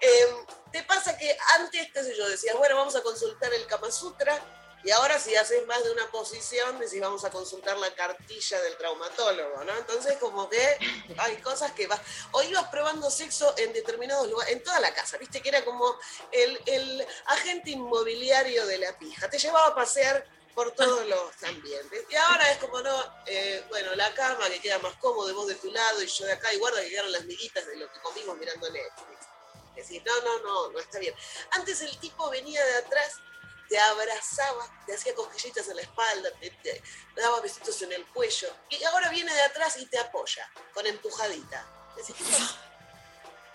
[0.01, 3.93] eh, te pasa que antes, qué sé yo, decías, bueno, vamos a consultar el Kama
[3.93, 4.37] Sutra
[4.85, 8.77] y ahora si haces más de una posición, decís, vamos a consultar la cartilla del
[8.77, 9.77] traumatólogo, ¿no?
[9.77, 10.79] Entonces como que
[11.19, 12.01] hay cosas que vas...
[12.31, 15.99] O ibas probando sexo en determinados lugares, en toda la casa, viste que era como
[16.31, 19.29] el, agente inmobiliario de la pija.
[19.29, 20.25] Te llevaba a pasear
[20.55, 22.05] por todos los ambientes.
[22.09, 25.55] Y ahora es como, no, eh, bueno, la cama que queda más cómodo, vos de
[25.57, 28.01] tu lado y yo de acá, y guarda que quedaron las miguitas de lo que
[28.01, 29.27] comimos mirando Netflix.
[29.75, 31.15] Decir, no, no, no, no está bien.
[31.51, 33.21] Antes el tipo venía de atrás,
[33.69, 36.83] te abrazaba, te hacía cosquillitas en la espalda, te, te
[37.17, 41.67] daba besitos en el cuello, y ahora viene de atrás y te apoya, con empujadita.
[41.97, 42.57] Decís, ¿qué pasó?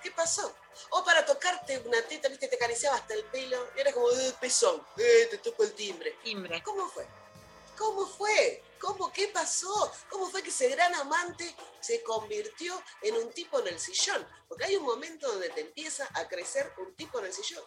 [0.01, 0.55] ¿Qué pasó?
[0.89, 4.35] O para tocarte una teta, viste, te acariciaba hasta el pelo, y era como, eh,
[4.39, 6.17] pezón, eh, te toco el timbre.
[6.23, 6.61] Timbre.
[6.63, 7.07] ¿Cómo fue?
[7.77, 8.63] ¿Cómo fue?
[8.79, 9.11] ¿Cómo?
[9.11, 9.91] ¿Qué pasó?
[10.09, 14.27] ¿Cómo fue que ese gran amante se convirtió en un tipo en el sillón?
[14.47, 17.63] Porque hay un momento donde te empieza a crecer un tipo en el sillón.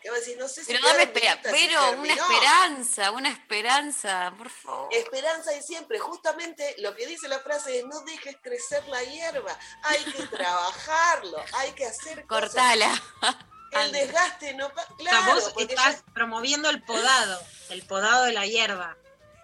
[0.00, 3.28] Que va a decir, no sé si Pero dame espera, si pero una esperanza, una
[3.30, 4.88] esperanza, por favor.
[4.94, 5.98] Esperanza y siempre.
[5.98, 9.58] Justamente lo que dice la frase es no dejes crecer la hierba.
[9.82, 12.50] Hay que trabajarlo, hay que hacer cosas.
[12.50, 13.02] Cortala.
[13.72, 18.24] El desgaste no pa- O sea, Claro, vos estás ya- promoviendo el podado, el podado
[18.24, 18.96] de la hierba.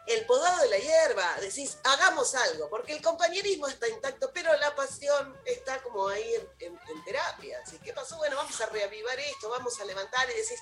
[0.07, 4.75] El podado de la hierba, decís, hagamos algo, porque el compañerismo está intacto, pero la
[4.75, 7.61] pasión está como ahí en, en- en terapia.
[7.65, 8.17] Así, ¿qué pasó?
[8.19, 10.61] Bueno, vamos a reavivar esto, vamos a levantar y decís,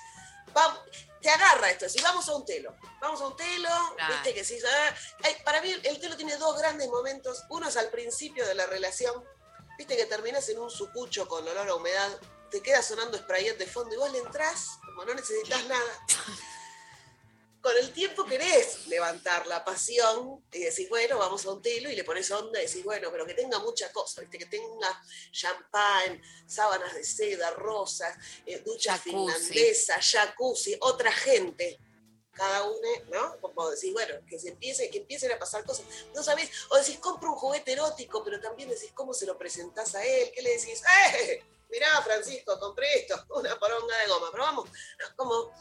[0.53, 0.79] vamos,
[1.21, 4.13] te agarra esto, decís, vamos a un telo, vamos a un telo, Claro.
[4.13, 4.59] viste que sí,
[5.43, 9.23] para mí el telo tiene dos grandes momentos, uno es al principio de la relación,
[9.77, 12.17] viste que terminas en un sucucho con olor a humedad,
[12.49, 16.05] te queda sonando sprayet de fondo y vos le entrás, como no necesitas nada
[17.63, 21.95] con el tiempo querés levantar la pasión y decís, bueno, vamos a un telo y
[21.95, 24.37] le pones onda y decís, bueno, pero que tenga mucha cosa, ¿viste?
[24.37, 29.09] que tenga champán, sábanas de seda, rosas, eh, ducha Jacuzzi.
[29.11, 31.79] finlandesa, jacuzzi, otra gente.
[32.33, 33.39] Cada uno, ¿no?
[33.39, 35.85] Como decís, bueno, que se empiece, que empiecen a pasar cosas.
[36.15, 39.93] No sabés, o decís, compro un juguete erótico, pero también decís, ¿cómo se lo presentás
[39.95, 40.31] a él?
[40.33, 40.81] ¿Qué le decís?
[41.15, 41.43] ¡Eh!
[41.69, 44.69] mirá, Francisco, compré esto, una poronga de goma, pero vamos,
[45.15, 45.51] como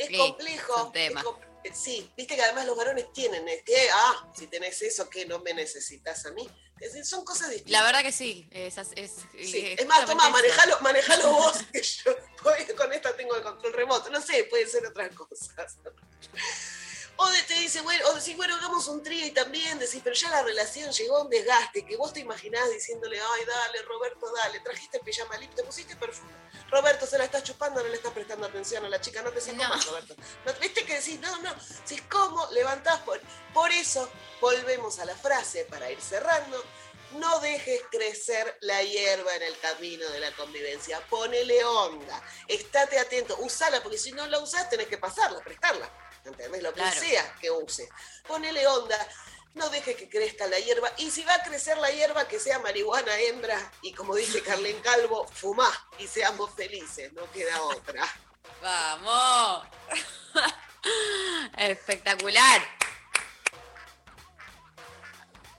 [0.00, 0.92] es Sí, complejo.
[0.94, 4.46] es un es eh, sí, viste que además los varones tienen, eh, que, ah, si
[4.46, 6.48] tenés eso, que no me necesitas a mí.
[6.80, 7.72] Es decir, son cosas distintas.
[7.72, 8.48] La verdad que sí.
[8.50, 12.16] Es, es, es- Sí, es es más, toma, manejalo, manejalo vos, que yo
[12.76, 14.08] con esta tengo el control remoto.
[14.10, 15.76] No sé, puede ser otras cosas.
[17.22, 20.16] O de- te dice, bueno, o decís, bueno, hagamos un trío y también decís, pero
[20.16, 24.32] ya la relación llegó a un desgaste, que vos te imaginás diciéndole, ay, dale, Roberto,
[24.32, 26.32] dale, trajiste el pijama limpio, te pusiste perfume.
[26.70, 29.40] Roberto, se la estás chupando, no le estás prestando atención a la chica, no te
[29.42, 30.14] saco más, Roberto.
[30.46, 33.20] No, ¿Viste que decís, no, no, si es como levantás por...
[33.52, 34.08] Por eso,
[34.40, 36.64] volvemos a la frase para ir cerrando,
[37.12, 41.00] no dejes crecer la hierba en el camino de la convivencia.
[41.10, 42.22] Ponele onda.
[42.46, 43.36] Estate atento.
[43.40, 45.90] Usala, porque si no la usás, tenés que pasarla, prestarla.
[46.24, 46.62] ¿Entendés?
[46.62, 47.00] Lo que Claro.
[47.00, 47.88] sea que uses.
[48.26, 48.98] Ponele onda.
[49.54, 50.92] No dejes que crezca la hierba.
[50.98, 53.72] Y si va a crecer la hierba, que sea marihuana hembra.
[53.82, 57.12] Y como dice Carlen Calvo, fumá y seamos felices.
[57.12, 58.06] No queda otra.
[58.62, 59.66] ¡Vamos!
[61.56, 62.62] Espectacular.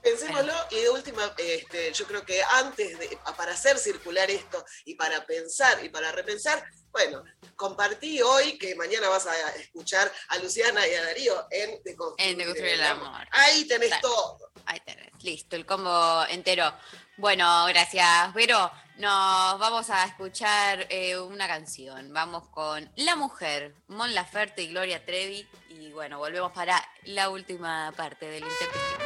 [0.02, 4.96] Pensémoslo y de última, este, yo creo que antes de, para hacer circular esto y
[4.96, 7.24] para pensar y para repensar, bueno,
[7.56, 11.70] compartí hoy que mañana vas a escuchar a Luciana y a Darío en
[12.18, 13.26] En Deconstruir el amor.
[13.30, 14.52] Ahí tenés todo.
[14.66, 16.72] Ahí tenés, listo, el combo entero.
[17.16, 18.70] Bueno, gracias, Vero.
[18.98, 22.12] Nos vamos a escuchar eh, una canción.
[22.12, 25.48] Vamos con La Mujer, Mon Laferte y Gloria Trevi.
[25.70, 29.01] Y bueno, volvemos para la última parte del Intempestivo.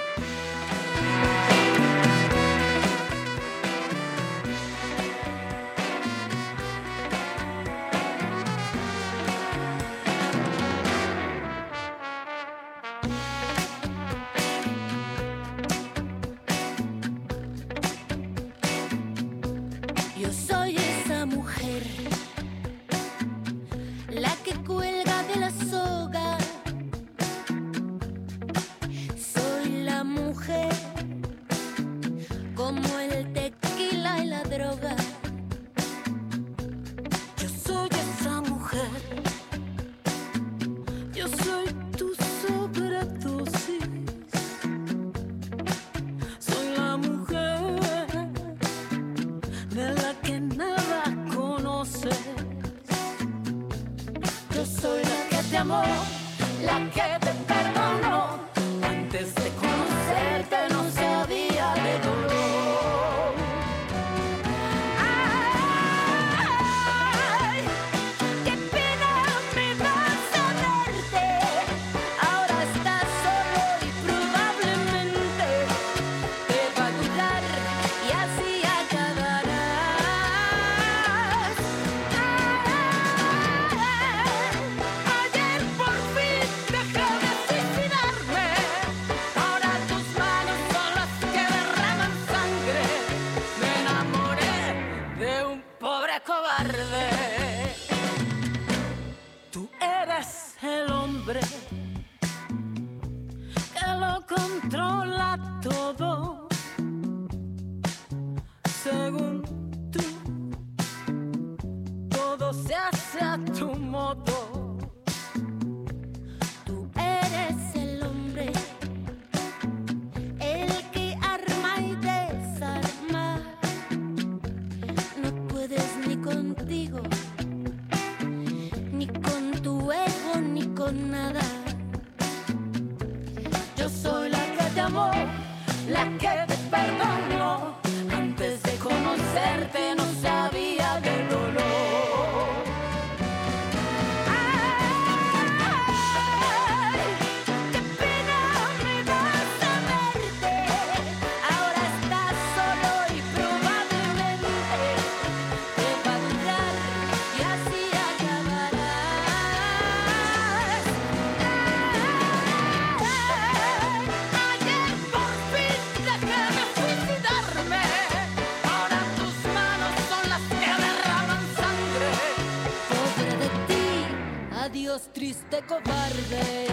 [175.66, 176.66] Cobarde.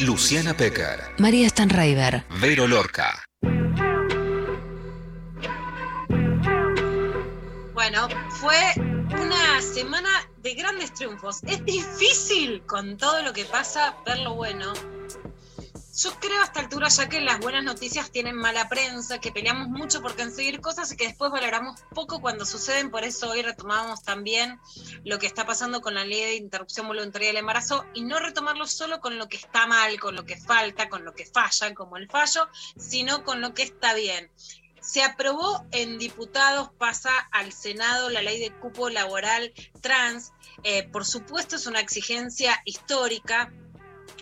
[0.00, 2.24] Luciana Pecker, María Stanraiver.
[2.40, 3.24] Vero Lorca.
[7.74, 10.08] Bueno, fue una semana
[10.38, 11.42] de grandes triunfos.
[11.44, 14.72] Es difícil con todo lo que pasa ver lo bueno.
[16.48, 20.62] Esta altura ya que las buenas noticias tienen mala prensa, que peleamos mucho por conseguir
[20.62, 24.58] cosas y que después valoramos poco cuando suceden, por eso hoy retomamos también
[25.04, 28.66] lo que está pasando con la ley de interrupción voluntaria del embarazo y no retomarlo
[28.66, 31.98] solo con lo que está mal, con lo que falta, con lo que falla, como
[31.98, 32.48] el fallo,
[32.78, 34.30] sino con lo que está bien.
[34.80, 39.52] Se aprobó en diputados, pasa al Senado la ley de cupo laboral
[39.82, 40.32] trans.
[40.62, 43.52] Eh, por supuesto es una exigencia histórica,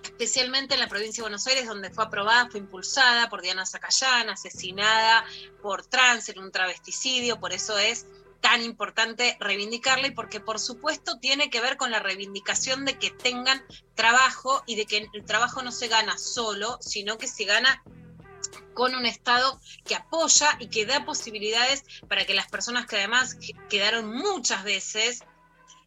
[0.07, 4.31] especialmente en la provincia de Buenos Aires, donde fue aprobada, fue impulsada por Diana Zacayán,
[4.31, 5.25] asesinada
[5.61, 8.07] por trans en un travesticidio, por eso es
[8.41, 13.11] tan importante reivindicarla y porque por supuesto tiene que ver con la reivindicación de que
[13.11, 13.65] tengan
[13.95, 17.83] trabajo y de que el trabajo no se gana solo, sino que se gana
[18.75, 23.37] con un Estado que apoya y que da posibilidades para que las personas que además
[23.69, 25.25] quedaron muchas veces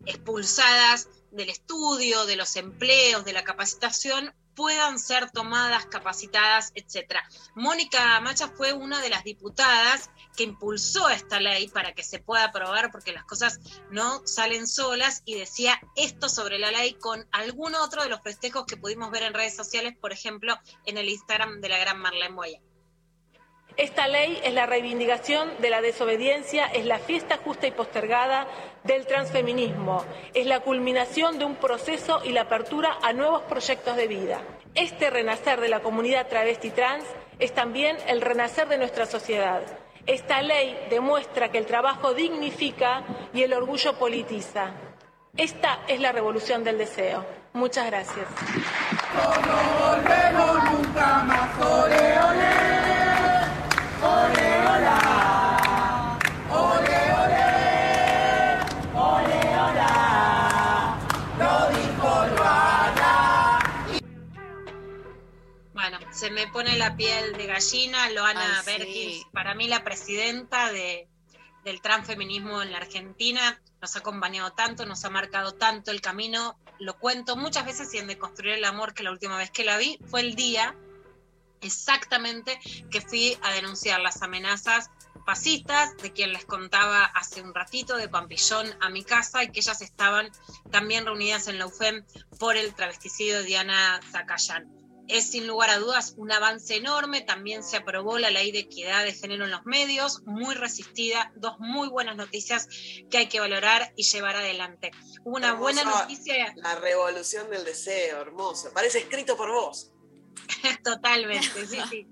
[0.06, 7.24] expulsadas del estudio, de los empleos, de la capacitación, puedan ser tomadas, capacitadas, etcétera.
[7.56, 12.44] Mónica Macha fue una de las diputadas que impulsó esta ley para que se pueda
[12.44, 17.74] aprobar porque las cosas no salen solas y decía esto sobre la ley con algún
[17.74, 21.62] otro de los festejos que pudimos ver en redes sociales, por ejemplo, en el Instagram
[21.62, 22.60] de la gran Marlene Moya.
[23.80, 28.46] Esta ley es la reivindicación de la desobediencia, es la fiesta justa y postergada
[28.84, 30.04] del transfeminismo,
[30.34, 34.42] es la culminación de un proceso y la apertura a nuevos proyectos de vida.
[34.76, 37.06] Este renacer de la comunidad travesti trans
[37.40, 39.62] es también el renacer de nuestra sociedad.
[40.06, 44.74] Esta ley demuestra que el trabajo dignifica y el orgullo politiza.
[45.38, 47.26] Esta es la revolución del deseo.
[47.54, 48.28] Muchas gracias.
[66.20, 68.66] Se me pone la piel de gallina, Loana sí.
[68.66, 71.08] Berkins, para mí la presidenta de,
[71.64, 76.60] del transfeminismo en la Argentina, nos ha acompañado tanto, nos ha marcado tanto el camino,
[76.78, 79.78] lo cuento muchas veces y en Deconstruir el Amor, que la última vez que la
[79.78, 80.76] vi fue el día
[81.62, 82.60] exactamente
[82.92, 84.90] que fui a denunciar las amenazas
[85.26, 89.62] fascistas, de quien les contaba hace un ratito, de Pampillón a mi casa, y que
[89.62, 90.30] ellas estaban
[90.70, 92.04] también reunidas en la UFEM
[92.40, 94.79] por el travesticidio de Diana Zacayán.
[95.10, 99.04] Es sin lugar a dudas un avance enorme, también se aprobó la ley de equidad
[99.04, 102.68] de género en los medios, muy resistida, dos muy buenas noticias
[103.10, 104.92] que hay que valorar y llevar adelante.
[105.24, 108.72] Hubo una buena noticia La revolución del deseo, hermoso.
[108.72, 109.92] Parece escrito por vos.
[110.84, 112.08] Totalmente, sí, sí.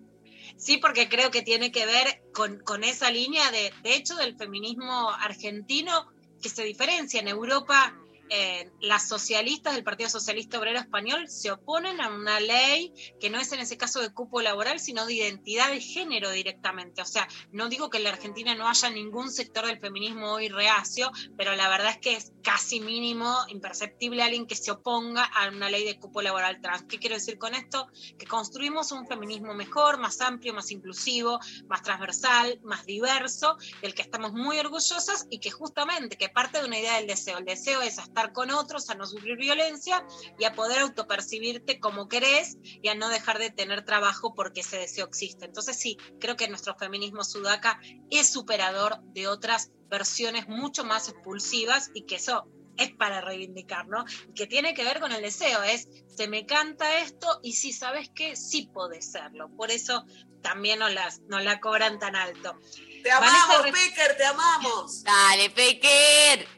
[0.58, 4.36] Sí, porque creo que tiene que ver con, con esa línea de, de hecho, del
[4.36, 6.12] feminismo argentino
[6.42, 7.20] que se diferencia.
[7.20, 7.96] En Europa,
[8.30, 13.40] eh, las socialistas del Partido Socialista Obrero Español se oponen a una ley que no
[13.40, 17.02] es en ese caso de cupo laboral, sino de identidad de género directamente.
[17.02, 20.50] O sea, no digo que en la Argentina no haya ningún sector del feminismo hoy
[20.50, 25.50] reacio, pero la verdad es que es casi mínimo, imperceptible alguien que se oponga a
[25.50, 26.84] una ley de cupo laboral trans.
[26.84, 27.88] ¿Qué quiero decir con esto?
[28.18, 34.02] Que construimos un feminismo mejor, más amplio, más inclusivo, más transversal, más diverso, del que
[34.02, 37.38] estamos muy orgullosas y que justamente, que parte de una idea del deseo.
[37.38, 40.04] El deseo es a estar con otros, a no sufrir violencia
[40.40, 44.78] y a poder autopercibirte como querés y a no dejar de tener trabajo porque ese
[44.78, 45.46] deseo existe.
[45.46, 47.80] Entonces sí, creo que nuestro feminismo sudaca
[48.10, 54.04] es superador de otras versiones mucho más expulsivas y que eso es para reivindicar, ¿no?
[54.30, 57.72] Y que tiene que ver con el deseo, es, se me canta esto y si
[57.72, 59.50] sabes que sí podés serlo.
[59.56, 60.06] Por eso
[60.42, 62.58] también no, las, no la cobran tan alto.
[63.04, 65.04] Te amamos, Pecker, te amamos.
[65.04, 66.57] Dale, Pecker.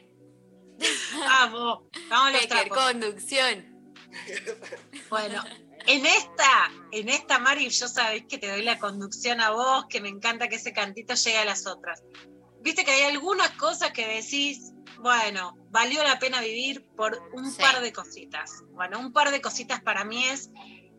[1.18, 3.66] Vamos, vamos los Pecker, conducción.
[5.08, 5.42] Bueno,
[5.86, 10.00] en esta, en esta, Mari, yo sabés que te doy la conducción a vos, que
[10.00, 12.02] me encanta que ese cantito llegue a las otras.
[12.60, 17.60] Viste que hay algunas cosas que decís, bueno, valió la pena vivir por un Sí.
[17.60, 18.62] par de cositas.
[18.72, 20.50] Bueno, un par de cositas para mí es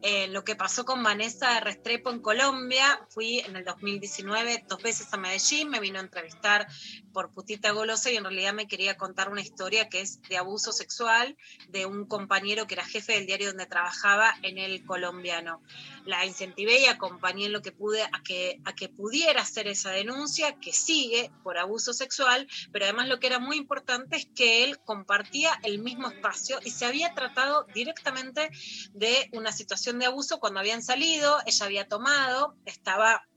[0.03, 3.06] eh, lo que pasó con Vanessa Restrepo en Colombia.
[3.10, 6.66] Fui en el 2019 dos veces a Medellín, me vino a entrevistar
[7.12, 10.72] por putita golosa y en realidad me quería contar una historia que es de abuso
[10.72, 11.38] sexual
[11.70, 15.62] de un compañero que era jefe del diario donde trabajaba en el colombiano.
[16.06, 19.92] La incentivé y acompañé en lo que pude a que, a que pudiera hacer esa
[19.92, 24.64] denuncia que sigue por abuso sexual, pero además lo que era muy importante es que
[24.64, 28.50] él compartía el mismo espacio y se había tratado directamente
[28.94, 33.28] de una situación de abuso cuando habían salido, ella había tomado, estaba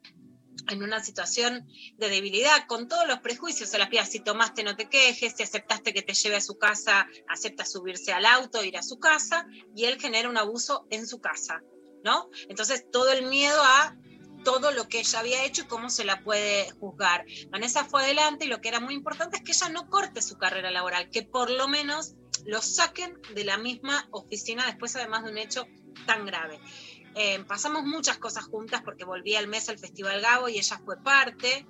[0.69, 1.67] en una situación
[1.97, 5.43] de debilidad, con todos los prejuicios, se las pía, si tomaste no te quejes, si
[5.43, 9.47] aceptaste que te lleve a su casa, acepta subirse al auto, ir a su casa,
[9.75, 11.63] y él genera un abuso en su casa.
[12.05, 12.29] ¿no?
[12.49, 13.97] Entonces todo el miedo a
[14.45, 17.25] todo lo que ella había hecho y cómo se la puede juzgar.
[17.49, 20.37] Vanessa fue adelante y lo que era muy importante es que ella no corte su
[20.37, 22.15] carrera laboral, que por lo menos
[22.45, 25.67] lo saquen de la misma oficina después además de un hecho
[26.07, 26.61] tan grave.
[27.15, 30.97] Eh, pasamos muchas cosas juntas porque volví al mes al Festival Gabo y ella fue
[30.97, 31.67] parte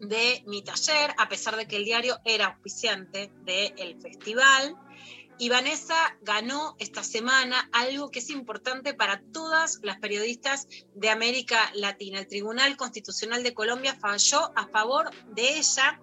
[0.00, 4.76] de mi taller, a pesar de que el diario era auspiciante del festival.
[5.40, 11.70] Y Vanessa ganó esta semana algo que es importante para todas las periodistas de América
[11.74, 12.18] Latina.
[12.18, 16.00] El Tribunal Constitucional de Colombia falló a favor de ella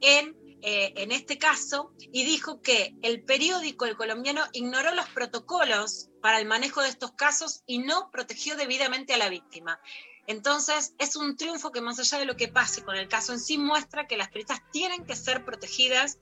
[0.00, 6.08] en, eh, en este caso y dijo que el periódico El Colombiano ignoró los protocolos
[6.20, 9.80] para el manejo de estos casos y no protegió debidamente a la víctima.
[10.26, 13.40] Entonces, es un triunfo que más allá de lo que pase con el caso en
[13.40, 16.18] sí, muestra que las periodistas tienen que ser protegidas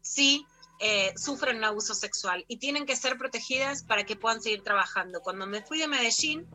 [0.00, 0.46] si
[0.78, 5.20] eh, sufren un abuso sexual y tienen que ser protegidas para que puedan seguir trabajando.
[5.20, 6.48] Cuando me fui de Medellín,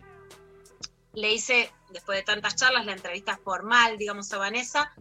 [1.14, 4.94] le hice, después de tantas charlas, la entrevista formal, digamos, a Vanessa,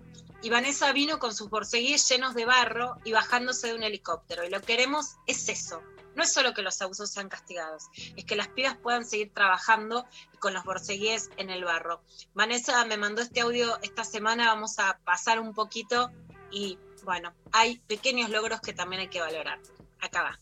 [0.43, 4.45] y Vanessa vino con sus borceguíes llenos de barro y bajándose de un helicóptero.
[4.45, 5.83] Y lo que queremos es eso.
[6.15, 7.85] No es solo que los abusos sean castigados,
[8.17, 10.07] es que las pibas puedan seguir trabajando
[10.39, 12.01] con los borceguíes en el barro.
[12.33, 16.11] Vanessa me mandó este audio esta semana, vamos a pasar un poquito
[16.51, 19.59] y bueno, hay pequeños logros que también hay que valorar.
[20.01, 20.39] Acá va.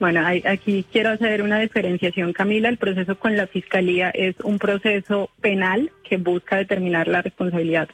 [0.00, 2.70] Bueno, aquí quiero hacer una diferenciación, Camila.
[2.70, 7.88] El proceso con la Fiscalía es un proceso penal que busca determinar la responsabilidad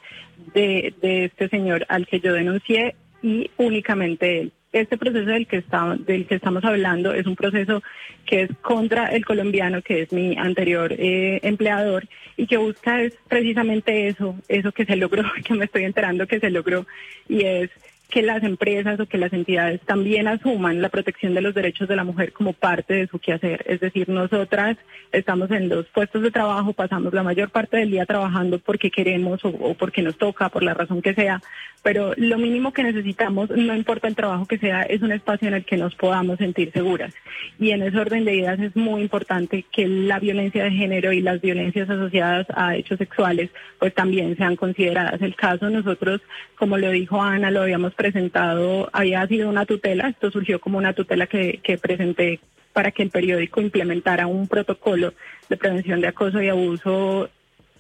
[0.55, 4.53] de, este señor al que yo denuncié y únicamente él.
[4.73, 7.83] Este proceso del que, está, del que estamos hablando es un proceso
[8.27, 12.07] que es contra el colombiano, que es mi anterior eh, empleador,
[12.37, 16.41] y que busca es precisamente eso, eso que se logró, que me estoy enterando que
[16.41, 16.87] se logró,
[17.27, 17.71] y es
[18.09, 21.97] que las empresas o que las entidades también asuman la protección de los derechos de
[21.97, 23.65] la mujer como parte de su quehacer.
[23.67, 24.77] Es decir, nosotras
[25.13, 29.41] estamos en los puestos de trabajo, pasamos la mayor parte del día trabajando porque queremos
[29.45, 31.43] o, porque nos toca, por la razón que sea,
[31.83, 35.55] pero lo mínimo que necesitamos, no importa el trabajo que sea, es un espacio en
[35.55, 37.13] el que nos podamos sentir seguras.
[37.59, 41.21] Y en ese orden de ideas es muy importante que la violencia de género y
[41.21, 45.21] las violencias asociadas a hechos sexuales pues también sean consideradas.
[45.23, 46.21] El caso nosotros,
[46.57, 50.93] como lo dijo Ana, lo habíamos presentado, había sido una tutela, esto surgió como una
[50.93, 52.41] tutela que, que presenté
[52.73, 55.15] para que el periódico implementara un protocolo
[55.49, 57.31] de prevención de acoso y abuso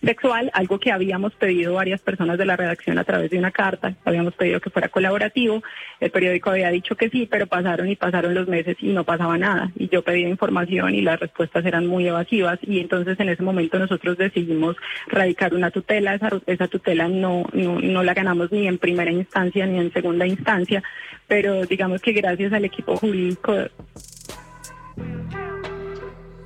[0.04, 3.94] sexual, algo que habíamos pedido varias personas de la redacción a través de una carta,
[4.04, 5.62] habíamos pedido que fuera colaborativo,
[6.00, 9.38] el periódico había dicho que sí, pero pasaron y pasaron los meses y no pasaba
[9.38, 13.42] nada, y yo pedía información y las respuestas eran muy evasivas, y entonces en ese
[13.42, 14.76] momento nosotros decidimos
[15.08, 19.66] radicar una tutela, esa, esa tutela no, no, no la ganamos ni en primera instancia
[19.66, 20.82] ni en segunda instancia,
[21.26, 23.54] pero digamos que gracias al equipo jurídico...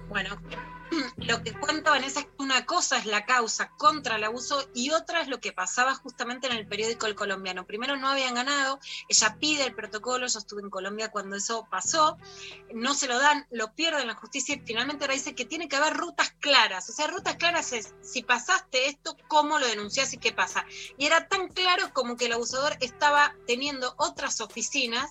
[0.09, 0.31] Bueno,
[1.17, 4.91] lo que cuenta Vanessa es que una cosa es la causa contra el abuso y
[4.91, 7.67] otra es lo que pasaba justamente en el periódico El Colombiano.
[7.67, 12.17] Primero no habían ganado, ella pide el protocolo, yo estuve en Colombia cuando eso pasó,
[12.75, 15.77] no se lo dan, lo pierden la justicia y finalmente ahora dice que tiene que
[15.77, 16.89] haber rutas claras.
[16.89, 20.65] O sea, rutas claras es si pasaste esto, cómo lo denunciás y qué pasa.
[20.99, 25.11] Y era tan claro como que el abusador estaba teniendo otras oficinas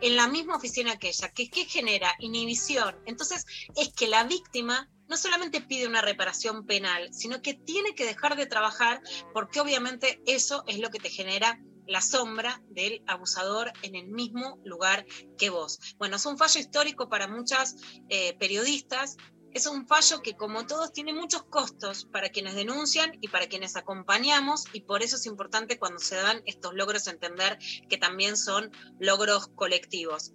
[0.00, 2.14] en la misma oficina que ella, que ¿qué genera?
[2.18, 2.96] Inhibición.
[3.06, 3.46] Entonces,
[3.76, 8.36] es que la víctima no solamente pide una reparación penal, sino que tiene que dejar
[8.36, 9.00] de trabajar
[9.32, 14.60] porque obviamente eso es lo que te genera la sombra del abusador en el mismo
[14.64, 15.06] lugar
[15.38, 15.78] que vos.
[15.98, 17.76] Bueno, es un fallo histórico para muchas
[18.08, 19.16] eh, periodistas.
[19.52, 23.76] Es un fallo que, como todos, tiene muchos costos para quienes denuncian y para quienes
[23.76, 27.58] acompañamos, y por eso es importante cuando se dan estos logros entender
[27.88, 30.32] que también son logros colectivos.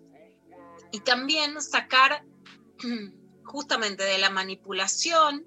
[0.92, 2.24] Y también sacar
[3.52, 5.46] justamente de la manipulación,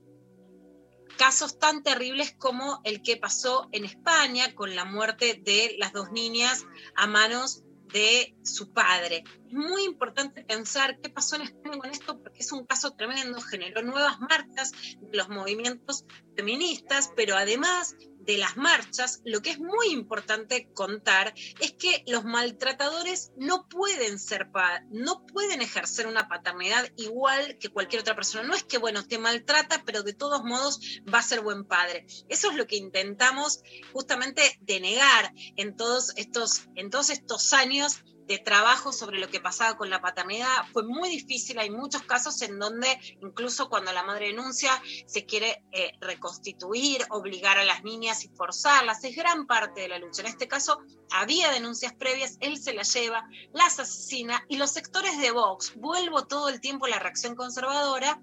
[1.16, 6.12] casos tan terribles como el que pasó en España con la muerte de las dos
[6.12, 6.66] niñas
[6.96, 7.62] a manos
[7.94, 9.24] de su padre.
[9.46, 13.40] Es muy importante pensar qué pasó en España con esto porque es un caso tremendo,
[13.40, 16.04] generó nuevas marchas de los movimientos
[16.36, 22.24] feministas, pero además de las marchas, lo que es muy importante contar es que los
[22.24, 24.48] maltratadores no pueden ser
[24.90, 28.46] no pueden ejercer una paternidad igual que cualquier otra persona.
[28.46, 30.80] No es que bueno, te maltrata, pero de todos modos
[31.12, 32.06] va a ser buen padre.
[32.28, 33.60] Eso es lo que intentamos
[33.92, 39.76] justamente denegar en todos estos en todos estos años de trabajo sobre lo que pasaba
[39.76, 41.58] con la paternidad fue muy difícil.
[41.58, 42.88] Hay muchos casos en donde
[43.22, 44.70] incluso cuando la madre denuncia
[45.06, 49.04] se quiere eh, reconstituir, obligar a las niñas y forzarlas.
[49.04, 50.22] Es gran parte de la lucha.
[50.22, 50.78] En este caso
[51.10, 56.26] había denuncias previas, él se las lleva, las asesina y los sectores de Vox, vuelvo
[56.26, 58.20] todo el tiempo a la reacción conservadora,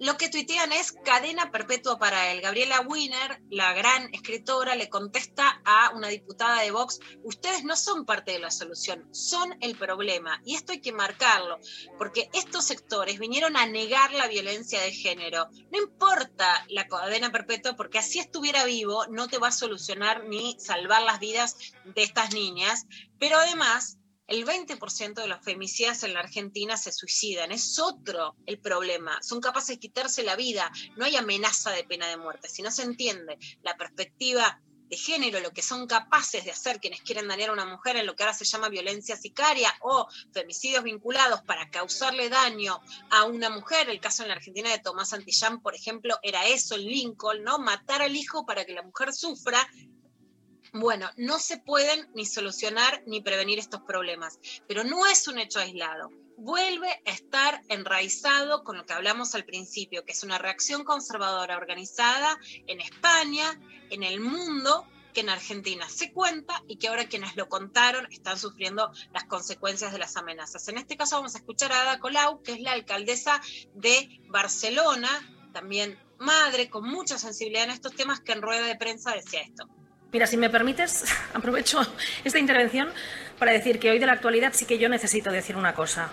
[0.00, 2.40] lo que tuitean es cadena perpetua para él.
[2.40, 8.06] Gabriela Wiener, la gran escritora, le contesta a una diputada de Vox, ustedes no son
[8.06, 10.40] parte de la solución, son el problema.
[10.46, 11.58] Y esto hay que marcarlo,
[11.98, 15.48] porque estos sectores vinieron a negar la violencia de género.
[15.70, 20.58] No importa la cadena perpetua, porque así estuviera vivo, no te va a solucionar ni
[20.58, 22.86] salvar las vidas de estas niñas.
[23.18, 23.98] Pero además,
[24.30, 27.50] el 20% de los femicidas en la Argentina se suicidan.
[27.50, 29.20] Es otro el problema.
[29.22, 30.70] Son capaces de quitarse la vida.
[30.96, 32.48] No hay amenaza de pena de muerte.
[32.48, 37.02] Si no se entiende la perspectiva de género, lo que son capaces de hacer quienes
[37.02, 40.84] quieren dañar a una mujer en lo que ahora se llama violencia sicaria o femicidios
[40.84, 42.80] vinculados para causarle daño
[43.10, 43.88] a una mujer.
[43.88, 47.58] El caso en la Argentina de Tomás Santillán, por ejemplo, era eso, el Lincoln, ¿no?
[47.58, 49.68] Matar al hijo para que la mujer sufra
[50.72, 54.38] bueno, no se pueden ni solucionar ni prevenir estos problemas,
[54.68, 56.10] pero no es un hecho aislado.
[56.36, 61.56] Vuelve a estar enraizado con lo que hablamos al principio, que es una reacción conservadora
[61.56, 63.60] organizada en España,
[63.90, 68.38] en el mundo, que en Argentina se cuenta y que ahora quienes lo contaron están
[68.38, 70.68] sufriendo las consecuencias de las amenazas.
[70.68, 73.40] En este caso vamos a escuchar a Ada Colau, que es la alcaldesa
[73.74, 75.08] de Barcelona,
[75.52, 79.68] también madre con mucha sensibilidad en estos temas, que en rueda de prensa decía esto.
[80.12, 81.04] Mira, si me permites,
[81.34, 81.80] aprovecho
[82.24, 82.88] esta intervención
[83.38, 86.08] para decir que hoy de la actualidad sí que yo necesito decir una cosa,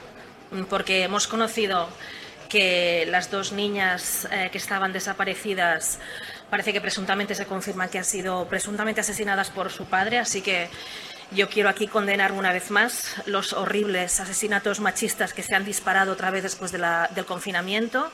[0.69, 1.90] porque hemos conocido
[2.48, 5.99] que las dos niñas eh, que estaban desaparecidas
[6.49, 10.69] parece que presuntamente se confirma que han sido presuntamente asesinadas por su padre, así que
[11.32, 16.14] yo quiero aquí condenar una vez más los horribles asesinatos machistas que se han disparado
[16.14, 18.11] otra vez después del confinamiento,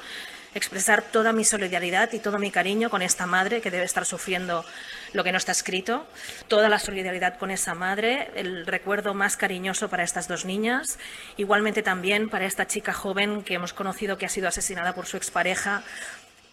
[0.56, 4.66] expresar toda mi solidaridad y todo mi cariño con esta madre que debe estar sufriendo
[5.14, 6.08] lo que no está escrito,
[6.48, 10.98] toda la solidaridad con esa madre, el recuerdo más cariñoso para estas dos niñas,
[11.38, 15.18] igualmente también para esta chica joven que hemos conocido que ha sido asesinada por su
[15.18, 15.84] expareja.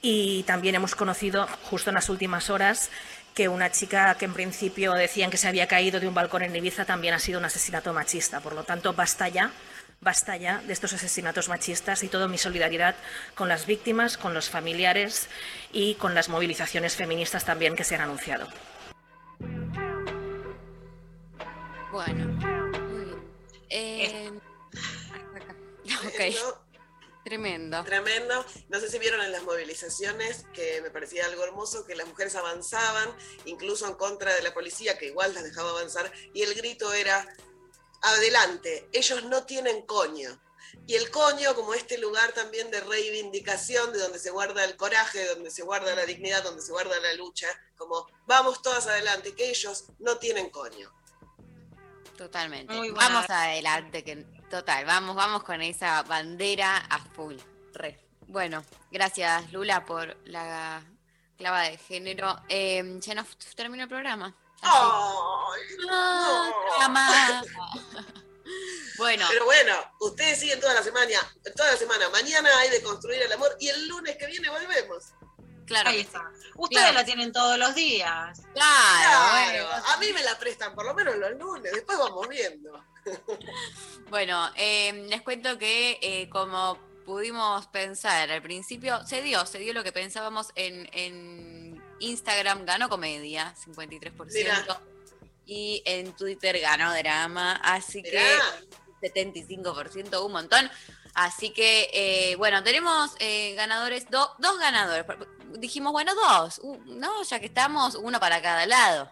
[0.03, 2.91] Y también hemos conocido justo en las últimas horas
[3.35, 6.57] que una chica que en principio decían que se había caído de un balcón en
[6.57, 8.41] Ibiza también ha sido un asesinato machista.
[8.41, 9.51] Por lo tanto, basta ya,
[10.01, 12.97] basta ya de estos asesinatos machistas y toda mi solidaridad
[13.35, 15.29] con las víctimas, con los familiares
[15.73, 18.49] y con las movilizaciones feministas también que se han anunciado.
[21.93, 22.27] Bueno,
[22.89, 23.23] muy bien.
[23.69, 24.31] Eh,
[26.07, 26.61] ok.
[27.25, 27.85] Tremendo.
[27.85, 28.45] Tremendo.
[28.71, 32.35] No sé si vieron en las movilizaciones que me parecía algo hermoso que las mujeres
[32.35, 33.09] avanzaban,
[33.45, 37.29] incluso en contra de la policía, que igual las dejaba avanzar, y el grito era,
[38.03, 40.41] adelante, ellos no tienen coño.
[40.87, 45.27] Y el coño como este lugar también de reivindicación, de donde se guarda el coraje,
[45.27, 49.51] donde se guarda la dignidad, donde se guarda la lucha, como vamos todas adelante, que
[49.51, 50.93] ellos no tienen coño.
[52.17, 52.75] Totalmente.
[52.93, 54.17] Vamos adelante, que
[54.51, 57.37] total, vamos, vamos con esa bandera a full.
[57.73, 57.99] Re.
[58.27, 60.83] Bueno, gracias Lula por la
[61.37, 62.37] clava de género.
[62.49, 64.37] Eh, ya nos terminó el programa.
[64.63, 65.61] ¡Ay!
[65.91, 67.43] Ah,
[68.99, 69.27] Bueno.
[69.31, 71.17] Pero bueno, ustedes siguen toda la semana,
[71.57, 72.09] toda la semana.
[72.11, 75.05] Mañana hay de construir el amor y el lunes que viene volvemos.
[75.67, 75.91] Claro.
[75.91, 76.31] Ahí está.
[76.57, 78.41] Ustedes la tienen todos los días.
[78.55, 82.85] Claro, A mí me la prestan por lo menos los lunes, después vamos viendo.
[84.11, 86.77] Bueno, eh, les cuento que eh, como
[87.07, 91.50] pudimos pensar al principio, se dio, se dio lo que pensábamos en, en
[92.01, 94.81] Instagram, ganó comedia, 53%.
[95.47, 98.23] Y en Twitter ganó drama, así que
[99.03, 100.71] 75%, un montón.
[101.15, 105.05] Así que, eh, bueno, tenemos eh, ganadores, dos ganadores.
[105.59, 107.23] Dijimos, bueno, dos, ¿no?
[107.25, 109.11] Ya que estamos, uno para cada lado.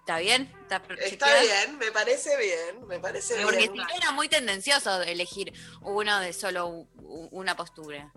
[0.00, 0.52] ¿Está bien?
[0.62, 3.46] ¿Está, bien, me parece bien, me parece bien.
[3.46, 8.10] Porque si era muy tendencioso elegir uno de solo una postura.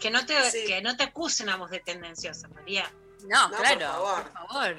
[0.00, 0.34] Que no te,
[0.66, 2.90] que no te acusen a vos de tendenciosa, María.
[3.24, 4.76] No, claro, Por favor.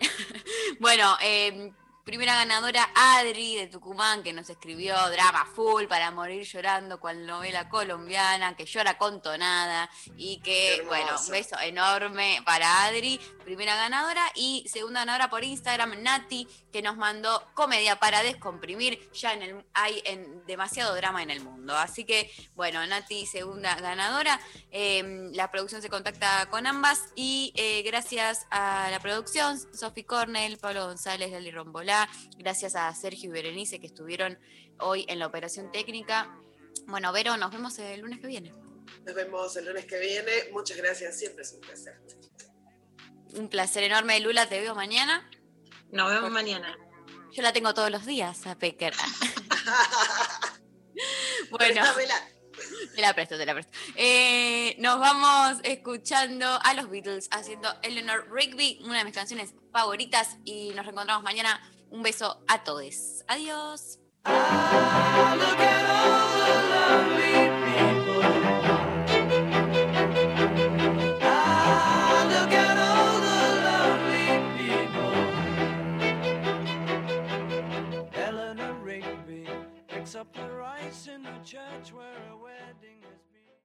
[0.80, 1.72] bueno, eh,
[2.04, 7.68] Primera ganadora, Adri de Tucumán, que nos escribió drama full para morir llorando cual novela
[7.68, 14.22] colombiana, que llora con tonada y que, bueno, un beso enorme para Adri, primera ganadora.
[14.34, 19.10] Y segunda ganadora por Instagram, Nati, que nos mandó comedia para descomprimir.
[19.12, 21.76] Ya en el, hay en, demasiado drama en el mundo.
[21.76, 24.40] Así que, bueno, Nati, segunda ganadora.
[24.70, 30.56] Em, la producción se contacta con ambas y eh, gracias a la producción, Sofi Cornell,
[30.56, 31.89] Pablo González, Lali Rombolá
[32.38, 34.38] gracias a Sergio y Berenice que estuvieron
[34.78, 36.36] hoy en la operación técnica.
[36.86, 38.52] Bueno, Vero, nos vemos el lunes que viene.
[39.04, 40.30] Nos vemos el lunes que viene.
[40.52, 42.00] Muchas gracias, siempre es un placer.
[43.34, 45.28] Un placer enorme, Lula, te veo mañana.
[45.92, 46.76] Nos vemos mañana.
[47.32, 48.94] Yo la tengo todos los días a Pecker.
[51.50, 51.82] bueno.
[52.94, 53.76] Te la presto, te la presto.
[53.94, 60.36] Eh, nos vamos escuchando a los Beatles haciendo Eleanor Rigby, una de mis canciones favoritas,
[60.44, 61.60] y nos reencontramos mañana.
[61.90, 63.24] Un beso a todos.
[63.26, 63.98] Adiós.